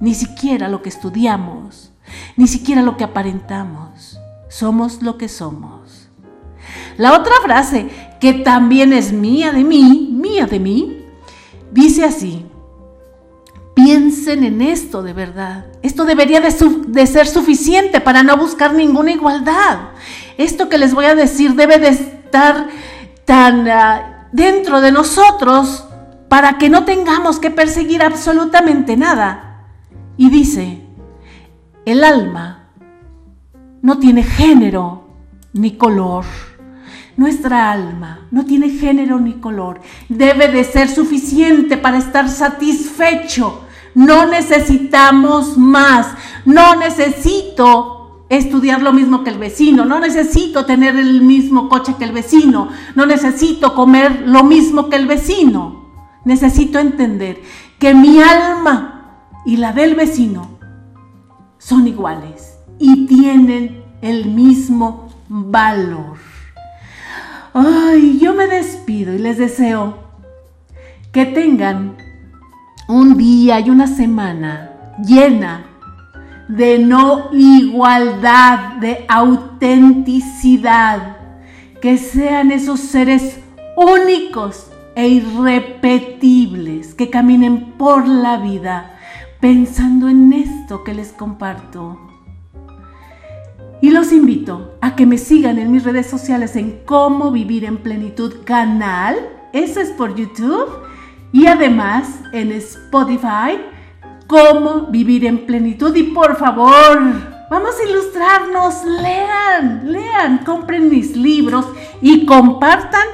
ni 0.00 0.14
siquiera 0.14 0.68
lo 0.68 0.82
que 0.82 0.88
estudiamos, 0.88 1.92
ni 2.36 2.46
siquiera 2.46 2.82
lo 2.82 2.96
que 2.96 3.04
aparentamos. 3.04 4.18
Somos 4.48 5.02
lo 5.02 5.16
que 5.18 5.28
somos. 5.28 6.08
La 6.96 7.14
otra 7.14 7.34
frase, 7.42 7.88
que 8.20 8.34
también 8.34 8.92
es 8.92 9.12
mía 9.12 9.52
de 9.52 9.64
mí, 9.64 10.10
mía 10.12 10.46
de 10.46 10.60
mí, 10.60 11.04
dice 11.72 12.04
así, 12.04 12.46
piensen 13.74 14.44
en 14.44 14.60
esto 14.60 15.02
de 15.02 15.12
verdad. 15.12 15.66
Esto 15.82 16.04
debería 16.04 16.40
de, 16.40 17.06
ser 17.06 17.26
suficiente 17.26 18.00
para 18.00 18.22
no 18.22 18.36
buscar 18.36 18.74
ninguna 18.74 19.12
igualdad. 19.12 19.78
Esto 20.36 20.68
que 20.68 20.78
les 20.78 20.94
voy 20.94 21.06
a 21.06 21.14
decir 21.14 21.54
debe 21.54 21.78
de 21.78 21.88
estar 21.88 22.68
tan 23.24 23.68
ah, 23.68 24.28
dentro 24.32 24.80
de 24.80 24.92
nosotros 24.92 25.84
para 26.28 26.58
que 26.58 26.68
no 26.68 26.84
tengamos 26.84 27.38
que 27.38 27.50
perseguir 27.50 28.02
absolutamente 28.02 28.96
nada. 28.96 29.66
Y 30.16 30.30
dice, 30.30 30.79
el 31.86 32.04
alma 32.04 32.68
no 33.82 33.98
tiene 33.98 34.22
género 34.22 35.08
ni 35.52 35.72
color. 35.72 36.24
Nuestra 37.16 37.70
alma 37.70 38.26
no 38.30 38.44
tiene 38.44 38.70
género 38.70 39.18
ni 39.18 39.34
color. 39.34 39.80
Debe 40.08 40.48
de 40.48 40.64
ser 40.64 40.88
suficiente 40.88 41.76
para 41.76 41.98
estar 41.98 42.28
satisfecho. 42.28 43.62
No 43.94 44.26
necesitamos 44.26 45.58
más. 45.58 46.08
No 46.44 46.76
necesito 46.76 48.24
estudiar 48.28 48.80
lo 48.82 48.92
mismo 48.92 49.24
que 49.24 49.30
el 49.30 49.38
vecino. 49.38 49.84
No 49.84 50.00
necesito 50.00 50.64
tener 50.64 50.96
el 50.96 51.22
mismo 51.22 51.68
coche 51.68 51.96
que 51.98 52.04
el 52.04 52.12
vecino. 52.12 52.68
No 52.94 53.06
necesito 53.06 53.74
comer 53.74 54.22
lo 54.26 54.44
mismo 54.44 54.88
que 54.88 54.96
el 54.96 55.06
vecino. 55.06 55.90
Necesito 56.24 56.78
entender 56.78 57.42
que 57.78 57.94
mi 57.94 58.20
alma 58.20 59.24
y 59.44 59.56
la 59.56 59.72
del 59.72 59.94
vecino 59.94 60.49
son 61.60 61.86
iguales 61.86 62.58
y 62.78 63.06
tienen 63.06 63.84
el 64.00 64.24
mismo 64.26 65.10
valor. 65.28 66.16
Ay, 67.52 68.18
yo 68.18 68.34
me 68.34 68.46
despido 68.46 69.14
y 69.14 69.18
les 69.18 69.36
deseo 69.36 69.98
que 71.12 71.26
tengan 71.26 71.98
un 72.88 73.18
día 73.18 73.60
y 73.60 73.68
una 73.68 73.86
semana 73.86 74.70
llena 75.04 75.66
de 76.48 76.78
no 76.78 77.28
igualdad, 77.32 78.76
de 78.80 79.04
autenticidad, 79.08 81.18
que 81.82 81.98
sean 81.98 82.52
esos 82.52 82.80
seres 82.80 83.38
únicos 83.76 84.68
e 84.96 85.08
irrepetibles, 85.08 86.94
que 86.94 87.10
caminen 87.10 87.72
por 87.72 88.08
la 88.08 88.38
vida 88.38 88.96
pensando 89.40 90.08
en 90.08 90.32
esto 90.32 90.84
que 90.84 90.94
les 90.94 91.12
comparto. 91.12 91.98
Y 93.82 93.90
los 93.90 94.12
invito 94.12 94.74
a 94.82 94.94
que 94.94 95.06
me 95.06 95.16
sigan 95.16 95.58
en 95.58 95.72
mis 95.72 95.84
redes 95.84 96.06
sociales 96.06 96.54
en 96.56 96.82
Cómo 96.84 97.30
Vivir 97.30 97.64
en 97.64 97.78
Plenitud 97.78 98.44
canal. 98.44 99.16
Eso 99.54 99.80
es 99.80 99.88
por 99.90 100.14
YouTube. 100.14 100.68
Y 101.32 101.46
además 101.46 102.06
en 102.32 102.52
Spotify, 102.52 103.58
Cómo 104.26 104.88
Vivir 104.90 105.24
en 105.24 105.46
Plenitud. 105.46 105.96
Y 105.96 106.02
por 106.02 106.36
favor, 106.36 107.00
vamos 107.50 107.70
a 107.80 107.88
ilustrarnos. 107.88 108.84
Lean, 108.84 109.90
lean, 109.90 110.38
compren 110.44 110.90
mis 110.90 111.16
libros 111.16 111.66
y 112.02 112.26
compartan 112.26 113.06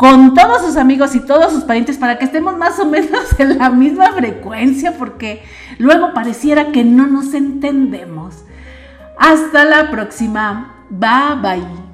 con 0.00 0.32
todos 0.32 0.62
sus 0.62 0.78
amigos 0.78 1.14
y 1.14 1.20
todos 1.20 1.52
sus 1.52 1.64
parientes 1.64 1.98
para 1.98 2.16
que 2.16 2.24
estemos 2.24 2.56
más 2.56 2.78
o 2.78 2.86
menos 2.86 3.20
en 3.38 3.58
la 3.58 3.68
misma 3.68 4.12
frecuencia 4.12 4.94
porque 4.96 5.42
luego 5.76 6.14
pareciera 6.14 6.72
que 6.72 6.84
no 6.84 7.06
nos 7.06 7.34
entendemos. 7.34 8.34
Hasta 9.18 9.66
la 9.66 9.90
próxima. 9.90 10.86
Bye 10.88 11.42
bye. 11.42 11.89